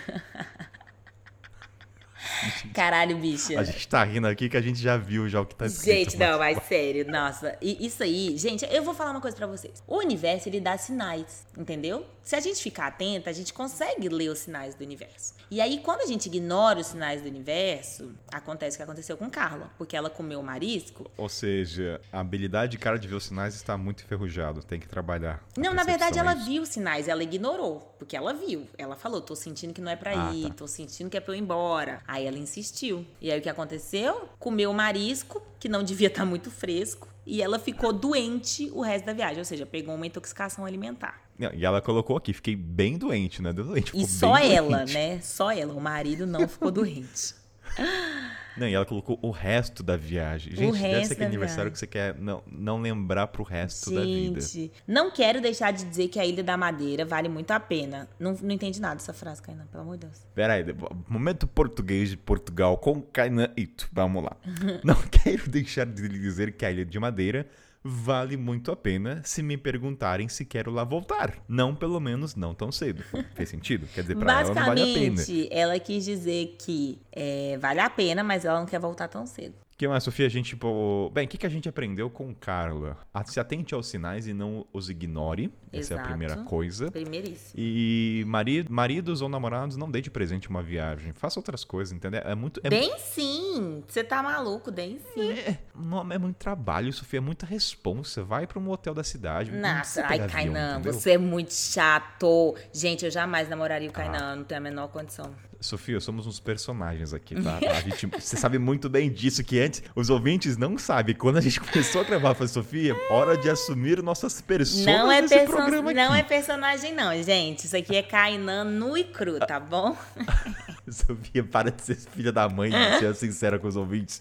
Caralho, 2.75 3.17
bicha. 3.17 3.59
A 3.59 3.65
gente 3.65 3.87
tá 3.89 4.03
rindo 4.05 4.27
aqui 4.27 4.49
que 4.49 4.57
a 4.57 4.61
gente 4.61 4.81
já 4.81 4.97
viu 4.97 5.29
já 5.29 5.41
o 5.41 5.47
que 5.47 5.55
tá 5.55 5.67
escrito. 5.67 6.11
Gente, 6.11 6.17
não, 6.17 6.39
mas 6.39 6.63
sério, 6.65 7.07
nossa. 7.11 7.57
E 7.61 7.87
isso 7.87 8.03
aí, 8.03 8.37
gente, 8.37 8.67
eu 8.71 8.83
vou 8.83 8.95
falar 8.95 9.13
uma 9.13 9.21
coisa 9.21 9.37
pra 9.37 9.47
vocês. 9.47 9.83
O 9.87 9.99
universo, 9.99 10.49
ele 10.49 10.61
dá 10.61 10.77
sinais, 10.77 11.47
entendeu? 11.57 12.07
Se 12.23 12.35
a 12.35 12.41
gente 12.41 12.63
ficar 12.63 12.89
atenta, 12.89 13.31
a 13.31 13.33
gente 13.33 13.53
consegue 13.53 14.09
ler 14.09 14.31
os 14.31 14.41
sinais 14.41 14.75
do 14.75 14.83
universo. 14.83 15.35
E 15.51 15.61
aí, 15.61 15.79
quando 15.79 16.01
a 16.01 16.07
gente 16.07 16.27
ignora 16.27 16.81
os 16.81 16.89
sinais 16.89 17.23
do 17.23 17.29
universo, 17.29 18.13
acontece 18.33 18.77
o 18.77 18.79
que 18.79 18.83
aconteceu 18.83 19.17
com 19.17 19.31
Carla. 19.31 19.71
Porque 19.79 19.97
ela 19.97 20.11
comeu 20.11 20.41
o 20.41 20.43
marisco. 20.43 21.09
Ou 21.17 21.29
seja, 21.29 22.01
a 22.13 22.19
habilidade 22.21 22.73
de 22.73 22.79
cara 22.79 22.99
de 22.99 23.07
ver 23.07 23.15
os 23.15 23.25
sinais 23.25 23.55
está 23.55 23.77
muito 23.79 24.03
enferrujado. 24.03 24.63
Tem 24.63 24.81
que 24.81 24.89
trabalhar. 24.89 25.41
Não, 25.57 25.73
na 25.73 25.85
verdade, 25.85 26.19
é 26.19 26.21
ela 26.21 26.35
viu 26.35 26.63
os 26.63 26.69
sinais, 26.71 27.07
ela 27.07 27.23
ignorou. 27.23 27.95
Porque 27.99 28.17
ela 28.17 28.33
viu. 28.35 28.67
Ela 28.77 28.97
falou, 28.97 29.21
tô 29.21 29.37
sentindo 29.37 29.73
que 29.73 29.81
não 29.81 29.91
é 29.93 29.97
pra 29.97 30.29
Ah, 30.31 30.35
ir, 30.35 30.49
tá. 30.49 30.55
tô 30.55 30.67
sentindo 30.67 31.09
que 31.09 31.17
é 31.17 31.21
pra 31.21 31.33
eu 31.33 31.37
ir 31.37 31.41
embora. 31.43 32.01
Aí 32.09 32.27
ela 32.27 32.39
insistiu. 32.39 33.07
E 33.21 33.31
aí 33.31 33.39
o 33.39 33.43
que 33.43 33.49
aconteceu? 33.49 34.29
Comeu 34.41 34.71
o 34.71 34.75
marisco, 34.75 35.41
que 35.61 35.69
não 35.69 35.83
devia 35.83 36.09
estar 36.09 36.25
muito 36.25 36.51
fresco. 36.51 37.09
E 37.27 37.43
ela 37.43 37.59
ficou 37.59 37.93
doente 37.93 38.71
o 38.73 38.81
resto 38.81 39.05
da 39.07 39.13
viagem, 39.13 39.39
ou 39.39 39.45
seja, 39.45 39.67
pegou 39.67 39.95
uma 39.95 40.07
intoxicação 40.07 40.65
alimentar. 40.65 41.21
Não, 41.39 41.53
E 41.53 41.65
ela 41.67 41.83
colocou 41.83 42.17
aqui, 42.17 42.33
fiquei 42.33 42.55
bem 42.55 42.97
doente, 42.97 43.43
né? 43.43 43.53
Doente, 43.53 43.91
E 43.95 44.07
só 44.07 44.39
ela, 44.39 44.79
doente. 44.79 44.95
né? 44.95 45.21
Só 45.21 45.51
ela. 45.51 45.75
O 45.75 45.81
marido 45.81 46.27
não 46.27 46.47
ficou 46.49 46.71
doente. 46.71 47.35
Não, 48.57 48.69
e 48.69 48.75
ela 48.75 48.87
colocou 48.87 49.19
o 49.23 49.31
resto 49.31 49.83
da 49.83 49.97
viagem. 49.97 50.55
Gente, 50.55 50.73
deve 50.73 50.79
resto 50.79 51.09
ser 51.09 51.13
aquele 51.15 51.27
aniversário 51.27 51.65
viagem. 51.65 51.73
que 51.73 51.79
você 51.79 51.87
quer 51.87 52.15
não, 52.19 52.43
não 52.47 52.81
lembrar 52.81 53.27
pro 53.29 53.43
resto 53.43 53.91
da 53.95 54.03
vida. 54.03 54.41
Gente, 54.41 54.73
não 54.87 55.11
quero 55.11 55.41
deixar 55.41 55.73
de 55.73 55.85
dizer 55.85 56.09
que 56.09 56.19
a 56.19 56.25
Ilha 56.25 56.43
da 56.43 56.57
Madeira 56.57 57.05
vale 57.05 57.29
muito 57.29 57.51
a 57.51 57.61
pena. 57.61 58.09
Não, 58.19 58.35
não 58.43 58.51
entendi 58.51 58.81
nada 58.81 58.97
dessa 58.97 59.13
frase, 59.13 59.43
Kainan, 59.43 59.67
pelo 59.67 59.83
amor 59.83 59.97
de 59.97 60.07
Deus. 60.07 60.27
Pera 60.35 60.55
aí, 60.55 60.65
momento 61.09 61.47
português 61.47 62.11
de 62.11 62.17
Portugal 62.17 62.79
com 62.79 63.03
Kainan 63.03 63.51
Ito. 63.57 63.89
Vamos 63.93 64.23
lá. 64.23 64.37
Não 64.83 64.97
quero 65.11 65.49
deixar 65.49 65.87
de 65.87 66.07
lhe 66.09 66.19
dizer 66.19 66.53
que 66.53 66.65
a 66.65 66.71
Ilha 66.71 66.85
de 66.85 66.99
Madeira 66.99 67.47
vale 67.87 68.37
muito 68.37 68.71
a 68.73 68.77
pena 68.77 69.23
se 69.25 69.43
me 69.43 69.57
perguntarem 69.57 70.29
se 70.29 70.45
quero 70.45 70.71
lá 70.71 70.85
voltar. 70.85 71.35
Não, 71.49 71.75
pelo 71.75 72.01
menos, 72.01 72.35
não 72.35 72.55
tão 72.55 72.73
cedo. 72.73 73.03
Fez 73.35 73.49
sentido? 73.49 73.87
Quer 73.95 74.03
dizer, 74.03 74.17
pra 74.17 74.41
ela 74.41 74.49
não 74.49 74.55
vale 74.55 74.83
a 74.83 74.85
pena. 74.85 75.17
Basicamente, 75.17 75.49
ela 75.53 75.79
quis 75.79 76.05
dizer 76.05 76.57
que 76.59 77.01
é, 77.13 77.57
vale 77.59 77.81
a 77.81 77.89
pena, 77.89 78.25
mas 78.25 78.45
ela 78.45 78.59
não 78.59 78.67
quer 78.67 78.79
voltar 78.81 79.09
tão 79.09 79.27
cedo. 79.27 79.55
O 79.77 79.79
que 79.79 79.87
mais, 79.87 80.03
Sofia? 80.05 80.25
A 80.25 80.29
gente, 80.31 80.47
tipo... 80.55 81.11
Bem, 81.13 81.27
o 81.27 81.29
que, 81.29 81.37
que 81.37 81.45
a 81.45 81.51
gente 81.51 81.69
aprendeu 81.69 82.09
com 82.09 82.35
Carla? 82.35 82.97
A- 83.13 83.23
Se 83.27 83.39
atente 83.39 83.75
aos 83.75 83.87
sinais 83.89 84.27
e 84.27 84.33
não 84.33 84.67
os 84.73 84.89
ignore. 84.89 85.53
Essa 85.71 85.93
é 85.93 85.99
a 85.99 86.03
primeira 86.03 86.37
coisa. 86.45 86.91
Primeiríssimo. 86.91 87.53
E 87.55 88.25
marido, 88.27 88.73
maridos 88.73 89.21
ou 89.21 89.29
namorados, 89.29 89.77
não 89.77 89.91
dê 89.91 90.01
de 90.01 90.11
presente 90.11 90.49
uma 90.49 90.63
viagem. 90.63 91.13
Faça 91.13 91.39
outras 91.39 91.63
coisas, 91.63 91.93
entendeu? 91.93 92.23
É 92.25 92.35
muito... 92.35 92.59
É, 92.65 92.71
Bem 92.71 92.97
sim. 92.99 93.85
Você 93.87 94.03
tá 94.03 94.23
maluco, 94.23 94.73
bem 94.73 94.99
sim. 95.13 95.31
é, 95.33 95.59
não, 95.75 96.11
é 96.11 96.17
muito 96.17 96.37
trabalho, 96.37 96.91
Sofia. 96.91 97.19
É 97.19 97.21
muita 97.21 97.45
responsa. 97.45 98.25
Vai 98.25 98.47
pra 98.47 98.59
um 98.59 98.71
hotel 98.71 98.95
da 98.95 99.05
cidade. 99.05 99.53
Nossa, 99.53 100.07
ai, 100.07 100.27
Kainan, 100.27 100.81
você 100.81 101.11
é 101.13 101.19
muito 101.19 101.53
chato. 101.53 102.57
Gente, 102.73 103.05
eu 103.05 103.11
jamais 103.11 103.47
namoraria 103.47 103.89
o 103.89 103.93
Ah. 103.93 103.95
Kainan, 103.95 104.37
não 104.37 104.45
tenho 104.45 104.59
a 104.59 104.63
menor 104.65 104.89
condição. 104.89 105.35
Sofia, 105.61 105.99
somos 106.01 106.27
uns 106.27 106.39
personagens 106.39 107.13
aqui, 107.15 107.35
tá? 107.41 107.59
A 107.71 107.81
gente, 107.81 108.07
você 108.07 108.37
sabe 108.37 108.59
muito 108.59 108.89
bem 108.89 109.11
disso, 109.11 109.43
que 109.43 109.59
antes 109.61 109.83
os 109.95 110.11
ouvintes 110.11 110.57
não 110.57 110.77
sabem. 110.79 111.15
Quando 111.15 111.39
a 111.39 111.41
gente 111.41 111.59
começou 111.65 112.03
a 112.03 112.05
gravar, 112.05 112.35
falei, 112.35 112.49
Sofia, 112.49 112.95
hora 113.11 113.37
de 113.37 113.49
assumir 113.49 114.03
nossas 114.03 114.41
pessoas 114.41 114.85
Não 114.87 115.11
é, 115.11 115.23
nesse 115.23 115.35
perso- 115.35 115.53
programa 115.55 115.91
aqui. 115.91 115.99
não 116.01 116.15
é 116.15 116.23
personagem, 116.23 116.93
não, 116.95 117.11
gente. 117.23 117.65
Isso 117.67 117.77
aqui 117.77 117.97
é 117.97 118.03
Kainan 118.03 118.65
nu 118.65 118.97
e 118.97 119.05
cru, 119.05 119.39
tá 119.39 119.59
bom? 119.59 119.97
Sofia, 120.89 121.43
para 121.43 121.71
de 121.71 121.83
ser 121.83 121.97
filha 121.97 122.31
da 122.31 122.49
mãe 122.49 122.71
e 122.71 122.99
ser 122.99 123.15
sincera 123.17 123.59
com 123.59 123.67
os 123.67 123.75
ouvintes. 123.77 124.21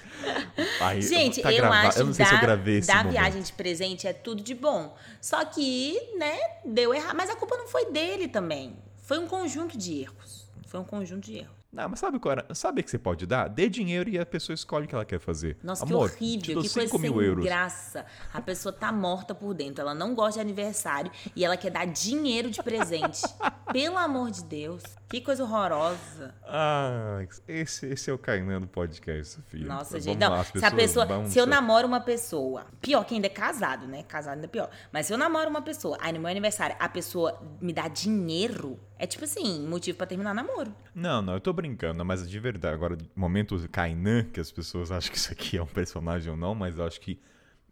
Ai, 0.81 1.01
Gente, 1.01 1.41
tá 1.41 1.51
eu 1.51 1.57
gravado. 1.57 1.87
acho 1.89 1.99
Eu 1.99 2.05
não 2.07 2.13
sei 2.13 2.25
da, 2.25 2.29
se 2.29 2.35
eu 2.35 2.41
gravei 2.41 2.77
esse 2.79 2.87
da 2.87 2.95
momento. 2.97 3.11
viagem 3.11 3.41
de 3.43 3.53
presente 3.53 4.07
é 4.07 4.13
tudo 4.13 4.41
de 4.41 4.55
bom. 4.55 4.95
Só 5.21 5.43
que, 5.45 5.95
né, 6.17 6.35
deu 6.65 6.93
errado. 6.93 7.15
Mas 7.15 7.29
a 7.29 7.35
culpa 7.35 7.55
não 7.57 7.67
foi 7.67 7.91
dele 7.91 8.27
também. 8.27 8.75
Foi 9.03 9.19
um 9.19 9.27
conjunto 9.27 9.77
de 9.77 10.01
erros. 10.01 10.44
Foi 10.75 10.81
um 10.81 10.85
conjunto 10.85 11.31
de 11.31 11.37
erros. 11.37 11.64
Não, 11.75 11.89
mas 11.89 11.99
sabe 11.99 12.17
qual 12.19 12.31
era? 12.31 12.45
Sabe 12.55 12.79
o 12.79 12.83
que 12.83 12.89
você 12.89 12.97
pode 12.97 13.25
dar? 13.25 13.49
Dê 13.49 13.67
dinheiro 13.67 14.09
e 14.09 14.17
a 14.17 14.25
pessoa 14.25 14.53
escolhe 14.53 14.85
o 14.85 14.87
que 14.87 14.95
ela 14.95 15.03
quer 15.03 15.19
fazer. 15.19 15.57
Nossa, 15.61 15.83
Amor, 15.83 16.11
que 16.11 16.23
horrível, 16.23 16.61
que 16.61 16.69
5 16.69 16.89
coisa 16.89 16.97
sem 16.97 17.23
euros. 17.25 17.43
graça. 17.43 18.05
A 18.33 18.39
pessoa 18.41 18.71
tá 18.71 18.91
morta 18.93 19.35
por 19.35 19.53
dentro, 19.53 19.81
ela 19.81 19.93
não 19.93 20.15
gosta 20.15 20.35
de 20.35 20.39
aniversário 20.39 21.11
e 21.35 21.43
ela 21.43 21.57
quer 21.57 21.71
dar 21.71 21.85
dinheiro 21.85 22.49
de 22.49 22.63
presente. 22.63 23.21
Pelo 23.73 23.97
amor 23.97 24.31
de 24.31 24.43
Deus, 24.45 24.83
que 25.09 25.19
coisa 25.19 25.43
horrorosa. 25.43 26.33
Ah, 26.45 27.19
esse, 27.47 27.85
esse 27.87 28.09
é 28.09 28.13
o 28.13 28.17
Kainan 28.17 28.61
do 28.61 28.67
podcast, 28.67 29.33
Sofia. 29.35 29.65
Nossa, 29.65 29.91
Vamos 29.99 30.05
gente, 30.05 30.19
não. 30.19 30.43
se 30.43 30.63
a 30.65 30.71
pessoa, 30.71 31.25
se 31.25 31.37
eu 31.37 31.45
namoro 31.45 31.87
uma 31.87 31.99
pessoa, 31.99 32.67
pior 32.79 33.03
que 33.03 33.15
ainda 33.15 33.27
é 33.27 33.29
casado, 33.29 33.85
né? 33.85 34.03
Casado 34.03 34.35
ainda 34.35 34.45
é 34.45 34.49
pior. 34.49 34.69
Mas 34.93 35.07
se 35.07 35.13
eu 35.13 35.17
namoro 35.17 35.49
uma 35.49 35.61
pessoa, 35.61 35.97
aí 35.99 36.13
no 36.13 36.19
meu 36.19 36.29
aniversário 36.29 36.75
a 36.79 36.87
pessoa 36.87 37.37
me 37.59 37.73
dá 37.73 37.87
dinheiro, 37.87 38.79
é 38.97 39.05
tipo 39.05 39.25
assim, 39.25 39.67
motivo 39.67 39.97
pra 39.97 40.07
terminar 40.07 40.33
namoro. 40.33 40.73
Não, 40.93 41.21
não, 41.21 41.33
eu 41.33 41.41
tô 41.41 41.51
brincando, 41.51 41.64
mas 42.05 42.29
de 42.29 42.39
verdade, 42.39 42.75
agora, 42.75 42.97
momento 43.15 43.57
Kainan, 43.71 44.23
que 44.25 44.39
as 44.39 44.51
pessoas 44.51 44.91
acham 44.91 45.11
que 45.11 45.17
isso 45.17 45.31
aqui 45.31 45.57
é 45.57 45.63
um 45.63 45.67
personagem 45.67 46.31
ou 46.31 46.37
não, 46.37 46.53
mas 46.53 46.77
eu 46.77 46.85
acho 46.85 46.99
que 46.99 47.19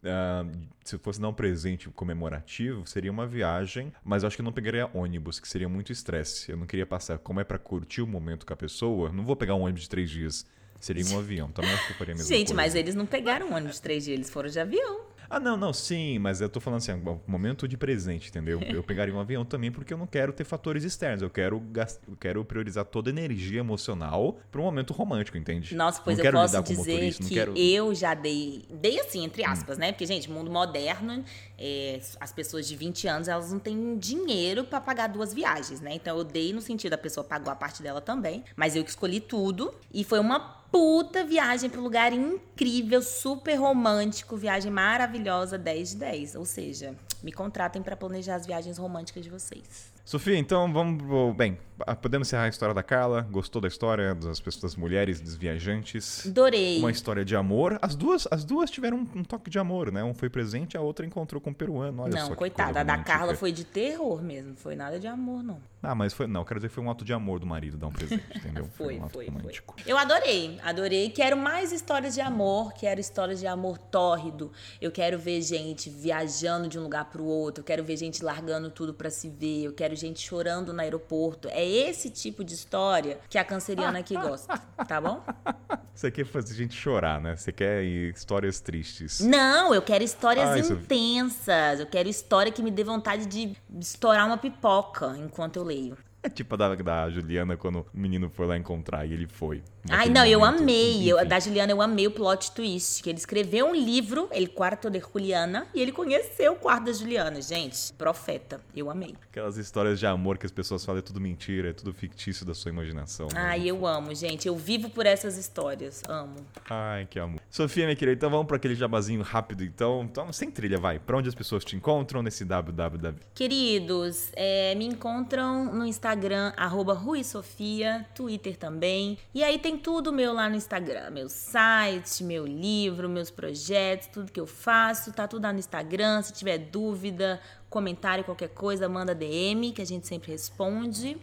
ah, 0.06 0.46
se 0.84 0.98
fosse 0.98 1.20
dar 1.20 1.30
um 1.30 1.34
presente 1.34 1.90
comemorativo, 1.90 2.86
seria 2.86 3.12
uma 3.12 3.26
viagem, 3.26 3.94
mas 4.04 4.24
eu 4.24 4.28
acho 4.28 4.36
que 4.36 4.42
eu 4.42 4.46
não 4.46 4.52
pegaria 4.52 4.90
ônibus, 4.94 5.40
que 5.40 5.48
seria 5.48 5.70
muito 5.70 5.92
estresse. 5.92 6.52
Eu 6.52 6.58
não 6.58 6.66
queria 6.66 6.86
passar, 6.86 7.18
como 7.20 7.40
é 7.40 7.44
pra 7.44 7.58
curtir 7.58 8.02
o 8.02 8.08
momento 8.08 8.46
com 8.46 8.54
a 8.54 8.58
pessoa, 8.58 9.12
não 9.12 9.24
vou 9.24 9.36
pegar 9.36 9.56
um 9.56 9.62
ônibus 9.62 9.84
de 9.84 9.90
três 9.90 10.10
dias. 10.10 10.46
Seria 10.80 11.06
um 11.06 11.18
avião, 11.18 11.50
também 11.50 11.72
acho 11.72 11.88
que 11.88 11.94
eu 11.94 11.98
faria 11.98 12.14
a 12.14 12.18
mesma 12.18 12.28
Gente, 12.28 12.48
coisa. 12.48 12.56
mas 12.56 12.76
eles 12.76 12.94
não 12.94 13.06
pegaram 13.06 13.48
um 13.48 13.54
ônibus 13.56 13.78
de 13.78 13.82
três 13.82 14.04
dias, 14.04 14.16
eles 14.16 14.30
foram 14.30 14.50
de 14.50 14.60
avião. 14.60 15.06
Ah, 15.34 15.40
não, 15.40 15.58
não, 15.58 15.74
sim, 15.74 16.20
mas 16.20 16.42
eu 16.42 16.48
tô 16.48 16.60
falando 16.60 16.78
assim, 16.78 16.92
um 16.94 17.20
momento 17.26 17.68
de 17.68 17.76
presente, 17.76 18.30
entendeu? 18.30 18.62
Eu 18.70 18.84
pegaria 18.84 19.14
um 19.16 19.20
avião 19.20 19.44
também 19.44 19.72
porque 19.72 19.94
eu 19.94 19.98
não 19.98 20.06
quero 20.06 20.32
ter 20.32 20.44
fatores 20.44 20.84
externos, 20.84 21.22
eu 21.24 21.30
quero, 21.30 21.60
gas- 21.60 22.00
eu 22.08 22.16
quero 22.16 22.46
priorizar 22.46 22.86
toda 22.86 23.10
a 23.10 23.12
energia 23.12 23.60
emocional 23.60 24.38
para 24.52 24.62
um 24.62 24.64
momento 24.64 24.94
romântico, 24.94 25.38
entende? 25.38 25.76
Nossa, 25.76 26.02
pois 26.04 26.18
não 26.18 26.26
eu 26.26 26.32
posso 26.32 26.62
dizer 26.64 27.14
que 27.16 27.30
quero... 27.30 27.54
Hum. 27.54 27.56
eu 27.58 27.96
já 27.96 28.14
dei, 28.14 28.64
dei 28.70 29.00
assim, 29.00 29.24
entre 29.24 29.44
aspas, 29.44 29.78
né? 29.78 29.92
Porque, 29.92 30.06
gente, 30.06 30.30
mundo 30.30 30.52
moderno, 30.52 31.24
é, 31.58 32.00
as 32.20 32.32
pessoas 32.32 32.68
de 32.68 32.76
20 32.76 33.08
anos, 33.08 33.28
elas 33.28 33.52
não 33.52 33.60
têm 33.60 33.98
dinheiro 33.98 34.64
pra 34.64 34.80
pagar 34.80 35.08
duas 35.08 35.34
viagens, 35.34 35.82
né? 35.82 35.96
Então 35.96 36.16
eu 36.18 36.24
dei 36.24 36.54
no 36.54 36.62
sentido, 36.62 36.94
a 36.94 36.98
pessoa 36.98 37.24
pagou 37.24 37.52
a 37.52 37.56
parte 37.56 37.82
dela 37.82 38.02
também, 38.02 38.44
mas 38.56 38.76
eu 38.76 38.84
que 38.84 38.90
escolhi 38.90 39.20
tudo 39.20 39.74
e 39.92 40.04
foi 40.04 40.20
uma 40.20 40.63
puta 40.74 41.24
viagem 41.24 41.70
pra 41.70 41.80
um 41.80 41.84
lugar 41.84 42.12
incrível, 42.12 43.00
super 43.04 43.54
romântico, 43.54 44.36
viagem 44.36 44.72
maravilhosa, 44.72 45.56
10 45.56 45.90
de 45.92 45.96
10. 45.98 46.36
Ou 46.36 46.46
seja, 46.46 46.96
me 47.22 47.32
contratem 47.32 47.84
pra 47.84 47.96
planejar 47.96 48.34
as 48.34 48.48
viagens 48.48 48.80
românticas 48.80 49.24
de 49.24 49.30
vocês. 49.30 49.93
Sofia, 50.06 50.38
então 50.38 50.72
vamos 50.72 51.02
pro... 51.02 51.34
Bem, 51.34 51.58
podemos 52.02 52.28
encerrar 52.28 52.44
a 52.44 52.50
história 52.50 52.74
da 52.74 52.84
Carla, 52.84 53.22
gostou 53.22 53.62
da 53.62 53.68
história 53.68 54.14
das 54.14 54.40
pessoas, 54.40 54.74
das 54.74 54.76
mulheres, 54.76 55.20
dos 55.20 55.36
viajantes? 55.36 56.28
Adorei. 56.28 56.80
Uma 56.80 56.92
história 56.92 57.26
de 57.26 57.36
amor. 57.36 57.78
As 57.82 57.96
duas, 57.96 58.28
as 58.32 58.44
duas 58.44 58.70
tiveram 58.70 58.98
um, 58.98 59.20
um 59.20 59.24
toque 59.24 59.50
de 59.50 59.60
amor, 59.60 59.92
né? 59.92 60.04
Um 60.04 60.14
foi 60.14 60.30
presente, 60.30 60.78
a 60.78 60.82
outra 60.82 61.06
encontrou 61.06 61.42
com 61.42 61.50
um 61.50 61.54
peruano. 61.54 62.04
Olha 62.04 62.22
só 62.22 62.30
não, 62.30 62.36
coitada, 62.36 62.82
a 62.82 62.84
da. 62.84 62.98
Carla 62.98 63.36
foi 63.36 63.52
de 63.52 63.64
terror 63.64 64.22
mesmo, 64.22 64.56
foi 64.56 64.76
nada 64.76 65.00
de 65.00 65.08
amor, 65.08 65.44
não. 65.44 65.60
Ah, 65.82 65.94
mas 65.94 66.14
foi. 66.14 66.28
Não, 66.28 66.46
quero 66.46 66.60
dizer 66.60 66.70
que 66.70 66.76
foi 66.76 66.84
um 66.84 66.90
ato 66.90 67.04
de 67.04 67.12
amor 67.12 67.40
do 67.40 67.46
marido 67.46 67.78
dar 67.78 67.88
um 67.88 67.92
presente, 67.92 68.24
entendeu? 68.38 68.66
Foi, 68.74 68.98
um 68.98 69.04
ato 69.04 69.14
foi, 69.14 69.26
romântico. 69.26 69.76
foi. 69.78 69.92
Eu 69.92 69.98
adorei, 69.98 70.60
adorei. 70.64 71.10
Quero 71.10 71.36
mais 71.36 71.72
histórias 71.72 72.14
de 72.14 72.22
amor, 72.22 72.74
quero 72.74 73.02
histórias 73.02 73.40
de 73.40 73.48
amor 73.48 73.78
tórrido. 73.78 74.52
Eu 74.80 74.92
quero 74.92 75.20
ver 75.20 75.42
gente 75.42 75.90
viajando 75.90 76.68
de 76.70 76.80
um 76.80 76.84
lugar 76.84 77.06
pro 77.06 77.24
outro, 77.24 77.62
eu 77.62 77.66
quero 77.66 77.84
ver 77.84 77.98
gente 77.98 78.24
largando 78.24 78.70
tudo 78.70 78.94
pra 78.94 79.10
se 79.10 79.30
ver, 79.30 79.64
eu 79.64 79.74
quero 79.74 79.93
quero 79.94 79.96
gente 79.96 80.20
chorando 80.20 80.74
no 80.74 80.82
aeroporto. 80.82 81.48
É 81.50 81.66
esse 81.66 82.10
tipo 82.10 82.44
de 82.44 82.54
história 82.54 83.20
que 83.30 83.38
a 83.38 83.44
canceriana 83.44 84.00
aqui 84.00 84.16
gosta, 84.16 84.58
tá 84.88 85.00
bom? 85.00 85.24
Você 85.94 86.10
quer 86.10 86.26
fazer 86.26 86.56
gente 86.56 86.74
chorar, 86.76 87.22
né? 87.22 87.36
Você 87.36 87.52
quer 87.52 87.84
histórias 87.84 88.60
tristes. 88.60 89.20
Não, 89.20 89.74
eu 89.74 89.82
quero 89.82 90.04
histórias 90.04 90.50
Ai, 90.50 90.64
Sofia. 90.64 90.84
intensas. 90.84 91.80
Eu 91.80 91.86
quero 91.86 92.10
história 92.10 92.52
que 92.52 92.64
me 92.64 92.72
dê 92.72 92.84
vontade 92.84 93.28
de 93.28 93.56
estourar 93.80 94.26
uma 94.26 94.38
pipoca 94.38 95.16
enquanto 95.18 95.58
eu 95.58 95.64
leio. 95.64 95.98
É 96.24 96.30
tipo 96.30 96.56
a 96.56 96.58
da, 96.58 96.76
da 96.76 97.10
Juliana 97.10 97.58
quando 97.58 97.80
o 97.80 97.86
menino 97.94 98.30
foi 98.30 98.48
lá 98.48 98.58
encontrar 98.58 99.06
e 99.06 99.12
ele 99.14 99.28
foi. 99.28 99.62
Ai, 99.90 100.08
não, 100.08 100.26
eu 100.26 100.40
momento. 100.40 100.62
amei. 100.62 101.12
Eu, 101.12 101.26
da 101.28 101.38
Juliana, 101.40 101.72
eu 101.74 101.82
amei 101.82 102.08
o 102.08 102.12
plot 102.12 102.52
twist. 102.54 103.04
Que 103.04 103.10
ele 103.10 103.18
escreveu 103.18 103.68
um 103.68 103.76
livro, 103.76 104.30
El 104.32 104.48
Quarto 104.50 104.90
de 104.90 105.02
Juliana, 105.02 105.68
e 105.74 105.82
ele 105.82 105.92
conheceu 105.92 106.54
o 106.54 106.56
quarto 106.56 106.86
da 106.86 106.94
Juliana, 106.94 107.42
gente. 107.42 107.92
Profeta. 107.94 108.62
Eu 108.74 108.90
amei. 108.90 109.16
Aquelas 109.30 109.58
histórias 109.58 110.00
de 110.00 110.06
amor 110.06 110.38
que 110.38 110.46
as 110.46 110.52
pessoas 110.52 110.86
falam 110.86 111.00
é 111.00 111.02
tudo 111.02 111.20
mentira, 111.20 111.72
é 111.72 111.74
tudo 111.74 111.94
fictício 111.94 112.46
da 112.46 112.54
sua 112.54 112.72
imaginação. 112.72 113.28
né? 113.34 113.34
Ai, 113.36 113.68
eu 113.70 113.86
amo, 113.86 114.16
gente. 114.16 114.48
Eu 114.48 114.56
vivo 114.56 114.90
por 114.90 115.06
essas 115.06 115.38
histórias. 115.38 116.02
Amo. 116.08 116.38
Ai, 116.70 117.06
que 117.10 117.20
amor. 117.20 117.42
Sofia, 117.50 117.84
minha 117.84 117.96
querida, 117.98 118.16
então 118.16 118.30
vamos 118.30 118.48
para 118.48 118.56
aquele 118.56 118.76
jabazinho 118.76 119.22
rápido, 119.22 119.64
então. 119.66 120.04
Então, 120.10 120.32
sem 120.32 120.50
trilha, 120.50 120.78
vai. 120.78 121.00
Pra 121.00 121.18
onde 121.18 121.28
as 121.28 121.36
pessoas 121.36 121.66
te 121.66 121.76
encontram 121.76 122.24
nesse 122.24 122.46
www? 122.46 123.16
Queridos, 123.36 124.32
é, 124.36 124.74
me 124.76 124.86
encontram 124.86 125.66
no 125.74 125.86
Instagram, 125.86 126.13
arroba 126.58 126.94
Rui 126.94 127.24
Sofia, 127.24 128.06
Twitter 128.16 128.58
também. 128.58 129.18
E 129.34 129.44
aí 129.44 129.60
tem 129.60 129.78
tudo 129.78 130.12
meu 130.12 130.34
lá 130.34 130.50
no 130.50 130.56
Instagram. 130.56 131.10
Meu 131.10 131.30
site, 131.30 132.24
meu 132.24 132.46
livro, 132.46 133.10
meus 133.10 133.30
projetos, 133.30 134.08
tudo 134.08 134.32
que 134.32 134.40
eu 134.40 134.48
faço, 134.48 135.12
tá 135.14 135.28
tudo 135.28 135.44
lá 135.44 135.54
no 135.54 135.60
Instagram. 135.60 136.22
Se 136.22 136.34
tiver 136.34 136.58
dúvida, 136.58 137.42
comentário, 137.70 138.24
qualquer 138.24 138.50
coisa, 138.50 138.88
manda 138.88 139.14
DM, 139.16 139.72
que 139.72 139.82
a 139.82 139.86
gente 139.86 140.08
sempre 140.08 140.32
responde. 140.32 141.18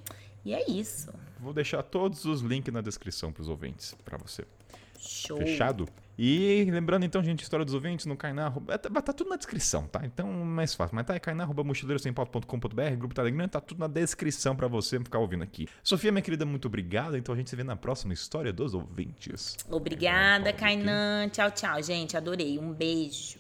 E 0.45 0.55
é 0.55 0.71
isso. 0.71 1.13
Vou 1.39 1.53
deixar 1.53 1.83
todos 1.83 2.25
os 2.25 2.41
links 2.41 2.73
na 2.73 2.81
descrição 2.81 3.33
pros 3.33 3.49
ouvintes, 3.49 3.95
pra 4.05 4.19
você. 4.19 4.45
Show. 5.01 5.39
Fechado? 5.39 5.89
E 6.23 6.67
lembrando 6.71 7.07
então, 7.07 7.25
gente, 7.25 7.43
história 7.43 7.65
dos 7.65 7.73
ouvintes 7.73 8.05
no 8.05 8.15
Kainá, 8.15 8.45
arroba- 8.47 8.77
tá, 8.77 8.91
tá 9.01 9.13
tudo 9.13 9.31
na 9.31 9.37
descrição, 9.37 9.87
tá? 9.87 10.03
Então 10.05 10.31
mais 10.31 10.75
fácil. 10.75 10.95
Mas 10.95 11.07
tá 11.07 11.15
aí, 11.15 11.21
Kainá, 11.21 11.45
arroba 11.45 11.65
mochileirosemposto.com.br, 11.65 12.97
grupo 12.99 13.15
Telegram, 13.15 13.49
tá 13.49 13.59
tudo 13.59 13.79
na 13.79 13.87
descrição 13.87 14.55
pra 14.55 14.69
você 14.69 14.99
ficar 14.99 15.19
ouvindo 15.19 15.43
aqui. 15.43 15.67
Sofia, 15.83 16.13
minha 16.13 16.21
querida, 16.21 16.45
muito 16.45 16.67
obrigado. 16.69 17.17
Então 17.17 17.35
a 17.35 17.39
gente 17.39 17.49
se 17.49 17.57
vê 17.57 17.65
na 17.65 17.75
próxima 17.75 18.13
história 18.13 18.53
dos 18.53 18.75
ouvintes. 18.75 19.57
Obrigada. 19.71 20.53
Kainan. 20.53 21.29
Tchau, 21.31 21.51
tchau, 21.53 21.83
gente. 21.83 22.15
Adorei. 22.19 22.59
Um 22.59 22.73
beijo. 22.73 23.39